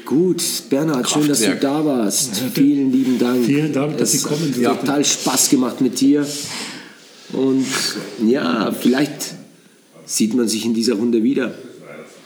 Gut, 0.09 0.43
Bernhard, 0.71 1.07
schön, 1.11 1.29
dass 1.29 1.41
du 1.41 1.45
Kraftwerk. 1.49 1.61
da 1.61 1.85
warst. 1.85 2.41
Vielen 2.55 2.91
lieben 2.91 3.19
Dank. 3.19 3.45
Vielen 3.45 3.75
Dank, 3.75 3.99
dass 3.99 4.15
Es 4.15 4.23
Sie 4.23 4.27
kommen 4.27 4.41
hat 4.49 4.57
durften. 4.57 4.87
total 4.87 5.05
Spaß 5.05 5.51
gemacht 5.51 5.83
mit 5.83 6.01
dir. 6.01 6.27
Und 7.35 7.67
ja, 8.27 8.73
vielleicht 8.73 9.35
sieht 10.07 10.33
man 10.35 10.49
sich 10.49 10.65
in 10.65 10.73
dieser 10.73 10.95
Runde 10.95 11.23
wieder. 11.23 11.53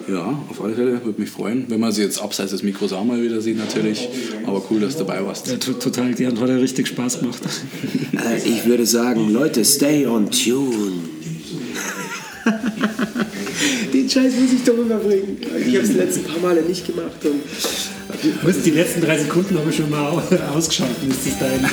ja, 0.09 0.41
auf 0.49 0.63
alle 0.63 0.75
Fälle, 0.75 1.05
würde 1.05 1.21
mich 1.21 1.31
freuen. 1.31 1.65
Wenn 1.69 1.81
man 1.81 1.91
sie 1.91 2.03
jetzt 2.03 2.23
abseits 2.23 2.53
des 2.53 2.63
Mikros 2.63 2.93
auch 2.93 3.05
mal 3.05 3.21
wieder 3.21 3.41
sieht, 3.41 3.59
natürlich. 3.59 4.09
Aber 4.47 4.63
cool, 4.71 4.79
dass 4.79 4.93
du 4.97 5.05
dabei 5.05 5.27
warst. 5.27 5.49
Ja, 5.49 5.57
to- 5.57 5.73
total 5.73 6.15
gern, 6.15 6.39
hat 6.39 6.49
er 6.51 6.61
richtig 6.63 6.87
Spaß 6.87 7.19
gemacht. 7.19 7.41
Äh, 8.13 8.39
ich 8.49 8.65
würde 8.65 8.87
sagen, 8.87 9.33
Leute, 9.33 9.65
stay 9.65 10.07
on 10.07 10.31
tune. 10.31 10.93
Den 13.93 14.09
Scheiß 14.09 14.33
muss 14.41 14.53
ich 14.53 14.63
doch 14.65 14.79
immer 14.79 14.97
bringen. 14.99 15.37
Ich 15.41 15.75
habe 15.75 15.85
es 15.85 15.91
die 15.91 15.97
letzten 15.99 16.23
paar 16.25 16.39
Male 16.41 16.63
nicht 16.63 16.87
gemacht. 16.87 17.11
Du 17.23 17.35
musst 18.47 18.65
die 18.67 18.71
letzten 18.71 19.01
drei 19.01 19.19
Sekunden 19.19 19.57
habe 19.59 19.71
ich 19.71 19.77
schon 19.77 19.91
mal 19.91 20.09
au- 20.11 20.23
ausgeschalten. 20.57 21.11
Ist 21.11 21.27
das 21.27 21.39
dein, 21.39 21.63
dein, 21.63 21.63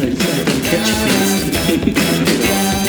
dein 0.00 0.16
Catchphrase? 0.64 2.79